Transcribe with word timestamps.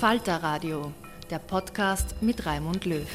Falter 0.00 0.36
Radio, 0.42 0.94
der 1.30 1.40
Podcast 1.40 2.22
mit 2.22 2.46
Raimund 2.46 2.86
Löw. 2.86 3.06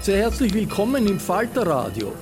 Sehr 0.00 0.18
herzlich 0.18 0.54
willkommen 0.54 1.08
im 1.08 1.18
Falter 1.18 1.66
Radio. 1.66 2.12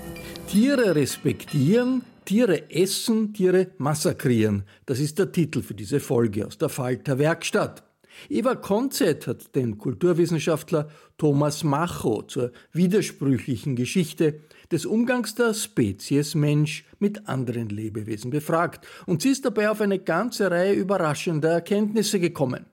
Tiere 0.49 0.95
respektieren, 0.95 2.03
Tiere 2.25 2.71
essen, 2.71 3.35
Tiere 3.35 3.73
massakrieren. 3.77 4.65
Das 4.87 5.01
ist 5.01 5.19
der 5.19 5.33
Titel 5.33 5.61
für 5.61 5.75
diese 5.75 6.01
Folge 6.01 6.47
aus 6.47 6.57
der 6.57 6.71
Falter 6.71 7.19
Werkstatt. 7.19 7.83
Eva 8.31 8.55
Konzett 8.55 9.27
hat 9.27 9.55
den 9.55 9.77
Kulturwissenschaftler 9.77 10.89
Thomas 11.19 11.63
Macho 11.63 12.23
zur 12.23 12.53
widersprüchlichen 12.73 13.77
Geschichte 13.77 14.41
des 14.71 14.87
Umgangs 14.87 15.35
der 15.35 15.55
Spezies 15.55 16.35
Mensch 16.35 16.85
mit 16.99 17.29
anderen 17.29 17.69
Lebewesen 17.69 18.31
befragt 18.31 18.87
und 19.07 19.23
sie 19.23 19.31
ist 19.31 19.45
dabei 19.45 19.71
auf 19.71 19.81
eine 19.81 19.99
ganze 19.99 20.51
Reihe 20.51 20.75
überraschender 20.75 21.51
Erkenntnisse 21.51 22.21
gekommen. 22.21 22.67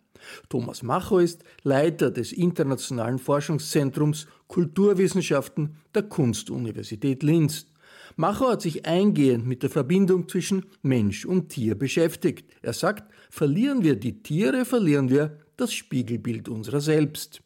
Thomas 0.50 0.84
Macho 0.84 1.20
ist 1.20 1.44
Leiter 1.64 2.12
des 2.12 2.32
Internationalen 2.32 3.20
Forschungszentrums 3.20 4.28
Kulturwissenschaften 4.48 5.78
der 5.94 6.03
Kunstuniversität 6.03 7.24
Linz. 7.24 7.68
Macho 8.16 8.50
hat 8.50 8.62
sich 8.62 8.86
eingehend 8.86 9.48
mit 9.48 9.64
der 9.64 9.70
Verbindung 9.70 10.30
zwischen 10.30 10.66
Mensch 10.82 11.26
und 11.26 11.50
Tier 11.50 11.76
beschäftigt. 11.76 12.50
Er 12.62 12.74
sagt, 12.74 13.12
verlieren 13.30 13.84
wir 13.84 13.96
die 13.96 14.22
Tiere, 14.22 14.66
verlieren 14.66 15.09
wir 15.09 15.40
das 15.58 15.74
Spiegelbild 15.74 16.48
unserer 16.48 16.82
selbst. 16.82 17.42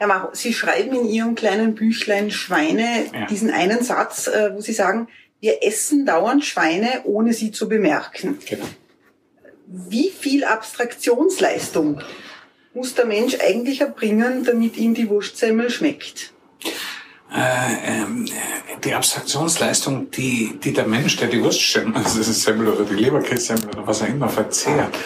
Herr 0.00 0.06
Macho, 0.06 0.30
Sie 0.32 0.54
schreiben 0.54 0.94
in 0.94 1.06
Ihrem 1.06 1.34
kleinen 1.34 1.74
Büchlein 1.74 2.30
Schweine 2.30 3.04
ja. 3.12 3.26
diesen 3.26 3.50
einen 3.50 3.84
Satz, 3.84 4.28
äh, 4.28 4.50
wo 4.54 4.62
Sie 4.62 4.72
sagen, 4.72 5.08
wir 5.40 5.62
essen 5.62 6.06
dauernd 6.06 6.42
Schweine, 6.42 7.02
ohne 7.04 7.34
sie 7.34 7.52
zu 7.52 7.68
bemerken. 7.68 8.38
Genau. 8.48 8.64
Wie 9.66 10.08
viel 10.08 10.44
Abstraktionsleistung 10.44 12.00
muss 12.72 12.94
der 12.94 13.04
Mensch 13.04 13.36
eigentlich 13.40 13.82
erbringen, 13.82 14.42
damit 14.44 14.78
ihm 14.78 14.94
die 14.94 15.06
Wurstsemmel 15.10 15.68
schmeckt? 15.68 16.32
Äh, 17.30 18.00
ähm, 18.00 18.24
die 18.82 18.94
Abstraktionsleistung, 18.94 20.10
die, 20.10 20.58
die 20.64 20.72
der 20.72 20.86
Mensch, 20.86 21.18
der 21.18 21.28
die 21.28 21.42
Wurstsemmel, 21.42 21.94
also 22.02 22.16
das 22.16 22.28
ist 22.28 22.42
Semmel 22.42 22.68
oder 22.68 22.84
die 22.84 22.94
Leberkässemmel 22.94 23.68
oder 23.68 23.86
was 23.86 24.00
auch 24.00 24.08
immer 24.08 24.30
verzehrt, 24.30 24.96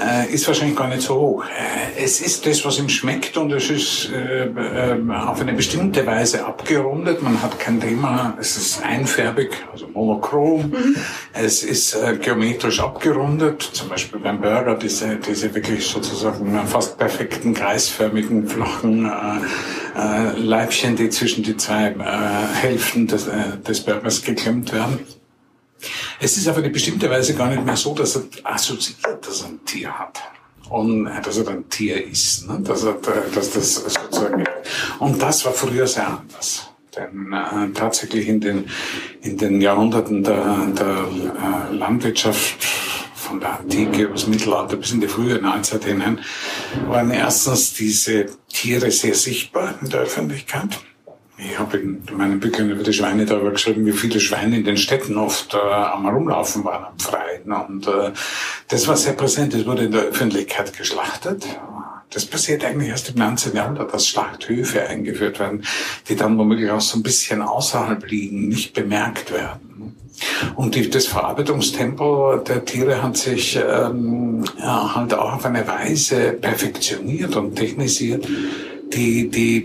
äh, 0.00 0.32
ist 0.32 0.46
wahrscheinlich 0.46 0.76
gar 0.76 0.88
nicht 0.88 1.02
so 1.02 1.14
hoch. 1.14 1.44
Äh, 1.44 2.02
es 2.02 2.20
ist 2.20 2.46
das, 2.46 2.64
was 2.64 2.78
ihm 2.78 2.88
schmeckt 2.88 3.36
und 3.36 3.52
es 3.52 3.70
ist 3.70 4.10
äh, 4.12 4.46
äh, 4.46 5.10
auf 5.10 5.40
eine 5.40 5.52
bestimmte 5.52 6.06
Weise 6.06 6.44
abgerundet. 6.44 7.22
Man 7.22 7.42
hat 7.42 7.58
kein 7.58 7.80
Thema, 7.80 8.36
es 8.40 8.56
ist 8.56 8.82
einfärbig, 8.82 9.50
also 9.72 9.88
monochrom. 9.88 10.70
Mhm. 10.70 10.96
Es 11.32 11.62
ist 11.62 11.94
äh, 11.94 12.16
geometrisch 12.16 12.80
abgerundet, 12.80 13.62
zum 13.62 13.88
Beispiel 13.88 14.20
beim 14.20 14.40
Burger 14.40 14.76
diese, 14.76 15.16
diese 15.16 15.54
wirklich 15.54 15.86
sozusagen 15.86 16.58
fast 16.66 16.98
perfekten, 16.98 17.54
kreisförmigen, 17.54 18.46
flachen 18.46 19.06
äh, 19.06 19.98
äh, 19.98 20.38
Leibchen, 20.38 20.96
die 20.96 21.10
zwischen 21.10 21.42
die 21.42 21.56
zwei 21.56 21.94
Hälften 22.60 23.06
des, 23.06 23.28
äh, 23.28 23.58
des 23.66 23.80
Burgers 23.80 24.22
geklemmt 24.22 24.72
werden. 24.72 25.00
Es 26.20 26.36
ist 26.36 26.48
auf 26.48 26.56
eine 26.56 26.70
bestimmte 26.70 27.08
Weise 27.10 27.34
gar 27.34 27.48
nicht 27.48 27.64
mehr 27.64 27.76
so, 27.76 27.94
dass 27.94 28.16
er 28.16 28.22
assoziiert, 28.44 29.26
dass 29.26 29.42
er 29.42 29.48
ein 29.48 29.64
Tier 29.64 29.98
hat. 29.98 30.20
Und 30.70 31.06
äh, 31.06 31.20
dass 31.20 31.38
er 31.38 31.48
ein 31.48 31.68
Tier 31.68 32.06
ist. 32.06 32.48
Ne? 32.48 32.60
Dass, 32.60 32.84
er, 32.84 32.94
dass 33.34 33.50
das 33.52 33.74
sozusagen, 33.74 34.44
und 35.00 35.20
das 35.20 35.44
war 35.44 35.52
früher 35.52 35.86
sehr 35.86 36.08
anders. 36.08 36.68
Denn 36.96 37.32
äh, 37.32 37.72
tatsächlich 37.72 38.28
in 38.28 38.40
den, 38.40 38.70
in 39.22 39.38
den 39.38 39.60
Jahrhunderten 39.60 40.22
der, 40.22 40.66
der 40.78 41.70
äh, 41.70 41.74
Landwirtschaft 41.74 42.64
von 43.14 43.40
der 43.40 43.60
Antike 43.60 44.08
das 44.08 44.26
Mittelalter 44.26 44.76
bis 44.76 44.92
in 44.92 45.00
die 45.00 45.08
frühe 45.08 45.40
Neuzeit 45.40 45.84
hinein 45.84 46.20
waren 46.86 47.10
erstens 47.10 47.72
diese 47.72 48.26
Tiere 48.48 48.90
sehr 48.90 49.14
sichtbar 49.14 49.74
in 49.80 49.88
der 49.88 50.00
Öffentlichkeit. 50.00 50.78
Ich 51.44 51.58
habe 51.58 51.78
in 51.78 52.02
meinen 52.16 52.40
Büchern 52.40 52.70
über 52.70 52.82
die 52.82 52.92
Schweine 52.92 53.24
darüber 53.24 53.50
geschrieben, 53.50 53.84
wie 53.86 53.92
viele 53.92 54.20
Schweine 54.20 54.56
in 54.56 54.64
den 54.64 54.76
Städten 54.76 55.16
oft 55.16 55.54
äh, 55.54 55.58
am 55.58 56.06
Rumlaufen 56.06 56.64
waren 56.64 56.84
am 56.84 56.98
Freien. 56.98 57.52
Und 57.52 57.86
äh, 57.86 58.12
das 58.68 58.86
war 58.86 58.96
sehr 58.96 59.14
präsent. 59.14 59.54
Es 59.54 59.66
wurde 59.66 59.84
in 59.84 59.92
der 59.92 60.02
Öffentlichkeit 60.02 60.76
geschlachtet. 60.76 61.46
Das 62.10 62.26
passiert 62.26 62.64
eigentlich 62.64 62.90
erst 62.90 63.08
im 63.10 63.16
19. 63.16 63.54
Jahrhundert, 63.54 63.92
dass 63.92 64.06
Schlachthöfe 64.06 64.86
eingeführt 64.86 65.40
werden, 65.40 65.64
die 66.08 66.16
dann 66.16 66.36
womöglich 66.38 66.70
auch 66.70 66.80
so 66.80 66.98
ein 66.98 67.02
bisschen 67.02 67.42
außerhalb 67.42 68.06
liegen, 68.08 68.48
nicht 68.48 68.74
bemerkt 68.74 69.32
werden. 69.32 69.96
Und 70.56 70.74
die, 70.74 70.90
das 70.90 71.06
Verarbeitungstempo 71.06 72.36
der 72.36 72.64
Tiere 72.64 73.02
hat 73.02 73.16
sich 73.16 73.56
ähm, 73.56 74.44
ja, 74.58 74.94
halt 74.94 75.14
auch 75.14 75.34
auf 75.34 75.44
eine 75.46 75.66
Weise 75.66 76.32
perfektioniert 76.32 77.34
und 77.34 77.56
technisiert, 77.56 78.28
die, 78.92 79.28
die 79.30 79.64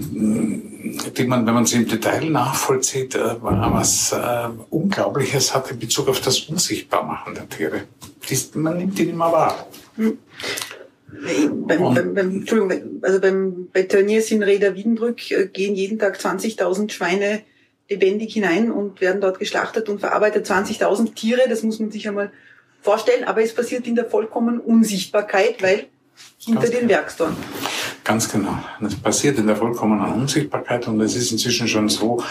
die 0.91 1.23
man, 1.25 1.45
wenn 1.45 1.53
man 1.53 1.65
sie 1.65 1.77
im 1.77 1.87
Detail 1.87 2.29
nachvollzieht, 2.29 3.15
äh, 3.15 3.35
was 3.41 4.11
äh, 4.11 4.49
Unglaubliches 4.69 5.53
hat 5.53 5.71
in 5.71 5.79
Bezug 5.79 6.09
auf 6.09 6.21
das 6.21 6.39
Unsichtbarmachen 6.41 7.35
der 7.35 7.49
Tiere. 7.49 7.83
Dies, 8.29 8.53
man 8.55 8.77
nimmt 8.77 8.97
die 8.97 9.05
nicht 9.05 9.17
mehr 9.17 9.31
wahr. 9.31 9.67
Hm. 9.95 10.17
Beim, 11.09 11.93
beim, 11.93 12.13
beim, 12.13 12.29
Entschuldigung, 12.31 13.01
also 13.01 13.21
beim, 13.21 13.69
bei 13.71 13.83
Tönnies 13.83 14.29
in 14.29 14.43
Reda 14.43 14.75
Wiedenbrück 14.75 15.31
äh, 15.31 15.47
gehen 15.47 15.75
jeden 15.75 15.99
Tag 15.99 16.17
20.000 16.19 16.91
Schweine 16.91 17.41
lebendig 17.89 18.33
hinein 18.33 18.71
und 18.71 18.99
werden 18.99 19.21
dort 19.21 19.39
geschlachtet 19.39 19.87
und 19.89 19.99
verarbeitet. 19.99 20.45
20.000 20.45 21.13
Tiere, 21.15 21.41
das 21.47 21.63
muss 21.63 21.79
man 21.79 21.91
sich 21.91 22.07
einmal 22.07 22.31
vorstellen, 22.81 23.23
aber 23.23 23.41
es 23.41 23.53
passiert 23.53 23.87
in 23.87 23.95
der 23.95 24.05
vollkommenen 24.05 24.59
Unsichtbarkeit, 24.59 25.61
weil 25.63 25.87
hinter 26.39 26.61
Ganz 26.61 26.71
den 26.71 26.79
genau. 26.81 26.93
Werkstoren. 26.93 27.35
Ganz 28.03 28.31
genau. 28.31 28.57
Das 28.79 28.95
passiert 28.95 29.37
in 29.37 29.47
der 29.47 29.55
vollkommenen 29.55 30.13
Unsichtbarkeit 30.13 30.87
und 30.87 31.01
es 31.01 31.15
ist 31.15 31.31
inzwischen 31.31 31.67
schon 31.67 31.89
so, 31.89 32.23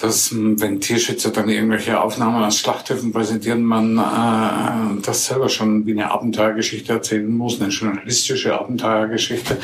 dass 0.00 0.32
wenn 0.32 0.80
Tierschützer 0.80 1.30
dann 1.30 1.48
irgendwelche 1.48 2.00
Aufnahmen 2.00 2.44
aus 2.44 2.58
Schlachthöfen 2.58 3.12
präsentieren, 3.12 3.62
man 3.62 3.98
äh, 3.98 5.02
das 5.02 5.26
selber 5.26 5.48
schon 5.48 5.86
wie 5.86 5.92
eine 5.92 6.10
Abenteuergeschichte 6.10 6.92
erzählen 6.92 7.30
muss, 7.30 7.60
eine 7.60 7.70
journalistische 7.70 8.58
Abenteuergeschichte, 8.58 9.58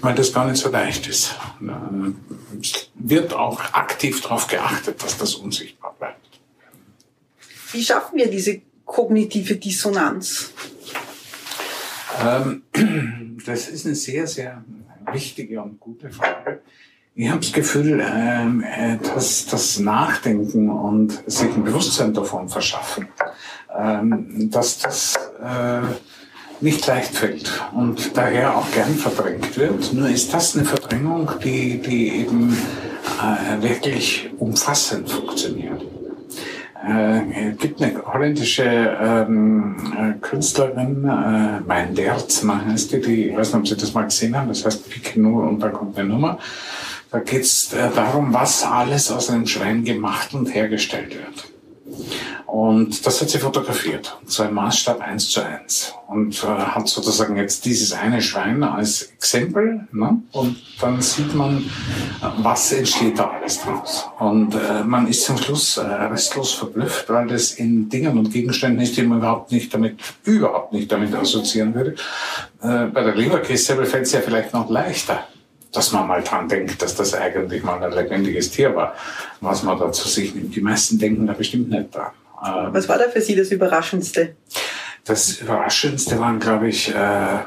weil 0.00 0.14
das 0.14 0.32
gar 0.32 0.48
nicht 0.48 0.58
so 0.58 0.70
leicht 0.70 1.08
ist. 1.08 1.34
Äh, 1.60 2.60
es 2.60 2.90
wird 2.94 3.32
auch 3.32 3.60
aktiv 3.72 4.20
darauf 4.20 4.46
geachtet, 4.46 5.02
dass 5.02 5.16
das 5.16 5.34
unsichtbar 5.34 5.94
bleibt. 5.98 6.40
Wie 7.72 7.82
schaffen 7.82 8.18
wir 8.18 8.28
diese 8.28 8.60
kognitive 8.84 9.56
Dissonanz? 9.56 10.52
Ähm, 12.24 12.62
das 13.46 13.68
ist 13.68 13.86
eine 13.86 13.94
sehr, 13.94 14.26
sehr 14.26 14.64
wichtige 15.12 15.62
und 15.62 15.80
gute 15.80 16.10
Frage. 16.10 16.60
Ich 17.14 17.28
habe 17.28 17.40
das 17.40 17.52
Gefühl, 17.52 18.02
ähm, 18.02 18.62
äh, 18.62 18.96
dass 19.14 19.46
das 19.46 19.78
Nachdenken 19.78 20.70
und 20.70 21.22
sich 21.26 21.48
ein 21.54 21.64
Bewusstsein 21.64 22.14
davon 22.14 22.48
verschaffen, 22.48 23.08
ähm, 23.76 24.50
dass 24.50 24.78
das 24.78 25.16
äh, 25.42 25.80
nicht 26.60 26.86
leicht 26.86 27.14
fällt 27.14 27.62
und 27.74 28.16
daher 28.16 28.56
auch 28.56 28.70
gern 28.70 28.94
verdrängt 28.94 29.56
wird. 29.56 29.92
Nur 29.92 30.08
ist 30.08 30.32
das 30.32 30.56
eine 30.56 30.64
Verdrängung, 30.64 31.30
die, 31.42 31.78
die 31.78 32.08
eben 32.20 32.56
äh, 33.20 33.62
wirklich 33.62 34.30
umfassend 34.38 35.10
funktioniert. 35.10 35.82
Äh, 36.82 37.52
gibt 37.58 37.82
eine 37.82 38.02
holländische 38.06 38.64
ähm, 38.64 39.76
äh, 39.98 40.18
Künstlerin, 40.20 41.04
äh, 41.04 41.60
mein 41.66 41.94
Derzma 41.94 42.64
heißt 42.64 42.92
die, 42.92 43.00
die, 43.02 43.28
ich 43.28 43.36
weiß 43.36 43.48
nicht, 43.48 43.60
ob 43.60 43.68
Sie 43.68 43.76
das 43.76 43.92
mal 43.92 44.04
gesehen 44.04 44.34
haben, 44.34 44.48
das 44.48 44.64
heißt 44.64 44.88
Pick 44.88 45.14
nur 45.16 45.46
und 45.46 45.60
da 45.60 45.68
kommt 45.68 45.98
eine 45.98 46.08
Nummer. 46.08 46.38
Da 47.10 47.18
geht 47.18 47.42
es 47.42 47.74
äh, 47.74 47.90
darum, 47.94 48.32
was 48.32 48.64
alles 48.64 49.10
aus 49.10 49.28
einem 49.28 49.46
Schwein 49.46 49.84
gemacht 49.84 50.32
und 50.32 50.54
hergestellt 50.54 51.14
wird. 51.14 51.50
Und 52.50 53.06
das 53.06 53.20
hat 53.20 53.30
sie 53.30 53.38
fotografiert, 53.38 54.18
so 54.26 54.42
ein 54.42 54.52
Maßstab 54.52 55.00
eins 55.00 55.30
zu 55.30 55.40
eins 55.40 55.94
Und 56.08 56.42
äh, 56.42 56.48
hat 56.48 56.88
sozusagen 56.88 57.36
jetzt 57.36 57.64
dieses 57.64 57.92
eine 57.92 58.20
Schwein 58.20 58.64
als 58.64 59.02
Exempel. 59.02 59.86
Ne? 59.92 60.20
Und 60.32 60.56
dann 60.80 61.00
sieht 61.00 61.32
man, 61.32 61.58
äh, 61.58 62.26
was 62.38 62.72
entsteht 62.72 63.20
da 63.20 63.30
alles 63.30 63.60
draus. 63.60 64.08
Und 64.18 64.56
äh, 64.56 64.82
man 64.82 65.06
ist 65.06 65.26
zum 65.26 65.36
Schluss 65.36 65.76
äh, 65.76 65.82
restlos 65.82 66.52
verblüfft, 66.52 67.08
weil 67.08 67.28
das 67.28 67.52
in 67.52 67.88
Dingen 67.88 68.18
und 68.18 68.32
Gegenständen 68.32 68.80
ist, 68.80 68.96
die 68.96 69.02
man 69.02 69.18
überhaupt 69.18 69.52
nicht 69.52 69.72
damit, 69.72 70.00
überhaupt 70.24 70.72
nicht 70.72 70.90
damit 70.90 71.14
assoziieren 71.14 71.72
würde. 71.72 71.94
Äh, 72.62 72.86
bei 72.86 73.04
der 73.04 73.14
Leberkäse 73.14 73.76
fällt 73.86 74.06
es 74.06 74.12
ja 74.12 74.20
vielleicht 74.20 74.52
noch 74.52 74.68
leichter 74.68 75.24
dass 75.72 75.92
man 75.92 76.08
mal 76.08 76.20
dran 76.20 76.48
denkt, 76.48 76.82
dass 76.82 76.96
das 76.96 77.14
eigentlich 77.14 77.62
mal 77.62 77.80
ein 77.80 77.92
lebendiges 77.92 78.50
Tier 78.50 78.74
war, 78.74 78.92
was 79.40 79.62
man 79.62 79.78
da 79.78 79.92
zu 79.92 80.08
sich 80.08 80.34
nimmt. 80.34 80.56
Die 80.56 80.60
meisten 80.60 80.98
denken 80.98 81.28
da 81.28 81.32
bestimmt 81.32 81.70
nicht 81.70 81.94
dran. 81.94 82.10
Ähm, 82.44 82.72
was 82.72 82.88
war 82.88 82.98
da 82.98 83.08
für 83.08 83.20
Sie 83.20 83.36
das 83.36 83.50
Überraschendste? 83.50 84.36
Das 85.04 85.40
Überraschendste 85.40 86.18
waren, 86.18 86.38
glaube 86.40 86.68
ich, 86.68 86.94
äh, 86.94 87.38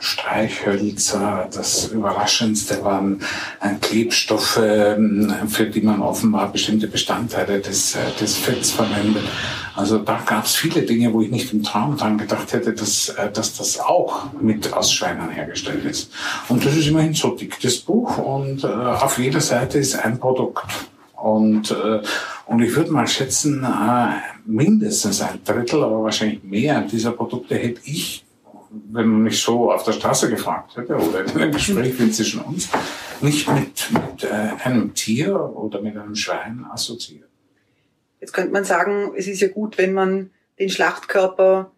Streichhölzer. 0.00 1.48
Das 1.52 1.88
Überraschendste 1.88 2.82
waren 2.84 3.20
äh, 3.60 3.74
Klebstoffe, 3.80 4.60
ähm, 4.62 5.32
für 5.48 5.66
die 5.66 5.80
man 5.80 6.02
offenbar 6.02 6.50
bestimmte 6.52 6.86
Bestandteile 6.88 7.60
des, 7.60 7.94
äh, 7.94 7.98
des 8.20 8.36
Fetts 8.36 8.70
verwendet. 8.70 9.24
Also 9.74 9.98
da 9.98 10.20
gab 10.24 10.46
es 10.46 10.54
viele 10.54 10.82
Dinge, 10.82 11.12
wo 11.12 11.20
ich 11.20 11.30
nicht 11.30 11.52
im 11.52 11.62
Traum 11.62 11.96
dran 11.96 12.16
gedacht 12.16 12.52
hätte, 12.52 12.72
dass, 12.72 13.14
dass 13.34 13.56
das 13.58 13.78
auch 13.78 14.32
mit 14.40 14.72
aus 14.72 14.90
Schweinen 14.90 15.28
hergestellt 15.28 15.84
ist. 15.84 16.10
Und 16.48 16.64
das 16.64 16.76
ist 16.76 16.86
immerhin 16.86 17.12
so 17.12 17.36
dick, 17.36 17.60
das 17.60 17.76
Buch. 17.76 18.16
Und 18.16 18.64
auf 18.64 19.18
jeder 19.18 19.42
Seite 19.42 19.78
ist 19.78 19.94
ein 19.94 20.18
Produkt. 20.18 20.64
Und, 21.16 21.70
äh, 21.70 22.02
und 22.46 22.62
ich 22.62 22.76
würde 22.76 22.92
mal 22.92 23.06
schätzen, 23.06 23.64
äh, 23.64 24.20
mindestens 24.44 25.22
ein 25.22 25.40
Drittel, 25.44 25.82
aber 25.82 26.02
wahrscheinlich 26.02 26.42
mehr 26.44 26.82
dieser 26.82 27.12
Produkte 27.12 27.56
hätte 27.56 27.80
ich 27.84 28.26
wenn 28.70 29.06
man 29.06 29.22
mich 29.22 29.40
so 29.40 29.72
auf 29.72 29.84
der 29.84 29.92
Straße 29.92 30.28
gefragt 30.28 30.76
hätte 30.76 30.96
oder 30.96 31.24
in 31.24 31.30
einem 31.30 31.52
Gespräch 31.52 31.98
wie 31.98 32.10
zwischen 32.10 32.40
uns, 32.40 32.68
nicht 33.20 33.48
mit, 33.48 33.90
mit 33.90 34.24
äh, 34.24 34.50
einem 34.64 34.94
Tier 34.94 35.34
oder 35.38 35.80
mit 35.80 35.96
einem 35.96 36.14
Schwein 36.14 36.66
assoziiert. 36.70 37.28
Jetzt 38.20 38.32
könnte 38.32 38.52
man 38.52 38.64
sagen, 38.64 39.12
es 39.16 39.26
ist 39.26 39.40
ja 39.40 39.48
gut, 39.48 39.78
wenn 39.78 39.92
man 39.92 40.30
den 40.58 40.68
Schlachtkörper 40.68 41.70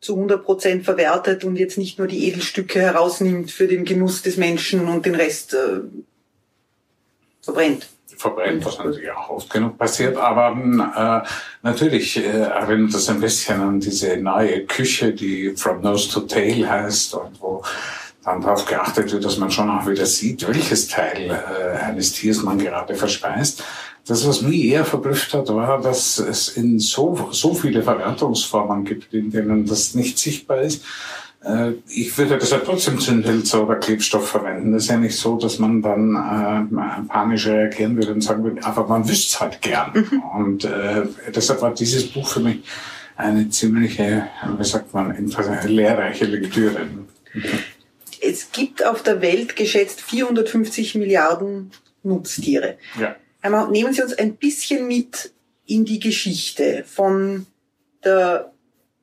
zu 0.00 0.14
100 0.14 0.44
Prozent 0.44 0.84
verwertet 0.84 1.44
und 1.44 1.56
jetzt 1.56 1.76
nicht 1.76 1.98
nur 1.98 2.06
die 2.06 2.28
Edelstücke 2.28 2.80
herausnimmt 2.80 3.50
für 3.50 3.66
den 3.66 3.84
Genuss 3.84 4.22
des 4.22 4.36
Menschen 4.36 4.88
und 4.88 5.04
den 5.04 5.14
Rest 5.14 5.54
äh, 5.54 5.80
verbrennt 7.42 7.88
verbrennt, 8.20 8.64
was 8.64 8.78
natürlich 8.78 9.10
auch 9.10 9.30
oft 9.30 9.50
genug 9.50 9.78
passiert. 9.78 10.16
Aber 10.16 10.54
äh, 10.54 11.28
natürlich 11.62 12.16
äh, 12.18 12.42
erinnert 12.42 12.94
das 12.94 13.08
ein 13.08 13.20
bisschen 13.20 13.60
an 13.60 13.80
diese 13.80 14.16
neue 14.16 14.66
Küche, 14.66 15.12
die 15.12 15.54
From 15.56 15.80
Nose 15.80 16.10
to 16.10 16.20
Tail 16.20 16.68
heißt 16.68 17.14
und 17.14 17.40
wo 17.40 17.62
dann 18.24 18.42
darauf 18.42 18.66
geachtet 18.66 19.12
wird, 19.12 19.24
dass 19.24 19.38
man 19.38 19.50
schon 19.50 19.70
auch 19.70 19.86
wieder 19.86 20.04
sieht, 20.04 20.46
welches 20.46 20.88
Teil 20.88 21.30
äh, 21.30 21.78
eines 21.78 22.12
Tiers 22.12 22.42
man 22.42 22.58
gerade 22.58 22.94
verspeist. 22.94 23.64
Das, 24.06 24.26
was 24.26 24.42
mich 24.42 24.64
eher 24.64 24.84
verblüfft 24.84 25.32
hat, 25.34 25.48
war, 25.48 25.80
dass 25.80 26.18
es 26.18 26.48
in 26.48 26.78
so, 26.78 27.28
so 27.32 27.54
viele 27.54 27.82
Verwertungsformen 27.82 28.84
gibt, 28.84 29.14
in 29.14 29.30
denen 29.30 29.66
das 29.66 29.94
nicht 29.94 30.18
sichtbar 30.18 30.60
ist 30.60 30.84
ich 31.88 32.16
würde 32.18 32.36
deshalb 32.36 32.66
trotzdem 32.66 33.00
Zündhölzer 33.00 33.62
oder 33.62 33.76
Klebstoff 33.76 34.28
verwenden. 34.28 34.72
Das 34.72 34.82
ist 34.82 34.90
ja 34.90 34.98
nicht 34.98 35.16
so, 35.16 35.38
dass 35.38 35.58
man 35.58 35.80
dann 35.80 36.14
äh, 36.14 37.08
panisch 37.08 37.46
reagieren 37.46 37.96
würde 37.96 38.12
und 38.12 38.20
sagen 38.20 38.44
würde, 38.44 38.62
aber 38.62 38.86
man 38.86 39.08
wüsste 39.08 39.28
es 39.28 39.40
halt 39.40 39.62
gern. 39.62 39.92
Mhm. 39.94 40.22
Und 40.22 40.64
äh, 40.64 41.02
deshalb 41.34 41.62
war 41.62 41.72
dieses 41.72 42.08
Buch 42.08 42.28
für 42.28 42.40
mich 42.40 42.58
eine 43.16 43.48
ziemliche, 43.48 44.28
wie 44.58 44.64
sagt 44.64 44.92
man, 44.92 45.14
lehrreiche 45.64 46.26
Lektüre. 46.26 46.88
Es 48.20 48.52
gibt 48.52 48.84
auf 48.84 49.02
der 49.02 49.22
Welt 49.22 49.56
geschätzt 49.56 50.02
450 50.02 50.94
Milliarden 50.96 51.70
Nutztiere. 52.02 52.76
Ja. 52.98 53.16
Einmal 53.40 53.70
nehmen 53.70 53.94
Sie 53.94 54.02
uns 54.02 54.12
ein 54.14 54.36
bisschen 54.36 54.86
mit 54.86 55.32
in 55.66 55.84
die 55.84 56.00
Geschichte 56.00 56.84
von 56.86 57.46
der 58.04 58.52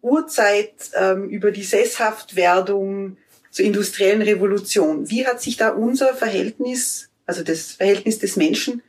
Urzeit 0.02 0.74
ähm, 0.94 1.30
über 1.30 1.52
die 1.52 1.64
Sesshaftwerdung 1.64 3.18
zur 3.52 3.66
industriellen 3.66 4.22
Revolution. 4.22 5.10
Wie 5.10 5.26
hat 5.26 5.42
sich 5.42 5.58
da 5.58 5.70
unser 5.70 6.14
Verhältnis, 6.14 7.10
also 7.26 7.44
das 7.44 7.74
Verhältnis 7.74 8.20
des 8.20 8.36
Menschen 8.36 8.82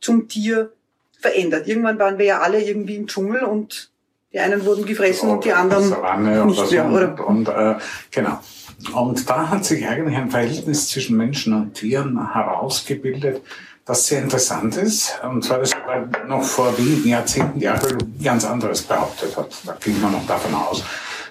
zum 0.00 0.28
Tier 0.28 0.72
verändert? 1.20 1.68
Irgendwann 1.68 1.98
waren 1.98 2.18
wir 2.18 2.26
ja 2.26 2.40
alle 2.40 2.62
irgendwie 2.62 2.96
im 2.96 3.06
Dschungel 3.06 3.44
und 3.44 3.90
die 4.32 4.40
einen 4.40 4.64
wurden 4.64 4.84
gefressen 4.84 5.30
und 5.30 5.44
die 5.44 5.52
anderen 5.52 5.88
nicht 6.46 6.70
mehr. 6.70 6.90
Oder? 6.90 7.26
Und, 7.26 7.46
und 7.46 7.48
äh, 7.48 7.76
genau. 8.10 8.40
Und 8.92 9.30
da 9.30 9.48
hat 9.48 9.64
sich 9.64 9.86
eigentlich 9.86 10.16
ein 10.16 10.30
Verhältnis 10.30 10.88
zwischen 10.88 11.16
Menschen 11.16 11.54
und 11.54 11.74
Tieren 11.74 12.32
herausgebildet, 12.34 13.40
das 13.86 14.06
sehr 14.06 14.20
interessant 14.20 14.76
ist. 14.76 15.18
Und 15.22 15.44
zwar, 15.44 15.60
dass 15.60 15.70
noch 16.26 16.42
vor 16.42 16.76
wenigen 16.76 17.08
Jahrzehnten 17.08 17.60
die 17.60 17.68
Archäologie 17.68 18.24
ganz 18.24 18.44
anderes 18.44 18.82
behauptet 18.82 19.36
hat. 19.36 19.48
Da 19.64 19.76
ging 19.82 20.00
man 20.02 20.12
noch 20.12 20.26
davon 20.26 20.54
aus, 20.54 20.82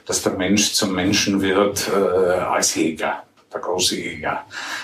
dass 0.05 0.23
der 0.23 0.33
Mensch 0.33 0.73
zum 0.73 0.95
Menschen 0.95 1.41
wird 1.41 1.89
äh, 1.93 2.39
als 2.39 2.75
Jäger 2.75 3.23
der 3.55 3.61
große 3.61 3.95
Jäger. 3.95 4.43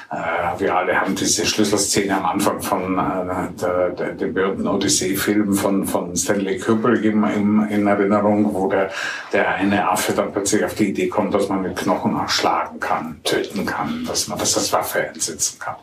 Äh, 0.09 0.59
wir 0.59 0.75
alle 0.75 0.99
haben 0.99 1.13
diese 1.13 1.45
Schlüsselszene 1.45 2.15
am 2.15 2.25
Anfang 2.25 2.61
von 2.61 2.97
äh, 2.97 4.15
dem 4.15 4.33
berühmten 4.33 4.67
Odyssee-Film 4.67 5.53
von, 5.53 5.85
von 5.85 6.15
Stanley 6.15 6.57
Kubrick 6.57 7.03
im, 7.03 7.23
im, 7.23 7.67
in 7.69 7.87
Erinnerung, 7.87 8.53
wo 8.53 8.69
der, 8.69 8.89
der 9.33 9.49
eine 9.49 9.89
Affe 9.89 10.13
dann 10.13 10.31
plötzlich 10.31 10.63
auf 10.63 10.73
die 10.75 10.89
Idee 10.89 11.07
kommt, 11.09 11.33
dass 11.33 11.49
man 11.49 11.61
mit 11.61 11.75
Knochen 11.75 12.15
auch 12.15 12.29
schlagen 12.29 12.79
kann, 12.79 13.19
töten 13.23 13.65
kann, 13.65 14.05
dass 14.05 14.27
man 14.27 14.39
das 14.39 14.57
als 14.57 14.71
Waffe 14.71 15.09
einsetzen 15.09 15.59
kann. 15.59 15.75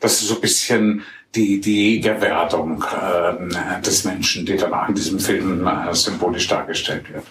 Das 0.00 0.20
ist 0.20 0.28
so 0.28 0.34
ein 0.34 0.40
bisschen 0.40 1.04
die, 1.34 1.60
die 1.60 1.96
Jägerwerdung 1.96 2.84
äh, 2.84 3.82
des 3.82 4.04
Menschen, 4.04 4.46
die 4.46 4.56
danach 4.56 4.88
in 4.88 4.94
diesem 4.94 5.18
Film 5.18 5.66
äh, 5.66 5.94
symbolisch 5.94 6.48
dargestellt 6.48 7.12
wird. 7.12 7.24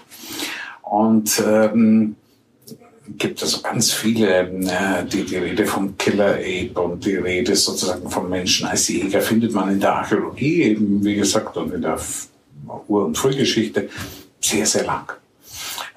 Und 0.81 1.41
ähm, 1.45 2.15
gibt 3.17 3.41
es 3.41 3.55
also 3.55 3.61
ganz 3.63 3.91
viele, 3.91 4.49
äh, 4.49 5.05
die, 5.05 5.23
die 5.23 5.37
Rede 5.37 5.65
vom 5.65 5.97
Killer 5.97 6.35
Ape 6.35 6.79
und 6.79 7.05
die 7.05 7.15
Rede 7.15 7.55
sozusagen 7.55 8.09
vom 8.09 8.29
Menschen 8.29 8.67
als 8.67 8.87
Jäger 8.87 9.21
findet 9.21 9.53
man 9.53 9.71
in 9.71 9.79
der 9.79 9.95
Archäologie 9.95 10.63
eben, 10.63 11.03
wie 11.03 11.15
gesagt, 11.15 11.57
und 11.57 11.73
in 11.73 11.81
der 11.81 11.99
Ur- 12.87 13.05
und 13.05 13.17
Frühgeschichte 13.17 13.89
sehr, 14.39 14.65
sehr 14.65 14.85
lang. 14.85 15.11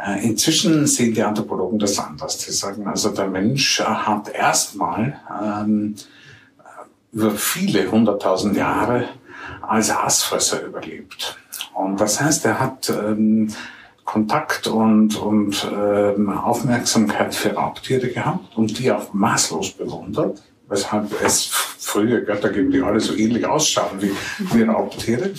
Äh, 0.04 0.24
inzwischen 0.24 0.86
sehen 0.86 1.14
die 1.14 1.22
Anthropologen 1.22 1.78
das 1.78 1.98
anders. 1.98 2.40
Sie 2.40 2.52
sagen 2.52 2.86
also, 2.86 3.10
der 3.10 3.28
Mensch 3.28 3.80
hat 3.80 4.28
erstmal 4.28 5.20
ähm, 5.42 5.94
über 7.16 7.30
viele 7.30 7.90
hunderttausend 7.90 8.58
Jahre 8.58 9.04
als 9.62 9.90
Aasfresser 9.90 10.62
überlebt. 10.62 11.38
Und 11.72 11.98
das 11.98 12.20
heißt, 12.20 12.44
er 12.44 12.60
hat 12.60 12.90
ähm, 12.90 13.48
Kontakt 14.04 14.66
und, 14.66 15.16
und 15.16 15.66
ähm, 15.74 16.28
Aufmerksamkeit 16.28 17.34
für 17.34 17.54
Raubtiere 17.54 18.08
gehabt 18.08 18.54
und 18.56 18.78
die 18.78 18.92
auch 18.92 19.14
maßlos 19.14 19.72
bewundert, 19.72 20.42
weshalb 20.68 21.10
es 21.22 21.46
frühe 21.46 22.22
Götter 22.22 22.50
gibt, 22.50 22.74
die 22.74 22.82
alle 22.82 23.00
so 23.00 23.14
ähnlich 23.14 23.46
ausschauen 23.46 24.00
wie, 24.00 24.12
wie 24.52 24.64
Raubtiere. 24.64 25.30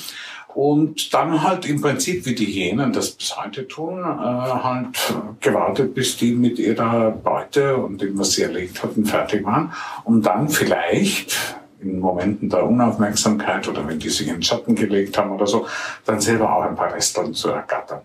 Und 0.55 1.13
dann 1.13 1.43
halt 1.43 1.69
im 1.69 1.79
Prinzip, 1.79 2.25
wie 2.25 2.33
die 2.33 2.47
Hyänen 2.47 2.91
das 2.91 3.11
bis 3.11 3.37
heute 3.37 3.67
tun, 3.67 3.99
äh, 3.99 4.03
halt 4.03 5.13
gewartet, 5.41 5.93
bis 5.93 6.17
die 6.17 6.33
mit 6.33 6.57
ihrer 6.57 7.11
Beute 7.11 7.77
und 7.77 8.01
dem, 8.01 8.17
was 8.17 8.31
sie 8.31 8.41
erlegt 8.41 8.81
hatten, 8.81 9.05
fertig 9.05 9.45
waren, 9.45 9.71
um 10.05 10.23
dann 10.23 10.49
vielleicht 10.49 11.37
in 11.81 11.99
Momenten 11.99 12.49
der 12.49 12.65
Unaufmerksamkeit 12.65 13.67
oder 13.67 13.87
wenn 13.87 13.99
die 13.99 14.09
sich 14.09 14.27
in 14.27 14.35
den 14.35 14.43
Schatten 14.43 14.75
gelegt 14.75 15.17
haben 15.17 15.31
oder 15.31 15.47
so, 15.47 15.67
dann 16.05 16.19
selber 16.19 16.55
auch 16.55 16.63
ein 16.63 16.75
paar 16.75 16.93
Resteln 16.93 17.33
zu 17.33 17.49
ergattern. 17.49 18.01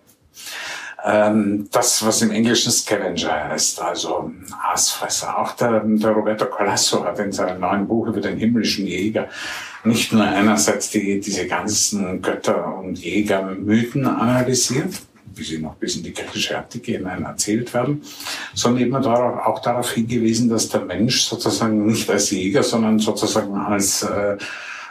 Ähm, 1.05 1.67
das, 1.71 2.05
was 2.05 2.21
im 2.21 2.31
Englischen 2.31 2.71
Scavenger 2.71 3.49
heißt, 3.49 3.81
also 3.81 4.31
Aasfresser. 4.63 5.37
Auch 5.37 5.51
der, 5.53 5.81
der 5.83 6.11
Roberto 6.11 6.45
Colasso 6.45 7.03
hat 7.03 7.19
in 7.19 7.33
seinem 7.33 7.59
neuen 7.59 7.87
Buch 7.87 8.07
über 8.07 8.21
den 8.21 8.37
himmlischen 8.37 8.87
Jäger 8.87 9.27
nicht 9.83 10.13
nur 10.13 10.23
einerseits 10.23 10.91
die, 10.91 11.19
diese 11.19 11.45
ganzen 11.47 12.21
Götter- 12.21 12.77
und 12.77 12.99
Jägermythen 12.99 14.05
analysiert, 14.05 14.93
wie 15.35 15.43
sie 15.43 15.59
noch 15.59 15.75
bis 15.75 15.95
in 15.95 16.03
die 16.03 16.13
griechische 16.13 16.57
Antike 16.57 16.93
hinein 16.93 17.23
erzählt 17.23 17.73
werden, 17.73 18.01
sondern 18.53 18.83
eben 18.83 18.95
auch 18.95 19.59
darauf 19.59 19.91
hingewiesen, 19.91 20.49
dass 20.49 20.69
der 20.69 20.81
Mensch 20.81 21.21
sozusagen 21.23 21.85
nicht 21.85 22.09
als 22.09 22.31
Jäger, 22.31 22.63
sondern 22.63 22.99
sozusagen 22.99 23.55
als 23.55 24.03
äh, 24.03 24.37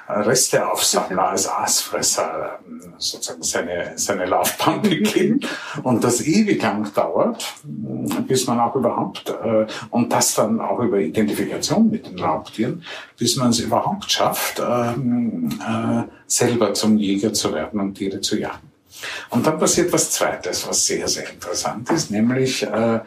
Resteaufsammler, 0.09 1.31
als 1.31 1.49
Aasfresser 1.49 2.59
ähm, 2.67 2.95
sozusagen 2.99 3.43
seine, 3.43 3.93
seine 3.97 4.27
Laufbahn 4.27 4.83
beginnt 4.83 5.47
und 5.83 6.05
das 6.05 6.21
ewig 6.23 6.63
lang 6.63 6.93
dauert, 6.95 7.55
bis 7.65 8.47
man 8.47 8.61
auch 8.61 8.75
überhaupt, 8.75 9.31
äh, 9.31 9.67
und 9.91 10.13
das 10.13 10.35
dann 10.35 10.61
auch 10.61 10.81
über 10.81 10.99
Identifikation 10.99 11.91
mit 11.91 12.07
den 12.07 12.19
Raubtieren, 12.19 12.85
bis 13.19 13.37
man 13.37 13.51
es 13.51 13.61
überhaupt 13.61 14.11
schafft, 14.11 14.61
ähm, 14.61 15.49
äh, 15.61 16.03
selber 16.27 16.75
zum 16.75 16.99
Jäger 16.99 17.33
zu 17.33 17.53
werden 17.55 17.81
und 17.81 17.95
Tiere 17.95 18.21
zu 18.21 18.39
jagen. 18.39 18.72
Und 19.31 19.47
dann 19.47 19.59
passiert 19.59 19.93
was 19.93 20.11
Zweites, 20.11 20.67
was 20.67 20.87
sehr, 20.87 21.09
sehr 21.09 21.29
interessant 21.31 21.91
ist, 21.91 22.11
nämlich 22.11 22.63
äh, 22.63 23.01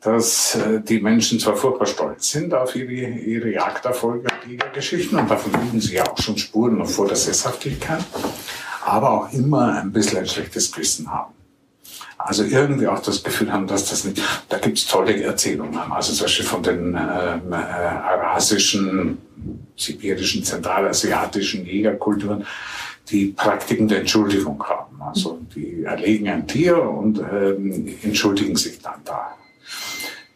dass 0.00 0.54
äh, 0.54 0.80
die 0.80 1.00
Menschen 1.00 1.40
zwar 1.40 1.56
furchtbar 1.56 1.86
stolz 1.86 2.30
sind 2.30 2.54
auf 2.54 2.76
ihre, 2.76 2.92
ihre 2.92 3.50
Jagderfolge 3.50 4.28
und 4.30 4.50
Jägergeschichten 4.50 5.18
und 5.18 5.30
davon 5.30 5.52
bilden 5.52 5.80
sie 5.80 5.94
ja 5.94 6.04
auch 6.04 6.18
schon 6.18 6.38
Spuren 6.38 6.78
noch 6.78 6.88
vor 6.88 7.08
der 7.08 7.16
Sesshaftigkeit, 7.16 8.04
aber 8.84 9.10
auch 9.10 9.32
immer 9.32 9.80
ein 9.80 9.90
bisschen 9.92 10.18
ein 10.18 10.26
schlechtes 10.26 10.70
Gewissen 10.70 11.10
haben. 11.10 11.34
Also 12.18 12.44
irgendwie 12.44 12.86
auch 12.86 13.00
das 13.00 13.22
Gefühl 13.22 13.52
haben, 13.52 13.66
dass 13.66 13.90
das 13.90 14.04
nicht, 14.04 14.22
da 14.48 14.58
gibt's 14.58 14.86
tolle 14.86 15.22
Erzählungen, 15.22 15.76
also 15.76 16.12
zum 16.12 16.24
Beispiel 16.24 16.46
von 16.46 16.62
den 16.62 16.88
ähm, 16.88 17.52
äh, 17.52 17.56
eurasischen, 17.56 19.18
sibirischen, 19.76 20.42
zentralasiatischen 20.42 21.66
Jägerkulturen, 21.66 22.46
die 23.10 23.26
Praktiken 23.26 23.88
der 23.88 24.00
Entschuldigung 24.00 24.62
haben. 24.64 25.00
Also 25.00 25.38
die 25.54 25.84
erlegen 25.84 26.28
ein 26.28 26.46
Tier 26.46 26.82
und 26.82 27.18
ähm, 27.18 27.94
entschuldigen 28.02 28.56
sich 28.56 28.80
dann 28.80 29.00
da 29.04 29.36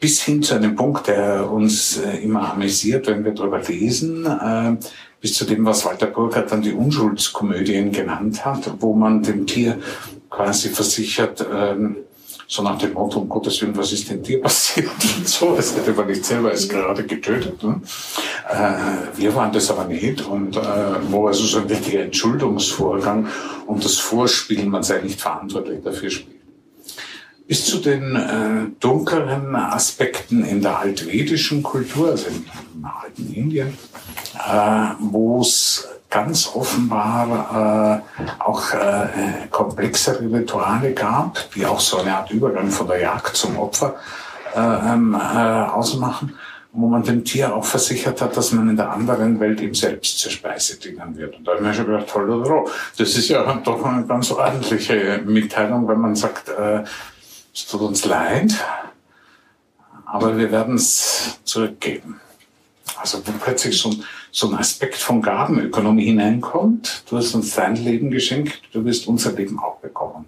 bis 0.01 0.23
hin 0.23 0.43
zu 0.43 0.55
einem 0.55 0.75
Punkt, 0.75 1.07
der 1.07 1.51
uns 1.51 1.99
äh, 1.99 2.23
immer 2.23 2.53
amüsiert, 2.53 3.07
wenn 3.07 3.25
wir 3.25 3.33
darüber 3.33 3.61
lesen, 3.61 4.25
äh, 4.25 4.77
bis 5.21 5.35
zu 5.35 5.45
dem, 5.45 5.65
was 5.67 5.85
Walter 5.85 6.07
Burkhardt 6.07 6.51
dann 6.51 6.63
die 6.63 6.73
Unschuldskomödien 6.73 7.93
genannt 7.93 8.45
hat, 8.45 8.73
wo 8.81 8.95
man 8.95 9.23
dem 9.23 9.47
Tier 9.47 9.79
quasi 10.31 10.71
versichert, 10.71 11.47
ähm, 11.53 11.97
so 12.51 12.63
nach 12.63 12.79
dem 12.79 12.95
Motto, 12.95 13.21
um 13.21 13.29
Gottes 13.29 13.63
Willen, 13.63 13.77
was 13.77 13.93
ist 13.93 14.11
denn 14.11 14.25
dir 14.25 14.41
passiert 14.41 14.89
und 15.17 15.29
so, 15.29 15.55
es 15.57 15.77
hätte 15.77 15.93
man 15.93 16.09
nicht 16.09 16.25
selber 16.25 16.53
es 16.53 16.69
gerade 16.69 17.05
getötet. 17.05 17.63
Ne? 17.63 17.81
Äh, 18.51 19.17
wir 19.17 19.35
waren 19.37 19.53
das 19.53 19.71
aber 19.71 19.85
nicht 19.85 20.27
und 20.27 20.57
äh, 20.57 20.61
wo 21.11 21.29
also 21.29 21.45
so 21.45 21.59
ein 21.61 21.67
richtiger 21.67 22.01
Entschuldungsvorgang 22.01 23.29
und 23.69 23.85
das 23.85 23.99
Vorspielen, 23.99 24.69
man 24.69 24.83
sei 24.83 25.01
nicht 25.01 25.21
verantwortlich 25.21 25.79
dafür 25.85 26.11
spielt 26.11 26.40
bis 27.51 27.67
zu 27.67 27.79
den 27.79 28.15
äh, 28.15 28.71
dunkleren 28.79 29.57
Aspekten 29.57 30.45
in 30.45 30.63
der 30.63 30.79
altvedischen 30.79 31.65
Kultur, 31.65 32.11
also 32.11 32.29
im 32.29 32.85
alten 32.85 33.35
Indien, 33.35 33.77
äh, 34.37 34.95
wo 35.01 35.41
es 35.41 35.89
ganz 36.09 36.49
offenbar 36.55 38.05
äh, 38.07 38.41
auch 38.41 38.73
äh, 38.73 39.49
komplexere 39.51 40.33
Rituale 40.33 40.93
gab, 40.93 41.51
die 41.57 41.67
auch 41.67 41.81
so 41.81 41.97
eine 41.97 42.19
Art 42.19 42.31
Übergang 42.31 42.71
von 42.71 42.87
der 42.87 43.01
Jagd 43.01 43.35
zum 43.35 43.59
Opfer 43.59 43.97
äh, 44.55 44.61
ähm, 44.61 45.15
äh, 45.15 45.19
ausmachen, 45.19 46.35
wo 46.71 46.87
man 46.87 47.03
dem 47.03 47.25
Tier 47.25 47.53
auch 47.53 47.65
versichert 47.65 48.23
hat, 48.23 48.37
dass 48.37 48.53
man 48.53 48.69
in 48.69 48.77
der 48.77 48.93
anderen 48.93 49.41
Welt 49.41 49.61
ihm 49.61 49.75
selbst 49.75 50.21
zur 50.21 50.31
Speise 50.31 50.79
dienen 50.79 51.17
wird. 51.17 51.37
Und 51.37 51.49
da 51.49 51.51
habe 51.51 51.63
ich 51.63 51.67
mir 51.67 51.75
schon 51.75 51.87
gedacht, 51.87 52.07
toll 52.11 52.31
oder 52.31 52.49
roh. 52.49 52.69
Das 52.97 53.17
ist 53.17 53.29
ja 53.29 53.43
doch 53.65 53.85
eine 53.85 54.07
ganz 54.07 54.31
ordentliche 54.31 55.21
Mitteilung, 55.25 55.89
wenn 55.89 55.99
man 55.99 56.15
sagt, 56.15 56.49
äh, 56.49 56.85
es 57.55 57.67
tut 57.67 57.81
uns 57.81 58.05
leid, 58.05 58.53
aber 60.07 60.37
wir 60.37 60.51
werden 60.51 60.77
es 60.77 61.39
zurückgeben. 61.45 62.21
Also 62.97 63.27
wo 63.27 63.33
plötzlich 63.43 63.79
so 63.79 63.91
ein, 63.91 64.05
so 64.31 64.49
ein 64.49 64.55
Aspekt 64.55 64.97
von 64.97 65.23
Gabenökonomie 65.23 66.05
hineinkommt, 66.05 67.05
du 67.09 67.17
hast 67.17 67.35
uns 67.35 67.55
dein 67.55 67.77
Leben 67.77 68.11
geschenkt, 68.11 68.61
du 68.73 68.85
wirst 68.85 69.07
unser 69.07 69.33
Leben 69.33 69.59
auch 69.59 69.79
bekommen. 69.79 70.27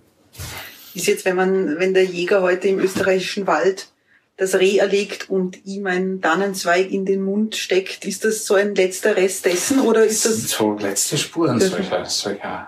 Ist 0.95 1.07
jetzt, 1.07 1.25
wenn 1.25 1.37
man, 1.37 1.79
wenn 1.79 1.95
der 1.95 2.05
Jäger 2.05 2.43
heute 2.43 2.69
im 2.69 2.79
österreichischen 2.79 3.47
Wald 3.47 3.89
das 4.37 4.55
Reh 4.55 4.79
erlegt 4.79 5.31
und 5.31 5.65
ihm 5.67 5.87
einen 5.87 6.21
Tannenzweig 6.21 6.91
in 6.91 7.05
den 7.05 7.23
Mund 7.23 7.55
steckt, 7.57 8.05
ist 8.05 8.25
das 8.25 8.47
so 8.47 8.55
ein 8.55 8.75
letzter 8.75 9.17
Rest 9.17 9.45
dessen 9.45 9.81
oder 9.81 10.05
ist 10.05 10.25
das? 10.25 10.43
das 10.43 10.51
so 10.51 10.73
letzte 10.79 11.19
Spuren 11.19 11.61
solcher, 11.61 12.05
solcher, 12.07 12.67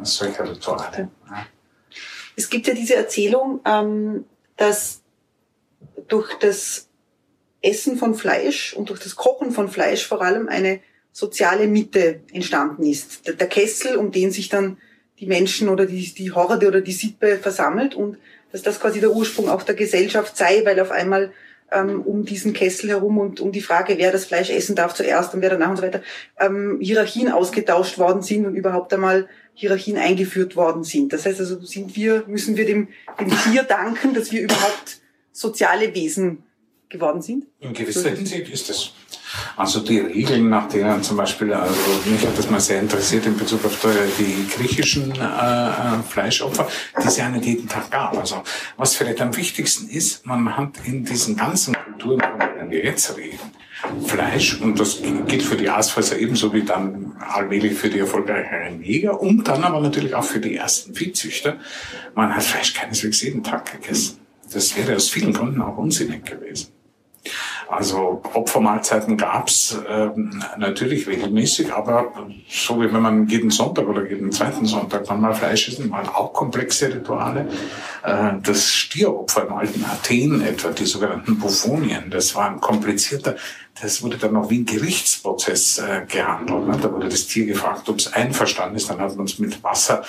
äh, 0.00 0.04
solcher 0.04 0.50
Rituale. 0.50 1.08
Ja. 1.28 1.46
Es 2.36 2.50
gibt 2.50 2.66
ja 2.66 2.74
diese 2.74 2.94
Erzählung, 2.94 3.60
ähm, 3.64 4.24
dass 4.56 5.02
durch 6.08 6.34
das 6.38 6.88
Essen 7.62 7.96
von 7.96 8.14
Fleisch 8.14 8.74
und 8.74 8.90
durch 8.90 9.00
das 9.00 9.16
Kochen 9.16 9.50
von 9.50 9.68
Fleisch 9.68 10.06
vor 10.06 10.22
allem 10.22 10.48
eine 10.48 10.80
soziale 11.12 11.66
Mitte 11.66 12.20
entstanden 12.32 12.84
ist. 12.84 13.26
Der 13.26 13.48
Kessel, 13.48 13.96
um 13.96 14.12
den 14.12 14.30
sich 14.30 14.48
dann 14.48 14.76
die 15.18 15.26
Menschen 15.26 15.68
oder 15.68 15.86
die, 15.86 16.12
die 16.12 16.32
Horde 16.32 16.68
oder 16.68 16.82
die 16.82 16.92
Sippe 16.92 17.38
versammelt 17.38 17.94
und 17.94 18.18
dass 18.52 18.62
das 18.62 18.78
quasi 18.78 19.00
der 19.00 19.12
Ursprung 19.12 19.48
auch 19.48 19.62
der 19.62 19.74
Gesellschaft 19.74 20.36
sei, 20.36 20.62
weil 20.64 20.78
auf 20.78 20.90
einmal 20.90 21.32
ähm, 21.72 22.02
um 22.02 22.24
diesen 22.24 22.52
Kessel 22.52 22.90
herum 22.90 23.18
und 23.18 23.40
um 23.40 23.50
die 23.50 23.60
Frage, 23.60 23.98
wer 23.98 24.12
das 24.12 24.26
Fleisch 24.26 24.50
essen 24.50 24.76
darf 24.76 24.94
zuerst 24.94 25.34
und 25.34 25.40
wer 25.40 25.50
danach 25.50 25.70
und 25.70 25.76
so 25.76 25.82
weiter, 25.82 26.02
ähm, 26.38 26.78
Hierarchien 26.80 27.30
ausgetauscht 27.30 27.98
worden 27.98 28.22
sind 28.22 28.46
und 28.46 28.54
überhaupt 28.54 28.92
einmal 28.92 29.28
Hierarchien 29.58 29.96
eingeführt 29.96 30.54
worden 30.54 30.84
sind. 30.84 31.12
Das 31.14 31.24
heißt 31.24 31.40
also, 31.40 31.58
sind 31.64 31.96
wir, 31.96 32.24
müssen 32.26 32.56
wir 32.58 32.66
dem, 32.66 32.88
dem 33.18 33.30
Tier 33.30 33.62
danken, 33.62 34.12
dass 34.12 34.30
wir 34.30 34.42
überhaupt 34.42 35.00
soziale 35.32 35.94
Wesen 35.94 36.42
geworden 36.90 37.22
sind? 37.22 37.46
In 37.60 37.72
gewisser 37.72 38.10
Hinsicht 38.10 38.50
ist 38.50 38.68
es. 38.68 38.92
Also 39.56 39.80
die 39.80 39.98
Regeln, 39.98 40.50
nach 40.50 40.68
denen 40.68 41.02
zum 41.02 41.16
Beispiel, 41.16 41.52
also 41.52 41.74
mich 42.04 42.24
hat 42.24 42.36
das 42.36 42.50
mal 42.50 42.60
sehr 42.60 42.80
interessiert 42.80 43.24
in 43.24 43.36
Bezug 43.36 43.64
auf 43.64 43.80
die 44.18 44.46
griechischen 44.54 45.10
äh, 45.12 46.02
Fleischopfer, 46.06 46.68
die 47.02 47.08
es 47.08 47.16
ja 47.16 47.28
nicht 47.30 47.46
jeden 47.46 47.66
Tag 47.68 47.90
gab. 47.90 48.16
Also 48.16 48.42
was 48.76 48.94
vielleicht 48.94 49.20
am 49.22 49.34
wichtigsten 49.36 49.88
ist, 49.88 50.26
man 50.26 50.54
hat 50.56 50.74
in 50.84 51.04
diesen 51.04 51.34
ganzen 51.34 51.74
Kulturen, 51.74 52.20
von 52.20 52.38
denen 52.38 52.70
wir 52.70 52.84
jetzt 52.84 53.16
reden, 53.16 53.50
Fleisch, 54.06 54.60
und 54.60 54.80
das 54.80 55.02
gilt 55.26 55.42
für 55.42 55.56
die 55.56 55.68
Aasfresser 55.68 56.18
ebenso 56.18 56.52
wie 56.52 56.62
dann 56.62 57.16
allmählich 57.20 57.74
für 57.74 57.90
die 57.90 57.98
erfolgreicheren 57.98 58.82
Jäger 58.82 59.20
und 59.20 59.46
dann 59.46 59.64
aber 59.64 59.80
natürlich 59.80 60.14
auch 60.14 60.24
für 60.24 60.40
die 60.40 60.56
ersten 60.56 60.94
Viehzüchter. 60.94 61.56
Man 62.14 62.34
hat 62.34 62.42
Fleisch 62.42 62.72
keineswegs 62.72 63.22
jeden 63.22 63.44
Tag 63.44 63.70
gegessen. 63.70 64.18
Das 64.52 64.76
wäre 64.76 64.96
aus 64.96 65.10
vielen 65.10 65.32
Gründen 65.32 65.60
auch 65.60 65.76
unsinnig 65.76 66.24
gewesen. 66.24 66.68
Also 67.68 68.22
Opfermahlzeiten 68.32 69.16
gab's 69.16 69.76
ähm, 69.88 70.42
natürlich 70.56 71.08
regelmäßig, 71.08 71.72
aber 71.72 72.12
so 72.48 72.80
wie 72.80 72.92
wenn 72.92 73.02
man 73.02 73.26
jeden 73.26 73.50
Sonntag 73.50 73.88
oder 73.88 74.08
jeden 74.08 74.30
zweiten 74.30 74.66
Sonntag 74.66 75.08
mal 75.18 75.34
Fleisch 75.34 75.68
essen, 75.68 75.90
waren 75.90 76.08
auch 76.08 76.32
komplexe 76.32 76.94
Rituale. 76.94 77.48
Äh, 78.04 78.34
das 78.42 78.70
Stieropfer 78.70 79.48
im 79.48 79.54
alten 79.54 79.84
Athen 79.84 80.42
etwa, 80.42 80.70
die 80.70 80.86
sogenannten 80.86 81.38
Buffonien, 81.38 82.08
das 82.08 82.36
war 82.36 82.50
ein 82.50 82.60
komplizierter 82.60 83.34
das 83.80 84.02
wurde 84.02 84.16
dann 84.16 84.32
noch 84.32 84.48
wie 84.48 84.60
ein 84.60 84.64
Gerichtsprozess 84.64 85.78
äh, 85.78 86.06
gehandelt. 86.08 86.66
Ne? 86.66 86.78
Da 86.80 86.90
wurde 86.90 87.08
das 87.08 87.26
Tier 87.26 87.46
gefragt, 87.46 87.88
ob 87.88 87.98
es 87.98 88.12
einverstanden 88.12 88.76
ist. 88.76 88.88
Dann 88.88 89.00
hat 89.00 89.16
man 89.16 89.26
es 89.26 89.38
mit 89.38 89.62
Wasser 89.62 90.02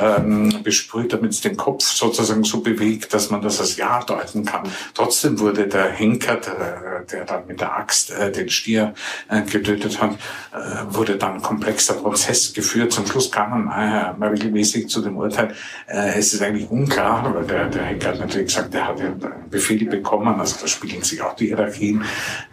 ähm, 0.00 0.62
besprüht, 0.62 1.12
damit 1.12 1.32
es 1.32 1.40
den 1.40 1.56
Kopf 1.56 1.84
sozusagen 1.84 2.44
so 2.44 2.60
bewegt, 2.60 3.12
dass 3.12 3.30
man 3.30 3.42
das 3.42 3.60
als 3.60 3.76
Ja 3.76 4.02
deuten 4.02 4.44
kann. 4.44 4.62
Trotzdem 4.94 5.38
wurde 5.38 5.68
der 5.68 5.90
Henker, 5.90 6.36
der, 6.36 7.04
der 7.10 7.24
dann 7.24 7.46
mit 7.46 7.60
der 7.60 7.76
Axt 7.76 8.10
äh, 8.10 8.32
den 8.32 8.48
Stier 8.48 8.94
äh, 9.28 9.42
getötet 9.42 10.00
hat, 10.00 10.12
äh, 10.52 10.94
wurde 10.94 11.16
dann 11.16 11.42
komplexer 11.42 11.94
Prozess 11.94 12.52
geführt. 12.54 12.92
Zum 12.92 13.06
Schluss 13.06 13.30
kam 13.30 13.64
man 13.66 13.68
äh, 13.68 14.24
regelmäßig 14.24 14.88
zu 14.88 15.02
dem 15.02 15.16
Urteil, 15.16 15.54
äh, 15.86 16.18
es 16.18 16.32
ist 16.32 16.42
eigentlich 16.42 16.70
unklar, 16.70 17.34
weil 17.34 17.44
der, 17.44 17.68
der 17.68 17.84
Henker 17.84 18.08
hat 18.08 18.20
natürlich 18.20 18.46
gesagt, 18.46 18.72
der 18.72 18.88
hat 18.88 18.98
ja 18.98 19.14
Befehle 19.50 19.86
bekommen, 19.86 20.40
also 20.40 20.56
da 20.60 20.66
spiegeln 20.66 21.02
sich 21.02 21.20
auch 21.20 21.34
die 21.34 21.48
Hierarchien, 21.48 22.04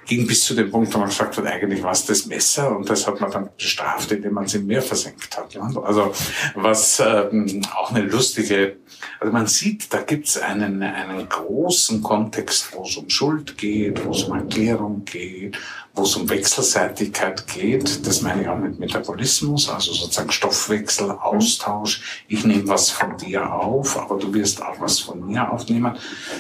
ging 0.06 0.26
bis 0.26 0.44
zu 0.44 0.56
dem 0.58 0.72
Punkt, 0.72 0.94
wo 0.94 1.00
man 1.00 1.10
gesagt 1.10 1.38
hat, 1.38 1.46
eigentlich 1.46 1.84
war 1.84 1.92
es 1.92 2.06
das 2.06 2.26
Messer 2.26 2.76
und 2.76 2.90
das 2.90 3.08
hat 3.08 3.22
man 3.22 3.32
dann 3.32 3.50
bestraft, 3.56 4.12
indem 4.12 4.34
man 4.34 4.46
es 4.46 4.54
im 4.56 4.66
Meer 4.66 4.82
versenkt 4.82 5.38
hat. 5.38 5.56
Also 5.58 6.14
was 6.56 7.00
ähm, 7.00 7.62
auch 7.76 7.92
eine 7.92 8.06
lustige, 8.06 8.78
also 9.20 9.32
man 9.32 9.48
sieht, 9.48 9.94
da 9.94 10.02
gibt 10.02 10.28
es 10.28 10.38
einen, 10.38 10.84
einen 10.84 11.30
großen 11.30 12.02
Kontext, 12.02 12.74
wo 12.74 12.84
es 12.84 12.98
um 12.98 13.10
Schuld 13.10 13.58
geht, 13.58 14.06
wo 14.06 14.12
es 14.12 14.24
um 14.24 14.38
Erklärung 14.38 15.06
geht, 15.06 15.58
wo 15.98 16.04
es 16.04 16.16
um 16.16 16.30
Wechselseitigkeit 16.30 17.48
geht. 17.48 18.06
Das 18.06 18.22
meine 18.22 18.44
ich 18.44 18.48
auch 18.48 18.58
mit 18.58 18.80
Metabolismus, 18.80 19.70
also 19.70 19.92
sozusagen 19.94 20.32
Stoffwechsel, 20.32 21.12
Austausch. 21.12 22.24
Ich 22.28 22.46
nehme 22.46 22.68
was 22.68 22.92
von 22.92 23.18
dir 23.18 23.52
auf, 23.52 23.98
aber 23.98 24.18
du 24.18 24.34
wirst 24.34 24.62
auch 24.62 24.80
was 24.80 25.00
von 25.00 25.26
mir 25.26 25.52
aufnehmen. 25.52 25.98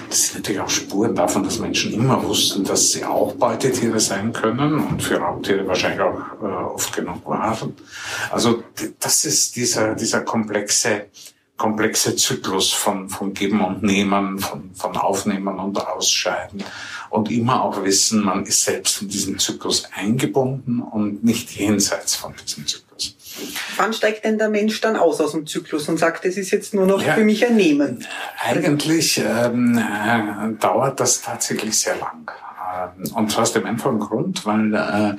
Das 0.09 0.27
sind 0.27 0.35
natürlich 0.35 0.61
auch 0.61 0.69
Spuren 0.69 1.15
davon, 1.15 1.43
dass 1.43 1.57
Menschen 1.57 1.91
immer 1.91 2.23
wussten, 2.23 2.63
dass 2.63 2.91
sie 2.91 3.03
auch 3.03 3.33
Beutetiere 3.33 3.99
sein 3.99 4.31
können 4.31 4.79
und 4.79 5.01
für 5.01 5.17
Raubtiere 5.17 5.67
wahrscheinlich 5.67 6.01
auch 6.01 6.19
äh, 6.41 6.45
oft 6.45 6.93
genug 6.93 7.25
waren. 7.25 7.75
Also 8.31 8.63
das 8.99 9.25
ist 9.25 9.55
dieser, 9.55 9.95
dieser 9.95 10.21
komplexe 10.21 11.07
komplexe 11.57 12.15
Zyklus 12.15 12.71
von, 12.71 13.09
von 13.09 13.33
Geben 13.33 13.61
und 13.61 13.81
Nehmen, 13.81 14.37
von, 14.37 14.69
von 14.75 14.95
Aufnehmen 14.95 15.57
und 15.57 15.75
Ausscheiden 15.85 16.63
und 17.09 17.31
immer 17.31 17.63
auch 17.63 17.83
wissen, 17.83 18.23
man 18.23 18.45
ist 18.45 18.63
selbst 18.63 19.01
in 19.01 19.09
diesen 19.09 19.39
Zyklus 19.39 19.87
eingebunden 19.95 20.81
und 20.81 21.23
nicht 21.23 21.51
jenseits 21.51 22.15
von 22.15 22.33
diesem 22.45 22.67
Zyklus. 22.67 23.15
Wann 23.75 23.93
steigt 23.93 24.25
denn 24.25 24.37
der 24.37 24.49
Mensch 24.49 24.81
dann 24.81 24.95
aus 24.95 25.21
aus 25.21 25.31
dem 25.31 25.45
Zyklus 25.45 25.87
und 25.89 25.97
sagt, 25.97 26.25
das 26.25 26.37
ist 26.37 26.51
jetzt 26.51 26.73
nur 26.73 26.87
noch 26.87 27.01
ja, 27.01 27.13
für 27.13 27.23
mich 27.23 27.45
ein 27.45 27.55
Nehmen? 27.55 28.05
Eigentlich 28.39 29.21
ähm, 29.23 29.77
äh, 29.77 30.53
dauert 30.59 30.99
das 30.99 31.21
tatsächlich 31.21 31.77
sehr 31.77 31.97
lang. 31.97 32.31
Ähm, 32.97 33.11
und 33.13 33.31
zwar 33.31 33.43
aus 33.43 33.53
dem 33.53 33.65
einfachen 33.65 33.99
Grund, 33.99 34.45
weil 34.45 34.73
äh, 34.73 35.17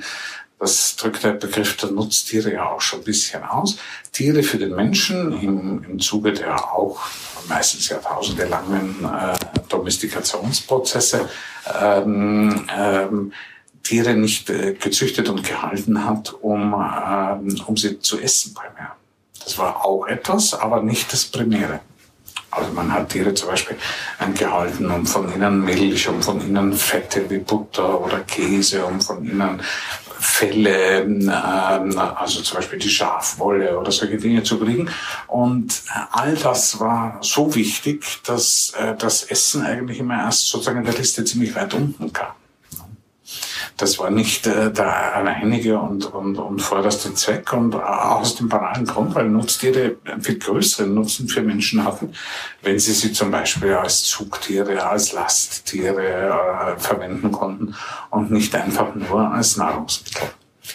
das 0.59 0.97
drückt 0.97 1.23
der 1.23 1.31
Begriff 1.31 1.77
der 1.77 1.91
Nutztiere 1.91 2.53
ja 2.53 2.69
auch 2.69 2.81
schon 2.81 2.99
ein 2.99 3.05
bisschen 3.05 3.43
aus. 3.43 3.77
Tiere 4.11 4.43
für 4.43 4.57
den 4.57 4.75
Menschen 4.75 5.41
im, 5.41 5.83
im 5.85 5.99
Zuge 5.99 6.33
der 6.33 6.73
auch 6.73 6.99
meistens 7.47 7.87
jahrtausende 7.87 8.45
langen 8.45 9.03
äh, 9.05 9.37
Domestikationsprozesse 9.69 11.29
ähm, 11.81 12.67
ähm, 12.77 13.33
Tiere 13.83 14.13
nicht 14.13 14.49
äh, 14.49 14.73
gezüchtet 14.73 15.29
und 15.29 15.47
gehalten 15.47 16.05
hat, 16.05 16.35
um, 16.41 16.73
ähm, 16.73 17.61
um 17.65 17.77
sie 17.77 17.99
zu 17.99 18.19
essen 18.19 18.53
primär. 18.53 18.95
Das 19.43 19.57
war 19.57 19.85
auch 19.85 20.05
etwas, 20.05 20.53
aber 20.53 20.83
nicht 20.83 21.11
das 21.13 21.25
Primäre. 21.25 21.79
Also 22.51 22.71
man 22.73 22.91
hat 22.91 23.09
Tiere 23.09 23.33
zum 23.33 23.49
Beispiel 23.49 23.77
gehalten, 24.37 24.89
um 24.89 25.05
von 25.05 25.33
ihnen 25.33 25.63
Milch, 25.63 26.07
um 26.09 26.21
von 26.21 26.41
ihnen 26.41 26.73
Fette 26.73 27.29
wie 27.29 27.37
Butter 27.37 28.01
oder 28.01 28.19
Käse, 28.21 28.85
um 28.85 28.99
von 28.99 29.23
ihnen 29.23 29.61
Felle, 30.19 31.01
ähm, 31.01 31.29
also 31.29 32.41
zum 32.41 32.57
Beispiel 32.57 32.79
die 32.79 32.89
Schafwolle 32.89 33.79
oder 33.79 33.91
solche 33.91 34.17
Dinge 34.17 34.43
zu 34.43 34.59
kriegen. 34.59 34.89
Und 35.27 35.83
all 36.11 36.35
das 36.35 36.79
war 36.79 37.17
so 37.21 37.55
wichtig, 37.55 38.21
dass 38.25 38.73
äh, 38.77 38.95
das 38.97 39.23
Essen 39.23 39.63
eigentlich 39.63 39.99
immer 39.99 40.17
erst 40.17 40.47
sozusagen 40.47 40.79
in 40.79 40.85
der 40.85 40.95
Liste 40.95 41.23
ziemlich 41.23 41.55
weit 41.55 41.73
unten 41.73 42.11
kam. 42.11 42.33
Das 43.79 43.97
war 43.97 44.09
nicht 44.09 44.45
äh, 44.45 44.73
der 44.73 45.15
alleinige 45.15 45.79
und, 45.79 46.05
und, 46.13 46.37
und 46.37 46.61
vorderste 46.61 47.13
Zweck 47.13 47.53
und 47.53 47.73
auch 47.75 48.19
aus 48.19 48.35
dem 48.35 48.49
banalen 48.49 48.85
Grund, 48.85 49.15
weil 49.15 49.29
Nutztiere 49.29 49.95
viel 50.19 50.37
größeren 50.37 50.93
Nutzen 50.93 51.29
für 51.29 51.41
Menschen 51.41 51.85
hatten, 51.85 52.13
wenn 52.61 52.77
sie 52.77 52.91
sie 52.91 53.13
zum 53.13 53.31
Beispiel 53.31 53.73
als 53.73 54.03
Zugtiere, 54.03 54.85
als 54.85 55.13
Lasttiere 55.13 56.75
äh, 56.75 56.77
verwenden 56.77 57.31
konnten 57.31 57.73
und 58.09 58.31
nicht 58.31 58.53
einfach 58.53 58.93
nur 58.95 59.31
als 59.31 59.55
Nahrungsmittel. 59.55 60.27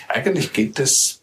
Eigentlich 0.09 0.55
geht 0.55 0.81
es 0.81 1.21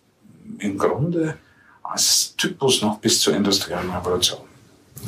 im 0.60 0.78
Grunde 0.78 1.38
als 1.82 2.36
Typus 2.38 2.84
noch 2.84 3.00
bis 3.00 3.22
zur 3.22 3.34
industriellen 3.34 3.90
Revolution. 3.90 4.42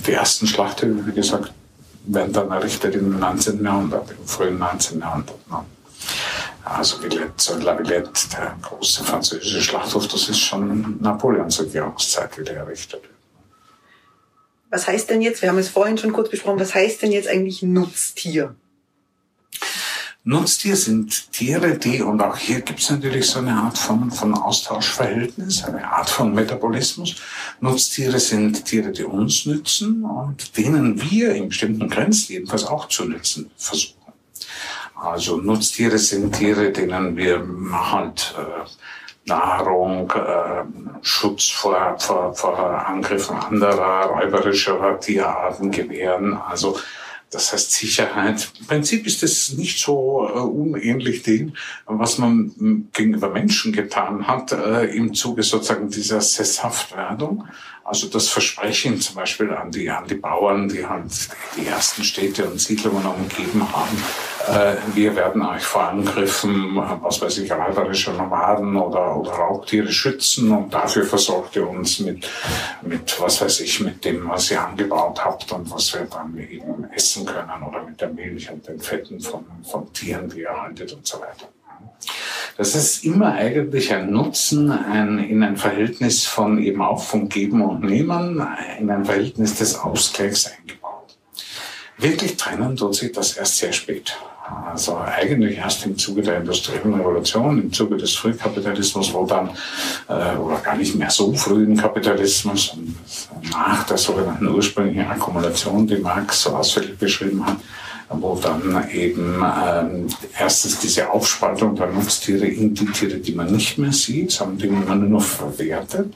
Die 0.08 0.14
ersten 0.14 0.48
Schlachthöfe, 0.48 1.06
wie 1.06 1.14
gesagt, 1.14 1.54
werden 2.08 2.34
dann 2.34 2.50
errichtet 2.50 2.96
im 2.96 3.20
19. 3.20 3.64
Jahrhundert, 3.64 4.10
im 4.10 4.28
frühen 4.28 4.58
19. 4.58 5.00
Jahrhundert. 5.00 5.36
Also 6.66 6.98
Villette, 7.02 7.60
La 7.62 7.78
Villette, 7.78 8.30
der 8.32 8.56
große 8.62 9.04
französische 9.04 9.62
Schlachthof, 9.62 10.08
das 10.08 10.30
ist 10.30 10.40
schon 10.40 10.98
Napoleons 11.02 11.60
Regierungszeit 11.60 12.38
wieder 12.38 12.54
errichtet. 12.54 13.04
Was 14.70 14.88
heißt 14.88 15.10
denn 15.10 15.22
jetzt, 15.22 15.42
wir 15.42 15.50
haben 15.50 15.58
es 15.58 15.70
vorhin 15.70 15.98
schon 15.98 16.14
kurz 16.14 16.30
besprochen, 16.30 16.60
was 16.60 16.74
heißt 16.74 17.02
denn 17.02 17.12
jetzt 17.12 17.28
eigentlich 17.28 17.62
Nutztier? 17.62 18.56
Nutztier 20.26 20.78
sind 20.78 21.34
Tiere, 21.34 21.78
die, 21.78 22.02
und 22.02 22.22
auch 22.22 22.38
hier 22.38 22.62
gibt 22.62 22.80
es 22.80 22.90
natürlich 22.90 23.26
so 23.26 23.40
eine 23.40 23.52
Art 23.52 23.78
von, 23.78 24.10
von 24.10 24.34
Austauschverhältnis, 24.34 25.66
eine 25.66 25.86
Art 25.86 26.10
von 26.10 26.34
Metabolismus. 26.34 27.18
Nutztiere 27.60 28.20
sind 28.20 28.64
Tiere, 28.64 28.94
die 28.94 29.04
uns 29.04 29.46
nützen 29.46 30.06
und 30.06 30.56
denen 30.56 31.02
wir 31.02 31.36
in 31.36 31.50
bestimmten 31.50 31.90
Grenzen 31.90 32.32
jedenfalls 32.32 32.64
auch 32.64 32.88
zu 32.88 33.04
nützen 33.04 33.52
versuchen. 33.58 34.03
Also 35.04 35.36
Nutztiere 35.36 35.98
sind 35.98 36.34
Tiere, 36.34 36.72
denen 36.72 37.18
wir 37.18 37.46
halt 37.74 38.34
äh, 38.38 39.30
Nahrung, 39.30 40.10
äh, 40.12 40.64
Schutz 41.02 41.50
vor, 41.50 41.98
vor, 42.00 42.34
vor 42.34 42.58
Angriffen 42.88 43.36
anderer 43.36 44.06
räuberischer 44.06 44.98
Tierarten 45.02 45.72
gewähren. 45.72 46.38
Also 46.38 46.80
das 47.32 47.52
heißt 47.52 47.74
Sicherheit. 47.74 48.50
Im 48.62 48.68
Prinzip 48.68 49.06
ist 49.06 49.24
es 49.24 49.54
nicht 49.54 49.78
so 49.80 50.30
äh, 50.34 50.40
unähnlich 50.40 51.24
dem, 51.24 51.54
was 51.86 52.18
man 52.18 52.88
gegenüber 52.94 53.30
Menschen 53.30 53.74
getan 53.74 54.28
hat 54.28 54.54
äh, 54.54 54.86
im 54.86 55.14
Zuge 55.14 55.44
sozusagen 55.44 55.90
dieser 55.90 56.22
Sesshaftwerdung. 56.22 57.46
Also 57.84 58.08
das 58.08 58.30
Versprechen 58.30 59.02
zum 59.02 59.16
Beispiel 59.16 59.52
an 59.52 59.72
die, 59.72 59.90
an 59.90 60.08
die 60.08 60.16
Bauern, 60.16 60.70
die 60.70 60.86
halt 60.86 61.12
die 61.58 61.66
ersten 61.66 62.06
Städte 62.06 62.46
und 62.46 62.62
Siedlungen 62.62 63.06
umgeben 63.06 63.68
haben, 63.74 63.98
wir 64.94 65.16
werden 65.16 65.42
euch 65.42 65.64
vor 65.64 65.84
Angriffen, 65.84 66.76
was 67.02 67.22
weiß 67.22 67.38
ich, 67.38 67.52
räuberischer 67.52 68.14
Nomaden 68.14 68.76
oder, 68.76 69.16
oder 69.18 69.32
Raubtiere 69.32 69.92
schützen 69.92 70.52
und 70.52 70.74
dafür 70.74 71.06
versorgt 71.06 71.56
ihr 71.56 71.68
uns 71.68 72.00
mit, 72.00 72.30
mit, 72.82 73.22
was 73.22 73.42
weiß 73.42 73.62
ich, 73.62 73.80
mit 73.80 74.04
dem, 74.04 74.28
was 74.28 74.52
ihr 74.52 74.62
angebaut 74.62 75.24
habt 75.24 75.52
und 75.52 75.72
was 75.72 75.94
wir 75.94 76.06
dann 76.06 76.38
eben 76.38 76.86
essen 76.92 77.26
können 77.26 77.64
oder 77.68 77.84
mit 77.84 78.02
der 78.02 78.10
Milch 78.10 78.52
und 78.52 78.68
den 78.68 78.80
Fetten 78.80 79.20
von, 79.22 79.46
von 79.64 79.92
Tieren, 79.94 80.30
die 80.30 80.42
ihr 80.42 80.62
haltet 80.62 80.92
und 80.92 81.08
so 81.08 81.20
weiter. 81.20 81.48
Das 82.58 82.76
ist 82.76 83.04
immer 83.04 83.34
eigentlich 83.34 83.94
ein 83.94 84.12
Nutzen 84.12 84.72
ein, 84.72 85.20
in 85.20 85.42
ein 85.42 85.58
Verhältnis 85.58 86.26
von 86.26 86.62
eben 86.62 86.82
auch 86.82 87.02
von 87.02 87.30
Geben 87.30 87.62
und 87.62 87.84
Nehmen, 87.84 88.46
in 88.80 88.92
ein 88.92 89.06
Verhältnis 89.06 89.56
des 89.56 89.80
Ausgleichs 89.80 90.52
eingebaut. 90.52 91.18
Wirklich 91.98 92.38
trennen 92.38 92.76
tut 92.76 92.96
sich 92.96 93.12
das 93.12 93.38
erst 93.38 93.58
sehr 93.58 93.72
spät. 93.72 94.16
Also 94.44 94.98
eigentlich 94.98 95.58
erst 95.58 95.86
im 95.86 95.98
Zuge 95.98 96.22
der 96.22 96.40
industriellen 96.40 96.94
Revolution, 96.96 97.62
im 97.62 97.72
Zuge 97.72 97.96
des 97.96 98.14
Frühkapitalismus, 98.16 99.14
wo 99.14 99.26
dann, 99.26 99.50
äh, 100.10 100.36
oder 100.36 100.58
gar 100.58 100.76
nicht 100.76 100.96
mehr 100.96 101.10
so 101.10 101.34
frühen 101.34 101.78
Kapitalismus, 101.78 102.76
nach 103.52 103.86
der 103.86 103.98
sogenannten 103.98 104.48
ursprünglichen 104.48 105.08
Akkumulation, 105.08 105.88
die 105.88 105.96
Marx 105.96 106.42
so 106.42 106.50
ausführlich 106.50 106.98
beschrieben 106.98 107.46
hat, 107.46 107.58
wo 108.10 108.36
dann 108.36 108.90
eben 108.92 109.42
ähm, 109.66 110.08
erstens 110.38 110.80
diese 110.80 111.10
Aufspaltung 111.10 111.76
der 111.76 111.88
Nutztiere 111.88 112.46
in 112.46 112.74
die 112.74 112.88
Tiere, 112.88 113.20
die 113.20 113.34
man 113.34 113.50
nicht 113.50 113.78
mehr 113.78 113.94
sieht, 113.94 114.32
sondern 114.32 114.58
die 114.58 114.68
man 114.68 115.00
nur 115.00 115.10
noch 115.10 115.24
verwertet. 115.24 116.14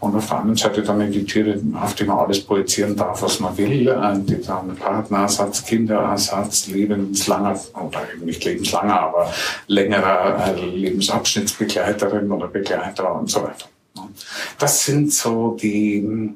Und 0.00 0.16
auf 0.16 0.28
der 0.28 0.38
anderen 0.38 0.56
Seite 0.56 0.82
dann 0.82 1.10
die 1.10 1.24
Tiere, 1.24 1.60
auf 1.80 1.94
die 1.94 2.04
man 2.04 2.18
alles 2.18 2.44
projizieren 2.44 2.96
darf, 2.96 3.22
was 3.22 3.40
man 3.40 3.56
will, 3.56 3.84
die 4.26 4.40
dann 4.42 4.76
Partnerersatz, 4.76 5.64
Kinderersatz, 5.64 6.66
lebenslanger, 6.68 7.58
oder 7.74 8.00
eben 8.14 8.26
nicht 8.26 8.44
lebenslanger, 8.44 9.00
aber 9.00 9.32
längerer 9.66 10.54
äh, 10.56 10.66
Lebensabschnittsbegleiterin 10.66 12.30
oder 12.30 12.48
Begleiter 12.48 13.14
und 13.14 13.30
so 13.30 13.42
weiter. 13.42 13.66
Das 14.58 14.84
sind 14.84 15.12
so 15.12 15.56
die, 15.60 16.34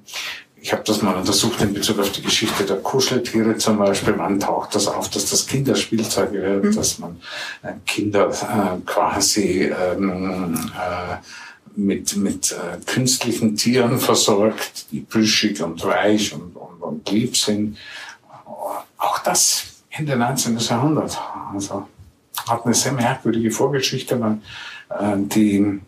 ich 0.60 0.72
habe 0.72 0.82
das 0.84 1.02
mal 1.02 1.16
untersucht 1.16 1.60
in 1.60 1.74
Bezug 1.74 1.98
auf 1.98 2.12
die 2.12 2.22
Geschichte 2.22 2.64
der 2.64 2.76
Kuscheltiere 2.76 3.56
zum 3.56 3.78
Beispiel. 3.78 4.14
Man 4.14 4.40
taucht 4.40 4.74
das 4.74 4.86
auf, 4.86 5.08
dass 5.10 5.30
das 5.30 5.46
Kinderspielzeuge 5.46 6.42
werden, 6.42 6.70
mhm. 6.70 6.74
dass 6.74 6.98
man 6.98 7.20
äh, 7.62 7.72
Kinder 7.86 8.28
äh, 8.28 8.80
quasi 8.84 9.72
ähm, 9.72 10.54
äh, 10.74 11.16
mit, 11.76 12.16
mit 12.16 12.52
äh, 12.52 12.78
künstlichen 12.84 13.56
Tieren 13.56 13.98
versorgt, 13.98 14.90
die 14.90 15.00
plüschig 15.00 15.62
und 15.62 15.84
weich 15.84 16.34
und, 16.34 16.56
und, 16.56 16.82
und 16.82 17.10
lieb 17.10 17.36
sind. 17.36 17.76
Auch 18.96 19.18
das 19.20 19.82
Ende 19.90 20.16
19. 20.16 20.58
Jahrhundert. 20.58 21.18
Also 21.52 21.86
hat 22.48 22.64
eine 22.64 22.74
sehr 22.74 22.92
merkwürdige 22.92 23.50
Vorgeschichte. 23.50 24.16
Man, 24.16 24.42
äh, 24.90 25.16
die 25.16 25.80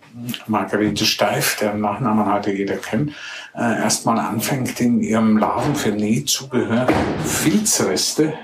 Margarete 0.46 1.04
Steif, 1.04 1.56
deren 1.56 1.80
Nachnamen 1.80 2.32
heute 2.32 2.52
jeder 2.52 2.76
kennt, 2.76 3.12
äh, 3.54 3.82
erstmal 3.82 4.18
anfängt, 4.18 4.80
in 4.80 5.00
ihrem 5.02 5.38
Laden 5.38 5.74
für 5.74 5.90
Nähzubehör 5.90 6.86
Filzreste, 7.24 8.34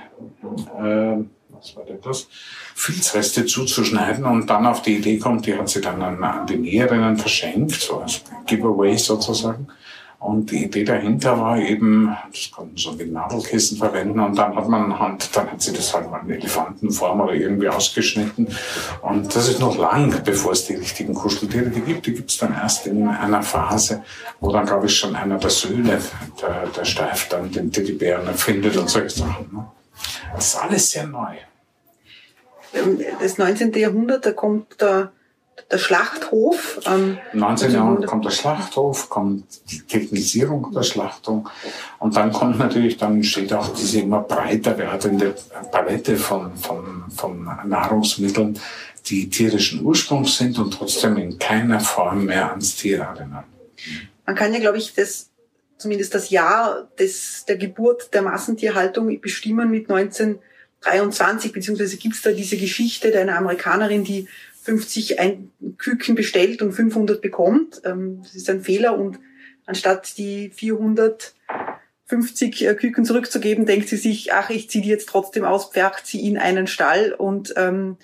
äh, 0.79 1.17
denn 1.75 2.01
das? 2.03 2.29
Filzreste 2.75 3.47
zuzuschneiden 3.47 4.25
und 4.25 4.49
dann 4.49 4.67
auf 4.67 4.83
die 4.83 4.97
Idee 4.97 5.19
kommt, 5.19 5.47
die 5.47 5.57
hat 5.57 5.69
sie 5.69 5.81
dann 5.81 6.03
an, 6.03 6.23
an 6.23 6.47
die 6.47 6.57
Näherinnen 6.57 7.17
verschenkt, 7.17 7.73
so 7.73 8.01
als 8.01 8.23
Giveaway 8.47 8.97
sozusagen. 8.97 9.69
Und 10.19 10.51
die 10.51 10.65
Idee 10.65 10.83
dahinter 10.83 11.39
war 11.39 11.59
eben, 11.59 12.17
das 12.33 12.51
konnten 12.51 12.77
so 12.77 12.99
wie 12.99 13.05
Nadelkissen 13.05 13.77
verwenden 13.77 14.19
und 14.19 14.37
dann 14.37 14.57
hat 14.57 14.67
man 14.69 14.99
Hand, 14.99 15.37
dann 15.37 15.53
hat 15.53 15.61
sie 15.61 15.75
das 15.75 15.93
halt 15.93 16.11
mal 16.11 16.23
in 16.27 16.31
Elefantenform 16.31 17.21
oder 17.21 17.35
irgendwie 17.35 17.69
ausgeschnitten. 17.69 18.49
Und 19.03 19.37
das 19.37 19.49
ist 19.49 19.61
noch 19.61 19.77
lang, 19.77 20.23
bevor 20.25 20.53
es 20.53 20.67
die 20.67 20.75
richtigen 20.75 21.13
Kuscheltiere 21.13 21.69
gibt. 21.69 22.07
Die 22.07 22.15
gibt 22.15 22.31
es 22.31 22.39
dann 22.39 22.55
erst 22.55 22.87
in 22.87 23.07
einer 23.07 23.43
Phase, 23.43 24.03
wo 24.41 24.51
dann, 24.51 24.65
glaube 24.65 24.87
ich, 24.87 24.97
schon 24.97 25.15
einer 25.15 25.37
der 25.37 25.51
Söhne, 25.51 26.01
der, 26.41 26.67
der 26.69 26.85
Steif, 26.85 27.29
dann 27.29 27.53
den 27.53 27.71
Teddybären 27.71 28.27
erfindet 28.27 28.77
und 28.77 28.89
solche 28.89 29.11
Sachen. 29.11 29.49
Ne? 29.53 29.67
Das 30.35 30.47
ist 30.47 30.57
alles 30.57 30.91
sehr 30.91 31.07
neu. 31.07 31.37
Das 33.21 33.39
19. 33.39 33.73
Jahrhundert, 33.73 34.27
da 34.27 34.33
kommt 34.33 34.81
der 34.81 35.13
der 35.71 35.79
Schlachthof. 35.79 36.81
Ähm, 36.87 37.19
19. 37.33 37.73
Jahrhundert 37.73 38.07
kommt 38.07 38.25
der 38.25 38.31
Schlachthof, 38.31 39.09
kommt 39.09 39.45
die 39.71 39.81
Technisierung 39.81 40.73
der 40.73 40.83
Schlachtung 40.83 41.49
und 41.99 42.17
dann 42.17 42.33
kommt 42.33 42.59
natürlich, 42.59 42.97
dann 42.97 43.23
steht 43.23 43.53
auch 43.53 43.69
diese 43.75 44.01
immer 44.01 44.21
breiter 44.21 44.79
werdende 44.79 45.35
Palette 45.73 46.17
von, 46.17 46.57
von, 46.57 47.05
von 47.09 47.45
Nahrungsmitteln, 47.65 48.59
die 49.07 49.29
tierischen 49.29 49.85
Ursprungs 49.85 50.37
sind 50.39 50.59
und 50.59 50.73
trotzdem 50.73 51.17
in 51.17 51.39
keiner 51.39 51.81
Form 51.81 52.27
mehr 52.27 52.51
ans 52.51 52.77
Tier 52.77 53.01
erinnern. 53.01 53.45
Man 54.25 54.37
kann 54.37 54.53
ja, 54.53 54.61
glaube 54.61 54.79
ich, 54.79 54.95
das 54.95 55.31
zumindest 55.79 56.15
das 56.15 56.31
Jahr 56.31 56.89
des, 56.99 57.45
der 57.47 57.57
Geburt 57.57 58.13
der 58.15 58.23
Massentierhaltung 58.23 59.21
bestimmen 59.21 59.71
mit 59.71 59.89
1923, 60.87 61.53
beziehungsweise 61.53 61.97
gibt 61.97 62.15
es 62.15 62.23
da 62.23 62.31
diese 62.33 62.57
Geschichte 62.57 63.11
der 63.11 63.23
einer 63.23 63.37
Amerikanerin, 63.37 64.05
die 64.05 64.29
50 64.63 65.21
ein 65.21 65.51
Küken 65.79 66.15
bestellt 66.15 66.63
und 66.63 66.73
500 66.73 67.21
bekommt. 67.21 67.83
Ähm, 67.85 68.21
das 68.23 68.35
ist 68.35 68.49
ein 68.51 68.63
Fehler 68.63 68.99
und 68.99 69.19
anstatt 69.65 70.19
die 70.19 70.51
450 70.51 72.67
äh, 72.67 72.75
Küken 72.75 73.05
zurückzugeben, 73.05 73.67
denkt 73.67 73.89
sie 73.89 73.97
sich, 73.97 74.33
ach, 74.33 74.51
ich 74.51 74.69
ziehe 74.69 74.83
die 74.83 74.91
jetzt 74.91 75.09
trotzdem 75.09 75.45
aus, 75.45 75.71
pfercht 75.71 76.07
sie 76.07 76.27
in 76.27 76.39
einen 76.39 76.67
Stall 76.67 77.13
und 77.13 77.55
ähm, 77.57 77.97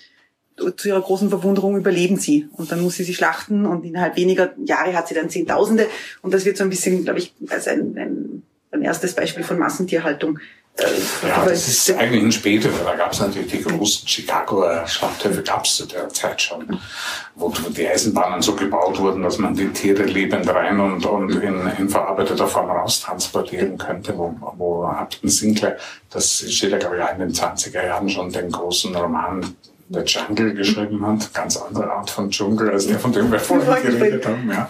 zu 0.77 0.87
ihrer 0.87 1.01
großen 1.01 1.29
Verwunderung 1.29 1.77
überleben 1.77 2.17
sie. 2.17 2.47
Und 2.53 2.71
dann 2.71 2.81
muss 2.81 2.95
sie 2.95 3.03
sie 3.03 3.15
schlachten 3.15 3.65
und 3.65 3.83
innerhalb 3.83 4.15
weniger 4.15 4.53
Jahre 4.63 4.95
hat 4.95 5.07
sie 5.07 5.15
dann 5.15 5.29
Zehntausende. 5.29 5.87
Und 6.21 6.33
das 6.33 6.45
wird 6.45 6.57
so 6.57 6.63
ein 6.63 6.69
bisschen, 6.69 7.03
glaube 7.03 7.19
ich, 7.19 7.33
als 7.49 7.67
ein, 7.67 7.97
ein, 7.97 8.43
ein 8.71 8.83
erstes 8.83 9.15
Beispiel 9.15 9.43
von 9.43 9.57
Massentierhaltung 9.57 10.39
ja, 10.79 11.45
das 11.45 11.67
ist 11.67 11.91
eigentlich 11.91 12.23
ein 12.23 12.31
späterer. 12.31 12.83
Da 12.83 12.95
gab 12.95 13.13
es 13.13 13.19
natürlich 13.19 13.51
die 13.51 13.61
großen 13.61 14.07
Chicagoer 14.07 14.87
Schlachthöfe, 14.87 15.43
gab 15.43 15.65
es 15.65 15.75
zu 15.75 15.85
der 15.85 16.09
Zeit 16.09 16.41
schon, 16.41 16.79
wo 17.35 17.53
die 17.69 17.87
Eisenbahnen 17.87 18.41
so 18.41 18.55
gebaut 18.55 18.99
wurden, 18.99 19.21
dass 19.21 19.37
man 19.37 19.53
die 19.53 19.67
Tiere 19.67 20.03
lebend 20.03 20.49
rein 20.49 20.79
und, 20.79 21.05
und 21.05 21.35
in, 21.35 21.67
in 21.77 21.89
verarbeiteter 21.89 22.47
Form 22.47 22.71
raustransportieren 22.71 23.77
könnte, 23.77 24.17
wo, 24.17 24.35
wo 24.57 24.85
Upton 24.85 25.29
Sinclair, 25.29 25.77
das 26.09 26.39
steht 26.49 26.71
ja 26.71 26.79
glaube 26.79 26.97
ich 26.97 27.11
in 27.13 27.19
den 27.19 27.33
20er 27.33 27.85
Jahren 27.85 28.09
schon, 28.09 28.31
den 28.31 28.51
großen 28.51 28.95
Roman 28.95 29.55
der 29.89 30.05
Jungle 30.05 30.55
geschrieben 30.55 31.05
hat, 31.05 31.33
ganz 31.33 31.57
andere 31.57 31.91
Art 31.91 32.09
von 32.09 32.31
Dschungel 32.31 32.71
als 32.71 32.87
der, 32.87 32.99
von 32.99 33.11
dem 33.11 33.31
wir 33.31 33.39
vorhin 33.39 33.83
geredet 33.83 34.25
haben, 34.25 34.49
ja, 34.49 34.69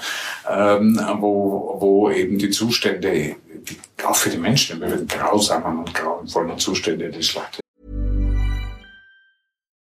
ähm, 0.50 1.00
wo, 1.20 1.78
wo 1.80 2.10
eben 2.10 2.38
die 2.38 2.50
Zustände 2.50 3.38
auch 4.04 4.16
für 4.16 4.30
die 4.30 4.38
Menschen 4.38 4.80
grausamen 5.08 5.80
und 5.80 5.94
grauenvollen 5.94 6.58
Zustände 6.60 7.10
des 7.12 7.28
Schlachtes. 7.28 7.60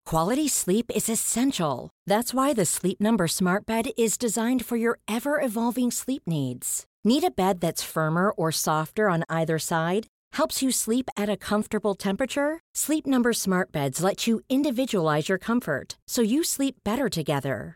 Quality 0.05 0.47
sleep 0.47 0.91
is 0.95 1.09
essential. 1.09 1.89
That's 2.05 2.33
why 2.33 2.53
the 2.53 2.65
Sleep 2.65 3.01
Number 3.01 3.27
Smart 3.27 3.65
Bed 3.65 3.89
is 3.97 4.17
designed 4.17 4.63
for 4.63 4.75
your 4.75 4.99
ever-evolving 5.07 5.91
sleep 5.91 6.23
needs. 6.27 6.85
Need 7.03 7.23
a 7.23 7.31
bed 7.31 7.61
that's 7.61 7.83
firmer 7.83 8.31
or 8.31 8.51
softer 8.51 9.09
on 9.09 9.23
either 9.27 9.57
side? 9.57 10.07
Helps 10.33 10.61
you 10.61 10.71
sleep 10.71 11.09
at 11.17 11.29
a 11.29 11.37
comfortable 11.37 11.95
temperature? 11.95 12.59
Sleep 12.75 13.07
Number 13.07 13.33
Smart 13.33 13.71
Beds 13.71 14.03
let 14.03 14.27
you 14.27 14.41
individualize 14.49 15.29
your 15.29 15.39
comfort 15.39 15.97
so 16.07 16.21
you 16.21 16.43
sleep 16.43 16.75
better 16.83 17.09
together. 17.09 17.75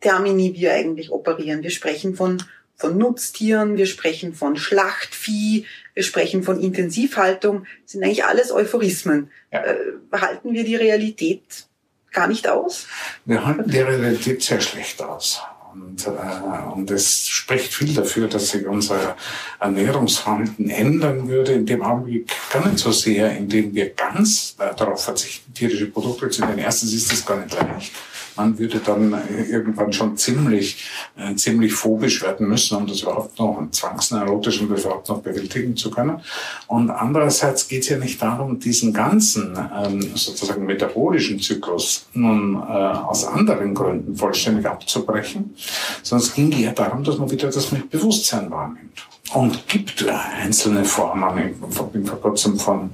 Termini 0.00 0.54
wir 0.54 0.72
eigentlich 0.72 1.10
operieren. 1.10 1.62
Wir 1.62 1.70
sprechen 1.70 2.14
von, 2.14 2.42
von 2.76 2.96
Nutztieren, 2.96 3.76
wir 3.76 3.86
sprechen 3.86 4.34
von 4.34 4.56
Schlachtvieh, 4.56 5.66
wir 5.94 6.02
sprechen 6.02 6.42
von 6.42 6.60
Intensivhaltung. 6.60 7.66
Das 7.82 7.92
sind 7.92 8.04
eigentlich 8.04 8.24
alles 8.24 8.52
Euphorismen. 8.52 9.30
Ja. 9.52 9.64
Äh, 9.64 9.76
halten 10.12 10.52
wir 10.52 10.64
die 10.64 10.76
Realität 10.76 11.66
gar 12.12 12.28
nicht 12.28 12.48
aus? 12.48 12.86
Wir 13.24 13.44
halten 13.44 13.70
die 13.70 13.80
Realität 13.80 14.42
sehr 14.42 14.60
schlecht 14.60 15.02
aus. 15.02 15.40
Und, 15.72 16.06
äh, 16.06 16.72
und 16.74 16.90
es 16.90 17.28
spricht 17.28 17.74
viel 17.74 17.94
dafür, 17.94 18.26
dass 18.28 18.50
sich 18.50 18.66
unser 18.66 19.16
Ernährungsverhalten 19.60 20.70
ändern 20.70 21.28
würde, 21.28 21.52
in 21.52 21.66
dem 21.66 21.82
Augenblick 21.82 22.30
gar 22.50 22.66
nicht 22.66 22.78
so 22.78 22.90
sehr, 22.90 23.36
indem 23.36 23.74
wir 23.74 23.90
ganz 23.90 24.56
äh, 24.58 24.74
darauf 24.74 25.04
verzichten, 25.04 25.52
tierische 25.52 25.86
Produkte 25.86 26.30
zu 26.30 26.44
nehmen. 26.44 26.58
Erstens 26.58 26.94
ist 26.94 27.12
das 27.12 27.24
gar 27.24 27.44
nicht 27.44 27.54
leicht 27.54 27.92
man 28.38 28.58
würde 28.58 28.78
dann 28.78 29.14
irgendwann 29.50 29.92
schon 29.92 30.16
ziemlich, 30.16 30.84
äh, 31.16 31.34
ziemlich 31.34 31.72
phobisch 31.72 32.22
werden 32.22 32.48
müssen, 32.48 32.76
um 32.76 32.86
das 32.86 33.00
überhaupt 33.00 33.38
noch, 33.38 33.60
zwangsneurotisch, 33.70 34.62
um 34.62 34.70
das 34.70 34.84
überhaupt 34.84 35.08
noch 35.08 35.20
bewältigen 35.20 35.76
zu 35.76 35.90
können. 35.90 36.20
Und 36.68 36.90
andererseits 36.90 37.68
geht 37.68 37.82
es 37.82 37.88
ja 37.88 37.98
nicht 37.98 38.22
darum, 38.22 38.58
diesen 38.58 38.92
ganzen 38.92 39.58
ähm, 39.76 40.00
sozusagen 40.14 40.64
metabolischen 40.64 41.40
Zyklus 41.40 42.06
nun 42.14 42.54
äh, 42.54 42.58
aus 42.58 43.24
anderen 43.24 43.74
Gründen 43.74 44.16
vollständig 44.16 44.66
abzubrechen, 44.66 45.54
sondern 46.02 46.26
es 46.26 46.34
ging 46.34 46.52
ja 46.52 46.72
darum, 46.72 47.04
dass 47.04 47.18
man 47.18 47.30
wieder 47.30 47.50
das 47.50 47.72
mit 47.72 47.90
Bewusstsein 47.90 48.50
wahrnimmt. 48.50 49.06
Und 49.34 49.68
gibt 49.68 50.06
einzelne 50.08 50.84
Formen, 50.84 51.38
ich 51.38 51.82
bin 51.92 52.06
vor 52.06 52.20
kurzem 52.20 52.58
von 52.58 52.90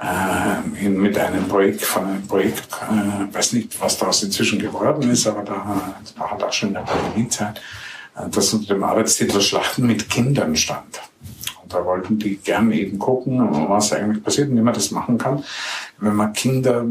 äh, 0.00 0.84
in, 0.84 1.00
mit 1.00 1.18
einem 1.18 1.48
Projekt 1.48 1.82
von 1.82 2.04
einem 2.04 2.26
Projekt, 2.26 2.68
äh, 2.88 3.34
weiß 3.34 3.54
nicht, 3.54 3.80
was 3.80 3.98
daraus 3.98 4.22
inzwischen 4.22 4.58
geworden 4.58 5.10
ist, 5.10 5.26
aber 5.26 5.42
da, 5.42 5.94
hat 6.18 6.42
auch 6.42 6.52
schon 6.52 6.68
in 6.68 6.74
der 6.74 6.82
Pandemiezeit, 6.82 7.60
äh, 8.16 8.28
das 8.30 8.52
unter 8.52 8.74
dem 8.74 8.84
Arbeitstitel 8.84 9.40
Schlachten 9.40 9.86
mit 9.86 10.08
Kindern 10.08 10.54
stand. 10.56 11.00
Und 11.62 11.72
da 11.72 11.84
wollten 11.84 12.18
die 12.18 12.36
gern 12.36 12.70
eben 12.72 12.98
gucken, 12.98 13.40
was 13.68 13.92
eigentlich 13.92 14.22
passiert 14.22 14.50
und 14.50 14.56
wie 14.56 14.62
man 14.62 14.74
das 14.74 14.90
machen 14.90 15.18
kann, 15.18 15.42
wenn 15.98 16.14
man 16.14 16.32
Kinder 16.32 16.84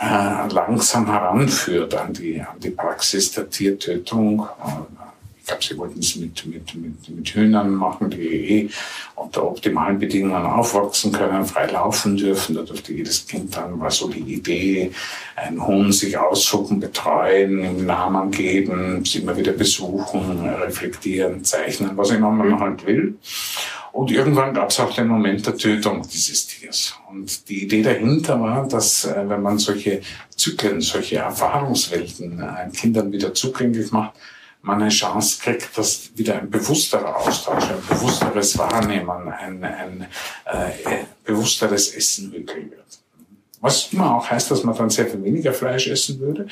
äh, 0.00 0.48
langsam 0.48 1.06
heranführt 1.06 1.94
an 1.94 2.12
die, 2.12 2.40
an 2.40 2.60
die 2.60 2.70
Praxis 2.70 3.32
der 3.32 3.50
Tiertötung, 3.50 4.46
äh, 4.64 5.04
ich 5.44 5.48
glaube, 5.48 5.62
sie 5.62 5.76
wollten 5.76 5.98
es 5.98 6.16
mit, 6.16 6.46
mit, 6.46 6.74
mit, 6.74 7.08
mit 7.10 7.28
Hühnern 7.28 7.74
machen, 7.74 8.08
die 8.08 8.22
eh 8.22 8.70
unter 9.14 9.46
optimalen 9.46 9.98
Bedingungen 9.98 10.46
aufwachsen 10.46 11.12
können, 11.12 11.44
frei 11.44 11.66
laufen 11.66 12.16
dürfen. 12.16 12.54
Da 12.54 12.62
durfte 12.62 12.94
jedes 12.94 13.26
Kind 13.26 13.54
dann, 13.54 13.78
war 13.78 13.90
so 13.90 14.08
die 14.08 14.20
Idee, 14.20 14.90
einen 15.36 15.66
Huhn 15.66 15.92
sich 15.92 16.16
aussuchen, 16.16 16.80
betreuen, 16.80 17.62
ihm 17.62 17.84
Namen 17.84 18.30
geben, 18.30 19.04
sie 19.04 19.18
immer 19.18 19.36
wieder 19.36 19.52
besuchen, 19.52 20.48
reflektieren, 20.48 21.44
zeichnen, 21.44 21.90
was 21.94 22.08
immer 22.08 22.30
man 22.30 22.58
halt 22.58 22.86
will. 22.86 23.14
Und 23.92 24.10
irgendwann 24.10 24.54
gab 24.54 24.70
es 24.70 24.80
auch 24.80 24.94
den 24.94 25.08
Moment 25.08 25.46
der 25.46 25.58
Tötung 25.58 26.08
dieses 26.10 26.46
Tiers. 26.46 26.94
Und 27.10 27.50
die 27.50 27.64
Idee 27.64 27.82
dahinter 27.82 28.40
war, 28.40 28.66
dass 28.66 29.04
äh, 29.04 29.28
wenn 29.28 29.42
man 29.42 29.58
solche 29.58 30.00
Zyklen, 30.34 30.80
solche 30.80 31.16
Erfahrungswelten 31.16 32.40
äh, 32.40 32.70
Kindern 32.74 33.12
wieder 33.12 33.34
zugänglich 33.34 33.92
macht, 33.92 34.14
man 34.64 34.80
eine 34.80 34.90
Chance 34.90 35.40
kriegt, 35.42 35.76
dass 35.76 36.10
wieder 36.16 36.36
ein 36.40 36.50
bewussterer 36.50 37.16
Austausch, 37.16 37.64
ein 37.64 37.82
bewussteres 37.86 38.56
Wahrnehmen, 38.56 39.28
ein, 39.28 39.62
ein 39.62 40.06
äh, 40.46 41.04
bewussteres 41.22 41.94
Essen 41.94 42.30
möglich 42.30 42.70
wird. 42.70 43.03
Was 43.64 43.88
immer 43.94 44.16
auch 44.16 44.30
heißt, 44.30 44.50
dass 44.50 44.62
man 44.62 44.76
dann 44.76 44.90
sehr 44.90 45.06
viel 45.06 45.24
weniger 45.24 45.54
Fleisch 45.54 45.86
essen 45.88 46.20
würde. 46.20 46.46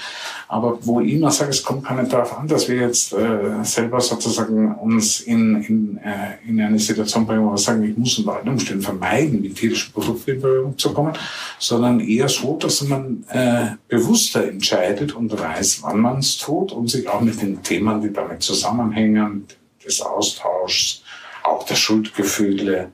Aber 0.49 0.79
wo 0.81 1.03
ich 1.03 1.13
immer 1.13 1.31
sage, 1.31 1.51
es 1.51 1.63
kommt 1.63 1.85
gar 1.85 2.01
nicht 2.01 2.11
darauf 2.11 2.39
an, 2.39 2.49
dass 2.49 2.71
wir 2.71 2.77
jetzt 2.77 3.13
äh, 3.13 3.63
selber 3.65 4.01
sozusagen 4.01 4.75
uns 4.77 5.21
in, 5.21 5.63
in, 5.63 5.99
äh, 5.99 6.49
in 6.49 6.59
eine 6.59 6.79
Situation 6.79 7.27
bringen, 7.27 7.45
wo 7.45 7.51
wir 7.51 7.59
sagen, 7.59 7.83
ich 7.83 7.99
muss 7.99 8.17
unter 8.17 8.37
allen 8.37 8.49
Umständen 8.49 8.83
vermeiden, 8.83 9.43
mit 9.43 9.57
tierischen 9.57 9.93
Produkten 9.93 10.31
in 10.31 10.41
Berührung 10.41 10.79
zu 10.79 10.95
kommen, 10.95 11.13
sondern 11.59 12.01
eher 12.01 12.31
so, 12.31 12.57
dass 12.57 12.81
man 12.81 13.27
äh, 13.29 13.73
bewusster 13.89 14.49
entscheidet 14.49 15.13
und 15.13 15.39
weiß, 15.39 15.83
wann 15.83 16.01
man 16.01 16.21
es 16.21 16.39
tut 16.39 16.73
und 16.73 16.89
sich 16.89 17.07
auch 17.11 17.21
mit 17.21 17.43
den 17.43 17.63
Themen, 17.63 18.01
die 18.01 18.11
damit 18.11 18.43
zusammenhängen, 18.43 19.47
des 19.85 20.01
Austauschs, 20.01 21.03
auch 21.43 21.67
der 21.67 21.75
Schuldgefühle, 21.75 22.91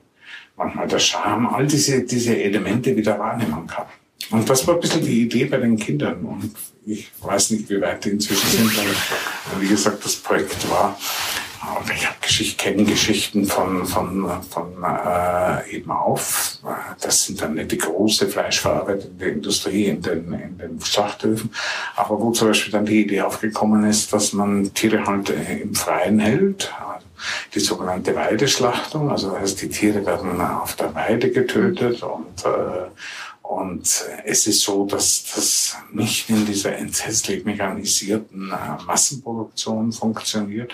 manchmal 0.57 0.89
der 0.89 0.99
Scham, 0.99 1.47
all 1.47 1.67
diese, 1.67 2.03
diese 2.03 2.35
Elemente 2.35 2.97
wieder 2.97 3.17
wahrnehmen 3.17 3.65
kann. 3.65 3.85
Und 4.31 4.49
das 4.49 4.67
war 4.67 4.75
ein 4.75 4.81
bisschen 4.81 5.03
die 5.03 5.21
Idee 5.21 5.45
bei 5.45 5.57
den 5.57 5.77
Kindern. 5.77 6.23
Und 6.25 6.51
ich 6.85 7.09
weiß 7.21 7.51
nicht, 7.51 7.69
wie 7.69 7.81
weit 7.81 8.05
die 8.05 8.09
inzwischen 8.09 8.49
sind, 8.49 8.77
weil, 8.77 9.61
wie 9.61 9.67
gesagt, 9.67 10.05
das 10.05 10.15
Projekt 10.15 10.69
war. 10.69 10.97
Und 11.77 11.91
ich 11.93 12.05
habe 12.05 12.15
Geschichte, 12.21 12.63
kenne 12.63 12.83
Geschichten 12.83 13.45
von, 13.45 13.85
von, 13.85 14.29
von 14.49 14.83
äh, 14.83 15.75
eben 15.75 15.91
auf. 15.91 16.59
Das 17.01 17.25
sind 17.25 17.41
dann 17.41 17.55
nicht 17.55 17.71
die 17.71 17.77
große 17.77 18.27
fleischverarbeitende 18.27 19.25
Industrie 19.25 19.85
in 19.85 20.01
den, 20.01 20.31
in 20.33 20.57
den 20.57 20.81
Schlachthöfen. 20.81 21.51
Aber 21.95 22.19
wo 22.19 22.31
zum 22.31 22.49
Beispiel 22.49 22.71
dann 22.71 22.85
die 22.85 23.01
Idee 23.01 23.21
aufgekommen 23.21 23.83
ist, 23.83 24.13
dass 24.13 24.31
man 24.31 24.73
Tiere 24.73 25.05
halt 25.05 25.31
äh, 25.31 25.57
im 25.61 25.75
Freien 25.75 26.19
hält. 26.19 26.71
Die 27.53 27.59
sogenannte 27.59 28.15
Weideschlachtung. 28.15 29.11
Also 29.11 29.31
das 29.31 29.41
heißt, 29.41 29.61
die 29.61 29.69
Tiere 29.69 30.05
werden 30.05 30.39
auf 30.39 30.75
der 30.75 30.95
Weide 30.95 31.29
getötet 31.29 32.01
und 32.03 32.45
äh, 32.45 32.87
und 33.49 34.05
es 34.25 34.45
ist 34.45 34.61
so, 34.61 34.85
dass 34.85 35.23
das 35.33 35.75
nicht 35.91 36.29
in 36.29 36.45
dieser 36.45 36.77
entsetzlich 36.77 37.43
mechanisierten 37.43 38.51
äh, 38.51 38.83
Massenproduktion 38.83 39.91
funktioniert. 39.91 40.71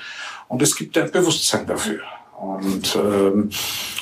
Und 0.49 0.61
es 0.61 0.75
gibt 0.75 0.97
ein 0.97 1.09
Bewusstsein 1.09 1.65
dafür. 1.65 2.01
Und 2.37 2.93
ähm, 2.97 3.49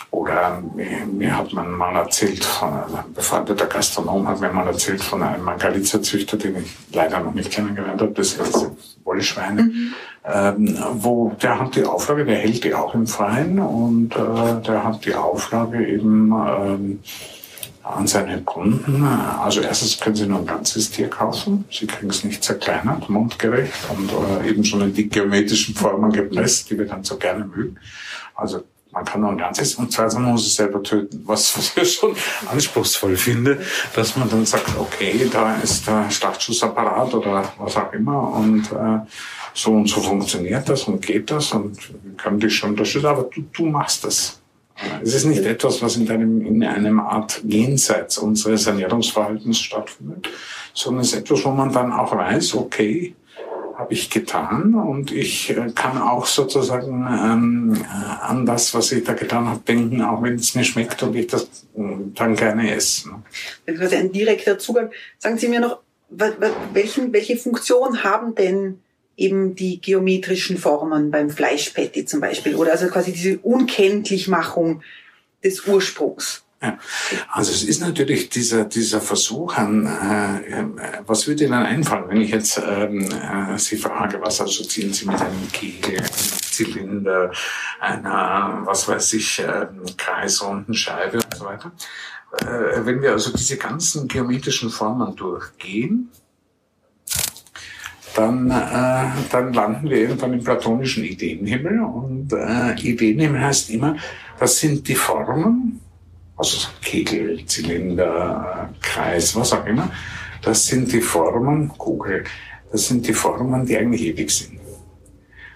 oder 0.09 0.63
mir, 0.73 1.05
mir 1.05 1.37
hat 1.37 1.53
man 1.53 1.71
mal 1.71 1.95
erzählt, 1.97 2.43
von, 2.43 2.73
also 2.73 2.97
ein 2.97 3.13
befreundeter 3.13 3.67
Gastronom 3.67 4.27
hat 4.27 4.41
mir 4.41 4.51
mal 4.51 4.65
erzählt 4.65 5.03
von 5.03 5.21
einem 5.21 5.45
Galizierzüchter, 5.59 6.37
den 6.37 6.57
ich 6.57 6.75
leider 6.91 7.19
noch 7.19 7.35
nicht 7.35 7.51
kennengelernt 7.51 8.01
habe, 8.01 8.13
das 8.13 8.31
sind 8.31 8.71
Wollschweine, 9.03 9.61
mhm. 9.61 9.93
ähm, 10.25 10.83
wo 10.93 11.31
der 11.39 11.59
hat 11.59 11.75
die 11.75 11.83
Auflage, 11.83 12.25
der 12.25 12.37
hält 12.37 12.63
die 12.63 12.73
auch 12.73 12.95
im 12.95 13.05
Freien 13.05 13.59
und 13.59 14.15
äh, 14.15 14.61
der 14.65 14.83
hat 14.83 15.05
die 15.05 15.13
Auflage 15.13 15.85
eben 15.85 16.31
ähm, 16.31 16.99
an 17.83 18.07
seine 18.07 18.41
Kunden. 18.41 19.05
Also 19.05 19.61
erstens 19.61 19.99
können 19.99 20.15
Sie 20.15 20.25
nur 20.25 20.39
ein 20.39 20.45
ganzes 20.45 20.89
Tier 20.89 21.09
kaufen. 21.09 21.65
Sie 21.69 21.85
kriegen 21.85 22.09
es 22.09 22.23
nicht 22.23 22.43
zerkleinert, 22.43 23.09
mundgerecht 23.09 23.73
und 23.89 24.09
äh, 24.11 24.49
eben 24.49 24.63
schon 24.63 24.81
in 24.81 24.93
die 24.93 25.09
geometrischen 25.09 25.75
Formen 25.75 26.11
gepresst, 26.11 26.69
die 26.69 26.77
wir 26.77 26.85
dann 26.85 27.03
so 27.03 27.17
gerne 27.17 27.45
mögen. 27.45 27.77
Also 28.35 28.63
man 28.91 29.05
kann 29.05 29.21
nur 29.21 29.31
ein 29.31 29.37
ganzes 29.37 29.75
und 29.75 29.91
zweitens 29.91 30.19
muss 30.19 30.45
es 30.45 30.55
selber 30.55 30.81
töten, 30.81 31.23
was, 31.25 31.57
was 31.57 31.75
ich 31.75 31.95
schon 31.95 32.15
anspruchsvoll 32.51 33.17
finde, 33.17 33.59
dass 33.95 34.15
man 34.15 34.29
dann 34.29 34.45
sagt, 34.45 34.77
okay, 34.77 35.27
da 35.31 35.55
ist 35.55 35.87
der 35.87 36.09
Schlachtschussapparat 36.09 37.13
oder 37.13 37.51
was 37.57 37.75
auch 37.75 37.91
immer 37.91 38.33
und 38.33 38.71
äh, 38.71 38.99
so 39.53 39.71
und 39.71 39.89
so 39.89 39.99
funktioniert 40.01 40.69
das 40.69 40.83
und 40.83 41.05
geht 41.05 41.29
das 41.31 41.51
und 41.51 41.77
kann 42.17 42.39
dich 42.39 42.55
schon 42.55 42.71
unterstützen, 42.71 43.07
aber 43.07 43.23
du, 43.23 43.41
du 43.51 43.65
machst 43.65 44.03
das. 44.03 44.42
Es 45.01 45.13
ist 45.13 45.25
nicht 45.25 45.45
etwas, 45.45 45.81
was 45.81 45.97
in 45.97 46.09
einem, 46.09 46.41
in 46.45 46.63
einem 46.63 46.99
Art 46.99 47.41
Jenseits 47.43 48.17
unseres 48.17 48.67
Ernährungsverhaltens 48.67 49.59
stattfindet, 49.59 50.29
sondern 50.73 51.01
es 51.01 51.13
ist 51.13 51.19
etwas, 51.19 51.45
wo 51.45 51.49
man 51.51 51.71
dann 51.71 51.91
auch 51.91 52.15
weiß, 52.15 52.55
okay, 52.55 53.15
habe 53.75 53.93
ich 53.93 54.09
getan 54.09 54.75
und 54.75 55.11
ich 55.11 55.49
äh, 55.49 55.71
kann 55.73 55.97
auch 55.97 56.25
sozusagen 56.25 57.07
ähm, 57.07 57.75
äh, 57.75 58.25
an 58.25 58.45
das, 58.45 58.73
was 58.73 58.91
ich 58.91 59.03
da 59.03 59.13
getan 59.13 59.47
habe, 59.47 59.61
denken, 59.67 60.01
auch 60.01 60.21
wenn 60.21 60.35
es 60.35 60.53
mir 60.53 60.63
schmeckt 60.63 61.01
und 61.01 61.15
ich 61.15 61.27
das 61.27 61.43
äh, 61.75 61.81
dann 62.13 62.35
gerne 62.35 62.73
esse. 62.73 63.09
Also 63.67 63.95
ein 63.95 64.11
direkter 64.11 64.59
Zugang. 64.59 64.91
Sagen 65.17 65.37
Sie 65.37 65.47
mir 65.47 65.59
noch, 65.59 65.79
welchen, 66.73 67.11
welche 67.13 67.35
Funktion 67.35 68.03
haben 68.03 68.35
denn 68.35 68.79
eben 69.15 69.55
die 69.55 69.79
geometrischen 69.79 70.57
Formen 70.57 71.11
beim 71.11 71.29
Fleischpatty 71.29 72.05
zum 72.05 72.19
Beispiel 72.21 72.55
oder 72.55 72.71
also 72.71 72.87
quasi 72.87 73.11
diese 73.11 73.37
Unkenntlichmachung 73.39 74.81
des 75.43 75.67
Ursprungs. 75.67 76.43
Ja. 76.61 76.79
Also 77.29 77.51
es 77.51 77.63
ist 77.63 77.81
natürlich 77.81 78.29
dieser, 78.29 78.63
dieser 78.63 79.01
Versuch 79.01 79.57
an, 79.57 79.85
äh, 79.85 80.61
äh, 80.61 80.65
was 81.05 81.27
würde 81.27 81.43
Ihnen 81.43 81.53
einfallen, 81.53 82.05
wenn 82.07 82.21
ich 82.21 82.31
jetzt 82.31 82.57
ähm, 82.57 83.01
äh, 83.01 83.57
Sie 83.57 83.75
frage, 83.75 84.21
was 84.21 84.39
assoziieren 84.39 84.93
Sie 84.93 85.05
mit 85.05 85.19
einem 85.19 85.51
Kegel, 85.51 85.97
einem 85.99 86.07
Zylinder, 86.09 87.31
einer, 87.81 88.61
was 88.63 88.87
weiß 88.87 89.11
ich, 89.13 89.39
äh, 89.39 89.67
kreisrunden 89.97 90.73
Scheibe 90.73 91.17
und 91.17 91.35
so 91.35 91.43
weiter. 91.43 91.73
Äh, 92.37 92.85
wenn 92.85 93.01
wir 93.01 93.11
also 93.11 93.33
diese 93.33 93.57
ganzen 93.57 94.07
geometrischen 94.07 94.69
Formen 94.69 95.17
durchgehen, 95.17 96.09
dann, 98.15 98.49
äh, 98.51 99.05
dann 99.31 99.53
landen 99.53 99.89
wir 99.89 99.97
irgendwann 99.97 100.33
im 100.33 100.43
platonischen 100.43 101.03
Ideenhimmel. 101.03 101.81
Und 101.81 102.33
äh, 102.33 102.73
Ideenhimmel 102.79 103.41
heißt 103.41 103.69
immer, 103.71 103.95
das 104.39 104.59
sind 104.59 104.87
die 104.87 104.95
Formen, 104.95 105.79
also 106.37 106.67
Kegel, 106.81 107.45
Zylinder, 107.45 108.69
Kreis, 108.81 109.35
was 109.35 109.53
auch 109.53 109.65
immer, 109.65 109.91
das 110.41 110.67
sind 110.67 110.91
die 110.91 111.01
Formen, 111.01 111.69
Kugel, 111.69 112.23
das 112.71 112.87
sind 112.87 113.07
die 113.07 113.13
Formen, 113.13 113.65
die 113.65 113.77
eigentlich 113.77 114.03
ewig 114.03 114.29
sind. 114.29 114.59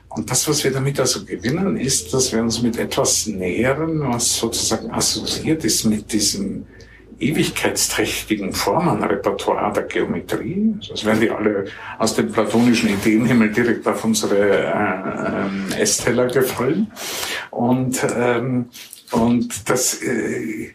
Und 0.10 0.32
das, 0.32 0.48
was 0.48 0.63
wir 0.63 0.72
damit 0.72 1.00
also 1.00 1.26
gewinnen, 1.26 1.78
ist, 1.78 2.13
dass 2.13 2.32
wir 2.32 2.41
uns 2.41 2.62
mit 2.62 2.78
etwas 2.80 3.28
nähern, 3.28 4.00
was 4.00 4.38
sozusagen 4.38 4.89
assoziiert 4.89 5.63
ist 5.63 5.84
mit 5.84 6.12
diesem 6.12 6.65
ewigkeitsträchtigen 7.19 8.53
Formenrepertoire 8.53 9.73
der 9.73 9.84
Geometrie. 9.84 10.75
Also 10.80 10.93
es 10.93 11.06
werden 11.06 11.21
die 11.21 11.32
alle 11.32 11.65
aus 11.97 12.15
dem 12.15 12.32
platonischen 12.32 12.89
Ideenhimmel 12.89 13.51
direkt 13.51 13.88
auf 13.88 14.03
unsere 14.03 14.38
äh, 14.38 15.77
äh, 15.77 15.82
Essteller 15.82 16.27
gefallen. 16.27 16.91
Und, 17.51 18.06
ähm, 18.15 18.69
und 19.12 19.69
das 19.69 20.01
äh, 20.01 20.73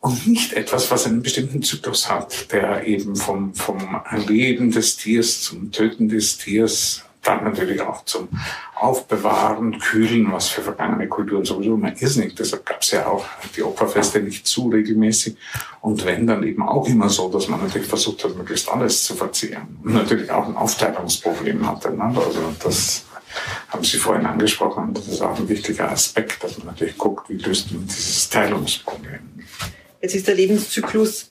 und 0.00 0.26
nicht 0.28 0.52
etwas, 0.52 0.90
was 0.90 1.06
einen 1.06 1.22
bestimmten 1.22 1.62
Zyklus 1.62 2.08
hat, 2.08 2.52
der 2.52 2.86
eben 2.86 3.16
vom, 3.16 3.52
vom 3.54 4.00
Leben 4.28 4.70
des 4.70 4.96
Tiers 4.96 5.42
zum 5.42 5.72
Töten 5.72 6.08
des 6.08 6.38
Tiers 6.38 7.04
dann 7.28 7.44
natürlich 7.44 7.80
auch 7.80 8.04
zum 8.04 8.28
Aufbewahren, 8.74 9.78
Kühlen, 9.78 10.32
was 10.32 10.48
für 10.48 10.62
vergangene 10.62 11.08
Kulturen 11.08 11.44
sowieso 11.44 11.74
immer 11.74 11.92
irrsinnig. 12.00 12.34
Deshalb 12.34 12.64
gab 12.64 12.82
es 12.82 12.90
ja 12.90 13.06
auch 13.06 13.24
die 13.54 13.62
Opferfeste 13.62 14.20
nicht 14.20 14.46
zu 14.46 14.68
regelmäßig. 14.68 15.36
Und 15.80 16.04
wenn, 16.06 16.26
dann 16.26 16.42
eben 16.42 16.62
auch 16.62 16.88
immer 16.88 17.08
so, 17.08 17.28
dass 17.28 17.48
man 17.48 17.60
natürlich 17.60 17.88
versucht 17.88 18.24
hat, 18.24 18.36
möglichst 18.36 18.68
alles 18.70 19.04
zu 19.04 19.14
verzehren. 19.14 19.78
Und 19.84 19.94
natürlich 19.94 20.30
auch 20.30 20.46
ein 20.46 20.56
Aufteilungsproblem 20.56 21.66
hatte. 21.66 21.94
Ne? 21.94 22.04
Also 22.04 22.40
das 22.62 23.04
haben 23.68 23.84
Sie 23.84 23.98
vorhin 23.98 24.24
angesprochen. 24.24 24.94
Das 24.94 25.06
ist 25.06 25.20
auch 25.20 25.38
ein 25.38 25.48
wichtiger 25.48 25.90
Aspekt, 25.90 26.42
dass 26.42 26.56
man 26.58 26.68
natürlich 26.68 26.96
guckt, 26.96 27.28
wie 27.28 27.36
löst 27.36 27.70
man 27.72 27.86
dieses 27.86 28.28
Teilungsproblem. 28.30 29.20
Jetzt 30.00 30.14
ist 30.14 30.28
der 30.28 30.34
Lebenszyklus 30.34 31.30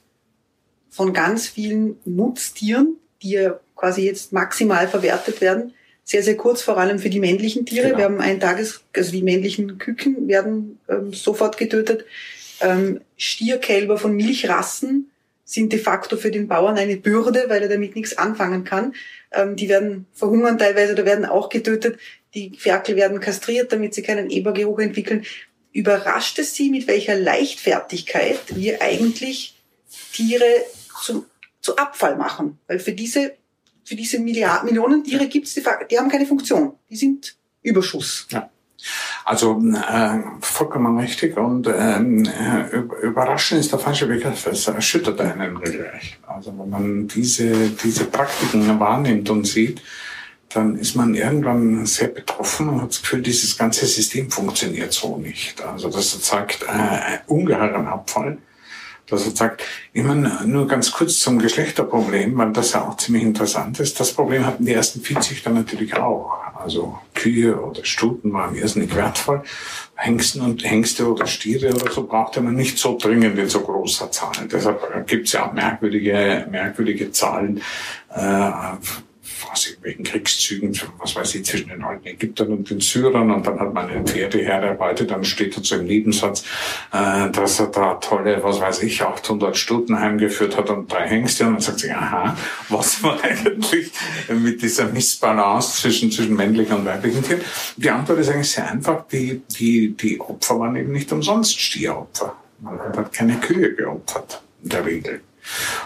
von 0.90 1.14
ganz 1.14 1.48
vielen 1.48 1.98
Nutztieren, 2.06 2.98
die 3.22 3.32
ja 3.32 3.60
quasi 3.76 4.06
jetzt 4.06 4.34
maximal 4.34 4.88
verwertet 4.88 5.42
werden, 5.42 5.74
sehr, 6.08 6.24
sehr 6.24 6.38
kurz, 6.38 6.62
vor 6.62 6.78
allem 6.78 7.00
für 7.00 7.10
die 7.10 7.20
männlichen 7.20 7.66
Tiere. 7.66 7.88
Genau. 7.88 7.98
Wir 7.98 8.06
haben 8.06 8.22
ein 8.22 8.40
Tages, 8.40 8.80
also 8.96 9.12
die 9.12 9.22
männlichen 9.22 9.78
Küken 9.78 10.30
werden 10.30 10.80
ähm, 10.88 11.12
sofort 11.12 11.58
getötet. 11.58 12.06
Ähm, 12.62 13.02
Stierkälber 13.18 13.98
von 13.98 14.16
Milchrassen 14.16 15.12
sind 15.44 15.74
de 15.74 15.80
facto 15.80 16.16
für 16.16 16.32
den 16.32 16.48
Bauern 16.48 16.78
eine 16.78 16.96
Bürde, 16.96 17.46
weil 17.50 17.62
er 17.62 17.68
damit 17.68 17.98
nichts 17.98 18.18
anfangen 18.18 18.64
kann. 18.64 18.96
Ähm, 19.34 19.58
die 19.58 19.68
werden 19.68 20.06
verhungern 20.14 20.58
teilweise 20.58 20.94
oder 20.94 21.04
werden 21.04 21.26
auch 21.26 21.50
getötet. 21.50 22.00
Die 22.34 22.54
Ferkel 22.58 22.96
werden 22.96 23.20
kastriert, 23.20 23.74
damit 23.74 23.94
sie 23.94 24.02
keinen 24.02 24.30
Ebergeruch 24.30 24.80
entwickeln. 24.80 25.26
Überrascht 25.74 26.40
es 26.40 26.56
Sie, 26.56 26.70
mit 26.70 26.88
welcher 26.88 27.20
Leichtfertigkeit 27.20 28.40
wir 28.56 28.82
eigentlich 28.82 29.56
Tiere 30.14 30.64
zum, 31.04 31.26
zu 31.60 31.76
Abfall 31.76 32.16
machen? 32.16 32.60
Weil 32.68 32.80
für 32.80 32.94
diese 32.94 33.34
für 33.88 33.96
diese 33.96 34.20
Milliarden, 34.20 34.66
Millionen 34.66 35.02
Tiere 35.02 35.28
gibt 35.28 35.48
es, 35.48 35.54
die, 35.54 35.64
die 35.90 35.98
haben 35.98 36.10
keine 36.10 36.26
Funktion. 36.26 36.74
Die 36.90 36.98
sind 36.98 37.38
Überschuss. 37.62 38.28
Ja. 38.30 38.50
Also 39.24 39.62
äh, 39.62 40.20
vollkommen 40.42 41.00
richtig 41.00 41.38
und 41.38 41.68
ähm, 41.68 42.26
äh, 42.26 42.78
überraschend 43.06 43.62
ist 43.62 43.72
der 43.72 43.80
falsche 43.80 44.08
Begriff. 44.08 44.46
Es 44.46 44.68
erschüttert 44.68 45.22
einen 45.22 45.56
regelrecht. 45.56 46.20
Also 46.28 46.54
wenn 46.58 46.70
man 46.70 47.08
diese 47.08 47.70
diese 47.70 48.06
Praktiken 48.06 48.78
wahrnimmt 48.78 49.30
und 49.30 49.48
sieht, 49.48 49.82
dann 50.50 50.78
ist 50.78 50.96
man 50.96 51.16
irgendwann 51.16 51.86
sehr 51.86 52.10
betroffen 52.10 52.70
und 52.70 52.82
hat 52.82 52.90
das 52.90 53.02
Gefühl, 53.02 53.22
dieses 53.22 53.58
ganze 53.58 53.86
System 53.86 54.30
funktioniert 54.30 54.92
so 54.92 55.18
nicht. 55.18 55.62
Also 55.64 55.90
das 55.90 56.14
erzeugt 56.14 56.64
äh, 56.64 57.20
ungeheuren 57.28 57.88
Abfall. 57.88 58.38
Das 59.10 59.24
sagt, 59.24 59.64
ich 59.94 60.04
meine, 60.04 60.42
nur 60.46 60.68
ganz 60.68 60.92
kurz 60.92 61.20
zum 61.20 61.40
Geschlechterproblem, 61.40 62.38
weil 62.38 62.52
das 62.52 62.74
ja 62.74 62.86
auch 62.86 62.98
ziemlich 62.98 63.24
interessant 63.24 63.80
ist. 63.80 64.00
Das 64.00 64.12
Problem 64.12 64.46
hatten 64.46 64.66
die 64.66 64.74
ersten 64.74 65.00
Viehzüchter 65.02 65.50
natürlich 65.50 65.96
auch. 65.96 66.34
Also 66.56 67.00
Kühe 67.14 67.58
oder 67.62 67.86
Stuten 67.86 68.34
waren 68.34 68.56
irrsinnig 68.56 68.94
wertvoll. 68.96 69.44
Hengsten 69.96 70.42
und 70.42 70.64
Hengste 70.64 71.10
oder 71.10 71.26
Stiere 71.26 71.74
oder 71.74 71.90
so 71.92 72.06
brauchte 72.06 72.42
man 72.42 72.56
nicht 72.56 72.78
so 72.78 72.98
dringend 72.98 73.40
in 73.40 73.48
so 73.48 73.62
großer 73.62 74.12
Zahl. 74.12 74.48
Deshalb 74.52 75.08
gibt 75.08 75.28
es 75.28 75.34
ja 75.34 75.48
auch 75.48 75.54
merkwürdige, 75.54 76.46
merkwürdige 76.52 77.12
Zahlen. 77.12 77.62
Äh, 78.14 78.52
aus 79.52 79.68
irgendwelchen 79.68 80.04
Kriegszügen, 80.04 80.80
was 81.00 81.16
weiß 81.16 81.36
ich, 81.36 81.46
zwischen 81.46 81.70
den 81.70 81.84
alten 81.84 82.08
Ägyptern 82.08 82.50
und 82.50 82.70
den 82.70 82.80
Syrern 82.80 83.32
und 83.32 83.46
dann 83.46 83.60
hat 83.60 83.74
man 83.74 83.90
einen 83.90 84.06
Pferdeherr 84.06 84.64
erbeutet, 84.64 85.12
dann 85.12 85.24
steht 85.24 85.58
dazu 85.58 85.76
im 85.76 85.86
Nebensatz, 85.86 86.44
äh, 86.92 87.30
dass 87.32 87.60
er 87.60 87.68
da 87.68 87.96
tolle, 87.96 88.44
was 88.44 88.60
weiß 88.60 88.84
ich, 88.84 89.02
800 89.02 89.56
Stunden 89.58 90.00
heimgeführt 90.00 90.58
hat 90.58 90.70
und 90.70 90.92
drei 90.92 91.08
Hengste 91.08 91.46
und 91.46 91.54
dann 91.54 91.62
sagt 91.62 91.80
sie, 91.80 91.92
aha, 91.92 92.36
was 92.70 93.04
war 93.04 93.22
eigentlich 93.24 93.92
mit 94.30 94.62
dieser 94.62 94.86
Missbalance 94.86 95.82
zwischen, 95.82 96.12
zwischen 96.12 96.36
männlichen 96.36 96.78
und 96.78 96.86
weiblichen 96.86 97.24
Tieren? 97.24 97.42
Die 97.78 97.90
Antwort 97.90 98.20
ist 98.20 98.30
eigentlich 98.30 98.52
sehr 98.52 98.70
einfach, 98.70 99.08
die, 99.08 99.42
die, 99.60 99.96
die 99.96 100.20
Opfer 100.20 100.60
waren 100.60 100.76
eben 100.76 100.92
nicht 100.92 101.12
umsonst 101.12 101.60
Stieropfer. 101.60 102.36
Man 102.60 102.80
hat 102.80 103.14
keine 103.14 103.38
Kühe 103.38 103.76
geopfert, 103.76 104.42
in 104.64 104.70
der 104.70 104.86
Regel. 104.86 105.22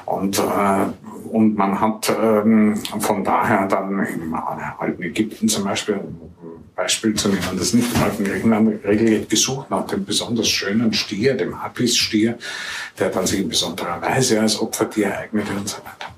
Und, 0.06 0.40
äh, 0.40 1.32
und 1.32 1.56
man 1.56 1.80
hat 1.80 2.12
ähm, 2.22 2.78
von 3.00 3.24
daher 3.24 3.68
dann 3.68 4.06
im 4.06 4.34
alten 4.34 5.04
Ägypten 5.04 5.48
zum 5.48 5.64
Beispiel, 5.64 6.00
Beispiel 6.76 7.14
zu 7.14 7.30
nehmen, 7.30 7.58
das 7.58 7.74
nicht 7.74 7.94
im 7.96 8.04
alten 8.04 8.24
Griechenland 8.24 8.84
regelrecht 8.86 9.30
gesucht 9.30 9.70
nach 9.70 9.88
dem 9.88 10.06
besonders 10.06 10.50
schönen 10.50 10.94
Stier, 10.94 11.36
dem 11.36 11.54
Apis-Stier, 11.54 12.38
der 13.00 13.10
dann 13.10 13.26
sich 13.26 13.42
in 13.42 13.50
besonderer 13.50 14.02
Weise 14.02 14.42
als 14.42 14.60
Opfertier 14.60 15.18
eignete 15.18 15.52
und 15.54 15.70
so 15.70 15.78
weiter. 15.78 16.12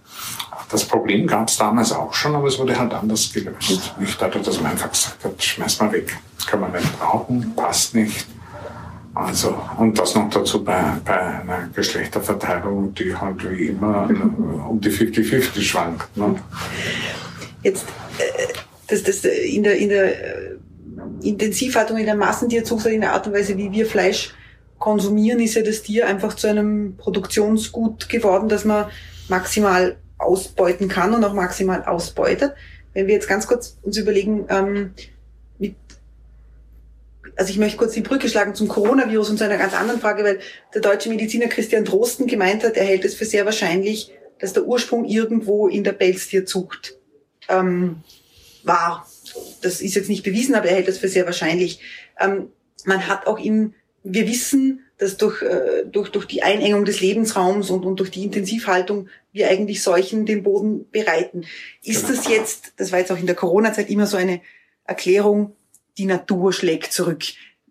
Das 0.73 0.86
Problem 0.86 1.27
gab 1.27 1.49
es 1.49 1.58
damals 1.58 1.91
auch 1.91 2.12
schon, 2.15 2.36
aber 2.36 2.47
es 2.47 2.58
wurde 2.58 2.77
halt 2.77 2.91
anders 2.95 3.32
gelöst. 3.32 3.93
Nicht 3.99 4.19
dadurch, 4.19 4.43
dass 4.43 4.60
man 4.60 4.71
einfach 4.71 4.89
gesagt 4.89 5.23
hat, 5.23 5.43
schmeiß 5.43 5.79
mal 5.79 5.91
weg. 5.91 6.17
Kann 6.47 6.62
man 6.62 6.71
nicht 6.71 6.99
brauchen, 6.99 7.53
passt 7.56 7.93
nicht. 7.93 8.25
Also, 9.15 9.56
und 9.78 9.97
das 9.99 10.15
noch 10.15 10.30
dazu 10.30 10.63
bei, 10.63 10.82
bei 11.06 11.19
einer 11.19 11.69
Geschlechterverteilung, 11.73 12.95
die 12.95 13.15
halt 13.15 13.47
wie 13.49 13.67
immer 13.67 14.10
um 14.67 14.82
die 14.82 14.89
50-50 14.89 15.62
schwankt. 15.62 16.17
Ne? 16.17 16.36
Jetzt, 17.62 17.86
äh, 18.17 18.54
das, 18.88 19.04
das 19.04 19.23
in 19.23 19.63
der, 19.63 19.78
in 19.78 19.89
der 19.89 20.06
äh, 20.06 20.56
Intensivhaltung, 21.21 21.97
in 21.97 22.06
der 22.06 22.15
Massentierzucht, 22.15 22.88
in 22.88 23.02
der 23.02 23.13
Art 23.13 23.28
und 23.28 23.34
Weise, 23.34 23.56
wie 23.58 23.71
wir 23.71 23.86
Fleisch 23.86 24.34
konsumieren, 24.80 25.39
ist 25.39 25.54
ja 25.54 25.62
das 25.62 25.84
Tier 25.84 26.08
einfach 26.08 26.34
zu 26.34 26.47
einem 26.47 26.97
Produktionsgut 26.97 28.10
geworden, 28.10 28.49
das 28.49 28.65
man 28.65 28.88
maximal 29.30 29.97
ausbeuten 30.17 30.88
kann 30.88 31.13
und 31.13 31.23
auch 31.23 31.34
maximal 31.34 31.84
ausbeutet. 31.84 32.54
Wenn 32.93 33.08
wir 33.08 33.13
jetzt 33.13 33.28
ganz 33.28 33.47
kurz 33.47 33.78
uns 33.84 33.97
überlegen, 33.97 34.45
ähm, 34.49 34.93
also 37.36 37.50
ich 37.50 37.58
möchte 37.58 37.78
kurz 37.78 37.93
die 37.93 38.02
Brücke 38.02 38.30
schlagen 38.30 38.56
zum 38.56 38.67
Coronavirus 38.67 39.32
und 39.32 39.38
zu 39.38 39.46
einer 39.46 39.58
ganz 39.58 39.74
anderen 39.74 40.00
Frage, 40.00 40.24
weil 40.24 40.39
der 40.74 40.82
deutsche 40.82 41.10
Mediziner 41.10 41.48
Christian 41.48 41.86
Drosten 41.86 42.28
gemeint 42.28 42.63
hat, 42.63 42.78
er 42.78 42.86
hält 42.86 43.06
es 43.06 43.15
für 43.15 43.26
sehr 43.26 43.46
wahrscheinlich, 43.46 44.12
dass 44.39 44.54
der 44.54 44.65
Ursprung 44.65 45.06
irgendwo 45.06 45.67
in 45.67 45.84
der 45.84 45.93
Pelztierzucht 45.93 46.98
ähm, 47.50 47.98
war. 48.63 49.08
Das 49.62 49.82
ist 49.82 49.96
jetzt 49.96 50.10
nicht 50.10 50.24
bewiesen, 50.24 50.56
aber 50.56 50.67
er 50.67 50.76
hält 50.76 50.88
es 50.88 50.98
für 50.98 51.08
sehr 51.08 51.26
wahrscheinlich. 51.26 51.80
Ähm, 52.19 52.50
man 52.86 53.08
hat 53.08 53.28
auch 53.28 53.39
in, 53.39 53.74
wir 54.04 54.28
wissen, 54.28 54.82
dass 54.98 55.17
durch, 55.17 55.41
äh, 55.41 55.86
durch, 55.86 56.10
durch 56.10 56.26
die 56.26 56.43
Einengung 56.43 56.86
des 56.86 57.02
Lebensraums 57.02 57.69
und, 57.69 57.86
und 57.86 58.00
durch 58.00 58.12
die 58.12 58.24
Intensivhaltung 58.24 59.10
wir 59.32 59.50
eigentlich 59.50 59.82
Seuchen 59.82 60.26
den 60.26 60.43
Boden 60.43 60.89
bereiten. 60.91 61.46
Ist 61.84 62.06
genau. 62.06 62.17
das 62.17 62.30
jetzt, 62.30 62.74
das 62.78 62.91
war 62.91 63.00
jetzt 63.00 63.12
auch 63.12 63.17
in 63.17 63.26
der 63.26 63.36
Corona-Zeit 63.36 63.89
immer 63.89 64.06
so 64.06 64.17
eine 64.17 64.41
Erklärung, 64.86 65.56
die 65.97 66.06
Natur 66.06 66.53
schlägt 66.53 66.93
zurück. 66.93 67.23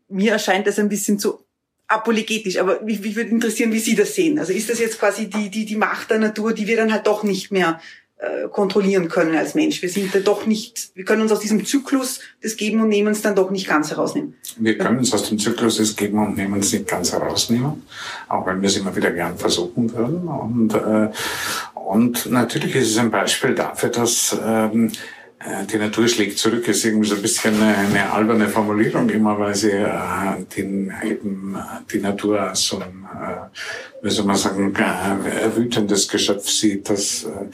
Mir 0.09 0.33
erscheint 0.33 0.67
das 0.67 0.79
ein 0.79 0.89
bisschen 0.89 1.19
zu 1.19 1.45
apologetisch, 1.89 2.59
aber 2.59 2.81
mich, 2.83 3.01
mich 3.01 3.17
würde 3.17 3.31
interessieren, 3.31 3.73
wie 3.73 3.79
Sie 3.79 3.95
das 3.95 4.15
sehen. 4.15 4.39
Also 4.39 4.53
ist 4.53 4.71
das 4.71 4.79
jetzt 4.79 4.99
quasi 4.99 5.29
die, 5.29 5.51
die, 5.51 5.65
die 5.65 5.77
Macht 5.77 6.11
der 6.11 6.19
Natur, 6.19 6.53
die 6.53 6.67
wir 6.67 6.77
dann 6.77 6.93
halt 6.93 7.07
doch 7.07 7.23
nicht 7.23 7.51
mehr 7.51 7.81
äh, 8.23 8.49
kontrollieren 8.49 9.09
können 9.09 9.37
als 9.37 9.55
Mensch. 9.55 9.83
Wir 9.83 9.89
sind 9.89 10.15
da 10.15 10.21
doch 10.21 10.47
nicht, 10.47 10.93
wir 10.95 11.05
können 11.05 11.23
uns 11.23 11.33
aus 11.33 11.41
diesem 11.41 11.67
Zyklus 11.67 12.21
des 12.43 12.57
Geben 12.57 12.81
und 12.81 12.89
Nehmens 12.89 13.21
dann 13.21 13.35
doch 13.35 13.51
nicht 13.51 13.67
ganz 13.67 13.91
herausnehmen. 13.91 14.37
Wir 14.59 14.79
können 14.79 14.99
uns 14.99 15.13
aus 15.13 15.29
dem 15.29 15.39
Zyklus 15.39 15.79
des 15.79 15.97
Geben 15.97 16.19
und 16.25 16.37
Nehmens 16.37 16.73
nicht 16.73 16.87
ganz 16.87 17.13
herausnehmen, 17.13 17.83
auch 18.29 18.47
wenn 18.47 18.63
wir 18.63 18.69
es 18.69 18.77
immer 18.77 18.95
wieder 18.95 19.11
gern 19.11 19.37
versuchen 19.37 19.93
würden. 19.93 20.29
Und, 20.29 20.73
äh, 20.73 21.11
und 21.75 22.31
natürlich 22.31 22.77
ist 22.77 22.91
es 22.93 22.99
ein 22.99 23.11
Beispiel 23.11 23.55
dafür, 23.57 23.89
dass 23.89 24.37
ähm, 24.41 24.87
äh, 24.89 24.91
die 25.71 25.77
Natur 25.77 26.07
schlägt 26.07 26.39
zurück 26.39 26.69
ist 26.69 26.85
irgendwie 26.85 27.09
so 27.09 27.17
ein 27.17 27.23
bisschen 27.23 27.61
eine, 27.61 27.77
eine 27.77 28.13
alberne 28.13 28.49
Formulierung 28.49 29.09
immer, 29.09 29.39
weil 29.39 29.55
sie 29.55 29.73
äh, 29.73 29.89
den, 30.57 30.93
eben 31.03 31.57
die 31.93 31.99
Natur 31.99 32.41
als 32.41 32.65
so 32.65 32.79
ein, 32.79 33.07
äh, 33.13 34.05
wie 34.05 34.11
soll 34.11 34.25
man 34.25 34.37
sagen, 34.37 34.75
äh, 34.75 35.57
wütendes 35.57 36.09
Geschöpf 36.09 36.49
sieht. 36.49 36.89
Das, 36.89 37.25
äh, 37.25 37.47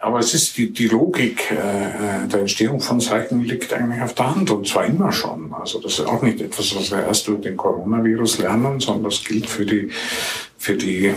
aber 0.00 0.20
es 0.20 0.32
ist 0.32 0.56
die, 0.56 0.72
die 0.72 0.88
Logik 0.88 1.50
äh, 1.50 1.54
äh, 1.54 2.28
der 2.28 2.40
Entstehung 2.40 2.80
von 2.80 3.00
Seuchen 3.00 3.42
liegt 3.42 3.72
eigentlich 3.72 4.00
auf 4.00 4.14
der 4.14 4.34
Hand 4.34 4.50
und 4.50 4.66
zwar 4.66 4.86
immer 4.86 5.12
schon. 5.12 5.52
Also 5.52 5.80
das 5.80 5.98
ist 5.98 6.06
auch 6.06 6.22
nicht 6.22 6.40
etwas, 6.40 6.74
was 6.74 6.90
wir 6.90 7.02
erst 7.02 7.26
durch 7.28 7.42
den 7.42 7.56
Coronavirus 7.56 8.38
lernen, 8.38 8.80
sondern 8.80 9.04
das 9.04 9.22
gilt 9.22 9.46
für 9.46 9.66
die 9.66 9.90
für 10.64 10.76
die 10.76 11.08
äh, 11.08 11.14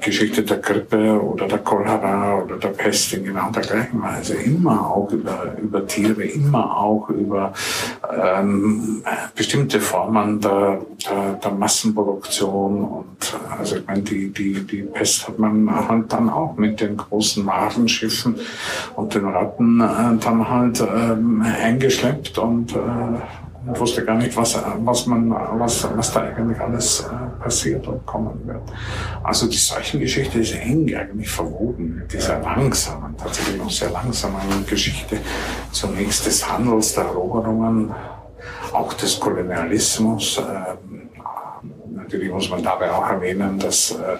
Geschichte 0.00 0.44
der 0.44 0.58
Grippe 0.58 1.20
oder 1.20 1.48
der 1.48 1.58
Cholera 1.58 2.38
oder 2.38 2.56
der 2.56 2.68
Pest 2.68 3.12
in 3.14 3.24
genau 3.24 3.50
der 3.50 3.62
gleichen 3.62 4.00
Weise. 4.00 4.34
Immer 4.34 4.88
auch 4.88 5.10
über, 5.10 5.56
über 5.60 5.84
Tiere, 5.88 6.22
immer 6.22 6.76
auch 6.76 7.08
über 7.08 7.52
ähm, 8.16 9.02
bestimmte 9.34 9.80
Formen 9.80 10.40
der, 10.40 10.82
der, 11.04 11.32
der 11.32 11.50
Massenproduktion. 11.50 12.84
Und 12.84 13.38
also 13.58 13.76
ich 13.76 13.86
meine, 13.88 14.02
die, 14.02 14.28
die, 14.28 14.64
die 14.64 14.82
Pest 14.82 15.26
hat 15.26 15.40
man 15.40 15.68
halt 15.88 16.12
dann 16.12 16.30
auch 16.30 16.56
mit 16.56 16.80
den 16.80 16.96
großen 16.96 17.44
Warenschiffen 17.44 18.36
und 18.94 19.12
den 19.12 19.24
Ratten 19.24 19.80
äh, 19.80 20.16
dann 20.24 20.48
halt 20.48 20.80
ähm, 20.80 21.42
eingeschleppt 21.42 22.38
und 22.38 22.72
äh, 22.76 22.76
und 23.66 23.80
wusste 23.80 24.04
gar 24.04 24.16
nicht, 24.16 24.36
was, 24.36 24.56
was, 24.78 25.06
man, 25.06 25.30
was, 25.30 25.86
was 25.96 26.12
da 26.12 26.20
eigentlich 26.20 26.60
alles 26.60 27.00
äh, 27.00 27.42
passiert 27.42 27.86
und 27.88 28.06
kommen 28.06 28.40
wird. 28.46 28.62
Also 29.22 29.48
die 29.48 29.56
Seuchengeschichte 29.56 30.38
ist 30.38 30.54
eng 30.54 30.94
eigentlich 30.94 31.28
verwoben 31.28 31.96
mit 31.96 32.12
dieser 32.12 32.40
langsamen, 32.40 33.16
tatsächlich 33.16 33.58
noch 33.58 33.70
sehr 33.70 33.90
langsamen 33.90 34.38
Geschichte 34.66 35.18
zunächst 35.72 36.26
des 36.26 36.48
Handels, 36.48 36.94
der 36.94 37.04
Eroberungen, 37.04 37.92
auch 38.72 38.92
des 38.94 39.18
Kolonialismus, 39.18 40.38
äh, 40.38 40.42
Natürlich 42.16 42.32
muss 42.32 42.48
man 42.48 42.62
dabei 42.62 42.90
auch 42.90 43.06
erwähnen, 43.10 43.58
dass 43.58 43.90
äh, 43.90 44.16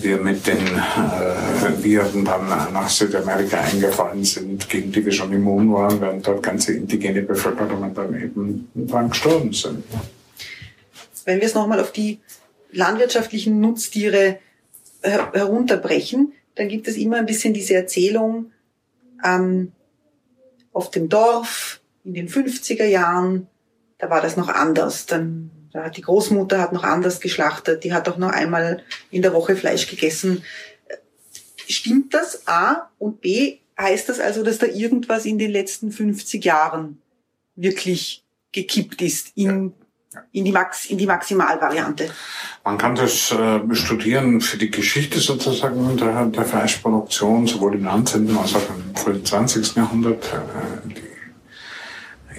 wir 0.00 0.16
mit 0.16 0.46
den 0.46 0.56
äh, 0.56 1.84
Viren 1.84 2.24
dann 2.24 2.48
nach 2.48 2.88
Südamerika 2.88 3.60
eingefallen 3.60 4.24
sind, 4.24 4.66
gegen 4.70 4.90
die 4.90 5.04
wir 5.04 5.12
schon 5.12 5.30
immun 5.34 5.70
waren, 5.70 6.00
während 6.00 6.26
dort 6.26 6.42
ganze 6.42 6.72
indigene 6.72 7.20
Bevölkerungen 7.20 7.92
dann 7.92 8.18
eben 8.18 8.70
dran 8.74 9.10
gestorben 9.10 9.52
sind. 9.52 9.84
Wenn 11.26 11.40
wir 11.40 11.46
es 11.46 11.52
nochmal 11.52 11.78
auf 11.78 11.92
die 11.92 12.20
landwirtschaftlichen 12.72 13.60
Nutztiere 13.60 14.38
her 15.02 15.30
herunterbrechen, 15.34 16.32
dann 16.54 16.68
gibt 16.68 16.88
es 16.88 16.96
immer 16.96 17.18
ein 17.18 17.26
bisschen 17.26 17.52
diese 17.52 17.74
Erzählung 17.74 18.50
ähm, 19.22 19.72
auf 20.72 20.90
dem 20.90 21.10
Dorf 21.10 21.82
in 22.02 22.14
den 22.14 22.30
50er 22.30 22.86
Jahren, 22.86 23.46
da 23.98 24.08
war 24.08 24.22
das 24.22 24.38
noch 24.38 24.48
anders. 24.48 25.04
Dann 25.04 25.50
die 25.94 26.02
Großmutter 26.02 26.60
hat 26.60 26.72
noch 26.72 26.84
anders 26.84 27.20
geschlachtet, 27.20 27.84
die 27.84 27.92
hat 27.92 28.08
auch 28.08 28.18
noch 28.18 28.30
einmal 28.30 28.82
in 29.10 29.22
der 29.22 29.32
Woche 29.32 29.56
Fleisch 29.56 29.88
gegessen. 29.88 30.42
Stimmt 31.68 32.14
das? 32.14 32.46
A 32.46 32.90
und 32.98 33.20
B 33.20 33.58
heißt 33.78 34.08
das 34.08 34.20
also, 34.20 34.42
dass 34.42 34.58
da 34.58 34.66
irgendwas 34.66 35.26
in 35.26 35.38
den 35.38 35.50
letzten 35.50 35.92
50 35.92 36.44
Jahren 36.44 37.00
wirklich 37.56 38.24
gekippt 38.52 39.02
ist 39.02 39.32
in, 39.34 39.72
in, 40.32 40.44
die, 40.44 40.52
Max, 40.52 40.86
in 40.86 40.98
die 40.98 41.06
Maximalvariante? 41.06 42.10
Man 42.64 42.78
kann 42.78 42.94
das 42.94 43.32
äh, 43.32 43.60
studieren 43.74 44.40
für 44.40 44.56
die 44.56 44.70
Geschichte 44.70 45.20
sozusagen 45.20 45.96
der, 45.96 46.26
der 46.26 46.44
Fleischproduktion, 46.44 47.46
sowohl 47.46 47.74
im 47.74 47.82
19. 47.82 48.36
als 48.36 48.54
auch 48.54 48.70
im 48.70 48.94
frühen 48.96 49.24
20. 49.24 49.76
Jahrhundert. 49.76 50.24
Äh, 50.24 51.05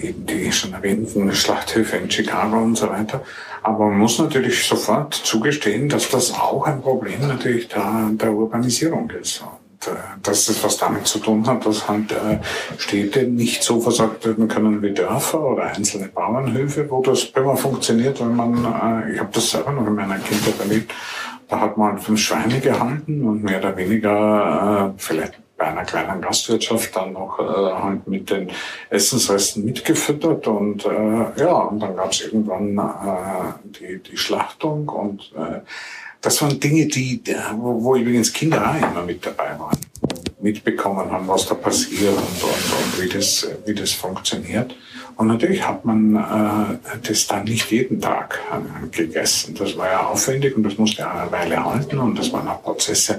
eben 0.00 0.26
die 0.26 0.52
schon 0.52 0.72
erwähnten 0.72 1.32
Schlachthöfe 1.32 1.96
in 1.96 2.10
Chicago 2.10 2.58
und 2.58 2.76
so 2.76 2.88
weiter. 2.88 3.22
Aber 3.62 3.86
man 3.86 3.98
muss 3.98 4.18
natürlich 4.18 4.66
sofort 4.66 5.14
zugestehen, 5.14 5.88
dass 5.88 6.08
das 6.08 6.32
auch 6.32 6.66
ein 6.66 6.80
Problem 6.80 7.26
natürlich 7.26 7.68
der, 7.68 8.10
der 8.12 8.32
Urbanisierung 8.32 9.10
ist. 9.10 9.42
Und 9.42 9.88
äh, 9.88 9.96
dass 10.22 10.46
das 10.46 10.62
was 10.62 10.76
damit 10.76 11.06
zu 11.06 11.18
tun 11.18 11.46
hat, 11.46 11.66
dass 11.66 11.88
halt 11.88 12.12
äh, 12.12 12.38
Städte 12.78 13.24
nicht 13.24 13.62
so 13.62 13.80
versorgt 13.80 14.26
werden 14.26 14.48
können 14.48 14.82
wie 14.82 14.92
Dörfer 14.92 15.40
oder 15.40 15.64
einzelne 15.64 16.08
Bauernhöfe, 16.08 16.90
wo 16.90 17.02
das 17.02 17.24
immer 17.24 17.56
funktioniert, 17.56 18.20
wenn 18.20 18.36
man, 18.36 18.64
äh, 18.64 19.12
ich 19.12 19.20
habe 19.20 19.30
das 19.32 19.50
selber 19.50 19.72
noch 19.72 19.86
in 19.86 19.94
meiner 19.94 20.18
Kindheit 20.18 20.58
erlebt, 20.60 20.92
da 21.48 21.60
hat 21.60 21.76
man 21.76 21.98
fünf 21.98 22.20
Schweine 22.20 22.60
gehalten 22.60 23.26
und 23.26 23.42
mehr 23.42 23.58
oder 23.58 23.76
weniger 23.76 24.94
äh, 24.94 25.00
vielleicht 25.00 25.40
bei 25.58 25.66
einer 25.66 25.84
kleinen 25.84 26.22
Gastwirtschaft 26.22 26.94
dann 26.96 27.12
noch 27.12 27.38
äh, 27.40 27.42
halt 27.42 28.06
mit 28.06 28.30
den 28.30 28.50
Essensresten 28.88 29.64
mitgefüttert 29.64 30.46
und 30.46 30.86
äh, 30.86 31.40
ja, 31.42 31.52
und 31.52 31.80
dann 31.80 31.96
gab 31.96 32.12
es 32.12 32.20
irgendwann 32.20 32.78
äh, 32.78 33.52
die, 33.64 33.98
die 33.98 34.16
Schlachtung 34.16 34.88
und 34.88 35.32
äh, 35.36 35.60
das 36.20 36.40
waren 36.42 36.58
Dinge, 36.58 36.86
die, 36.86 37.22
wo, 37.56 37.82
wo 37.82 37.96
übrigens 37.96 38.32
Kinder 38.32 38.70
auch 38.70 38.76
immer 38.76 39.02
mit 39.04 39.24
dabei 39.24 39.58
waren, 39.58 39.78
mitbekommen 40.40 41.10
haben, 41.10 41.28
was 41.28 41.46
da 41.46 41.54
passiert 41.54 42.14
und, 42.14 42.42
und, 42.42 42.42
und 42.42 43.02
wie, 43.02 43.08
das, 43.08 43.46
wie 43.66 43.74
das 43.74 43.92
funktioniert. 43.92 44.74
Und 45.18 45.26
natürlich 45.26 45.66
hat 45.66 45.84
man 45.84 46.14
äh, 46.14 46.98
das 47.02 47.26
dann 47.26 47.42
nicht 47.42 47.68
jeden 47.72 48.00
Tag 48.00 48.38
äh, 48.52 48.96
gegessen. 48.96 49.52
Das 49.58 49.76
war 49.76 49.90
ja 49.90 50.06
aufwendig 50.06 50.56
und 50.56 50.62
das 50.62 50.78
musste 50.78 51.10
eine 51.10 51.32
Weile 51.32 51.64
halten 51.64 51.98
und 51.98 52.16
das 52.16 52.32
waren 52.32 52.46
auch 52.46 52.62
Prozesse 52.62 53.18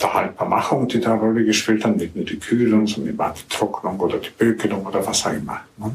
der 0.00 0.14
Haltbarmachung, 0.14 0.88
die 0.88 0.98
da 0.98 1.12
eine 1.12 1.20
Rolle 1.20 1.44
gespielt 1.44 1.84
haben, 1.84 1.96
nicht 1.96 2.16
nur 2.16 2.24
die 2.24 2.38
Kühlung, 2.38 2.86
sondern 2.86 3.34
die 3.34 3.54
Trocknung 3.54 4.00
oder 4.00 4.16
die 4.16 4.30
Bökelung 4.30 4.86
oder 4.86 5.06
was 5.06 5.26
auch 5.26 5.32
immer. 5.34 5.60
Ne? 5.76 5.94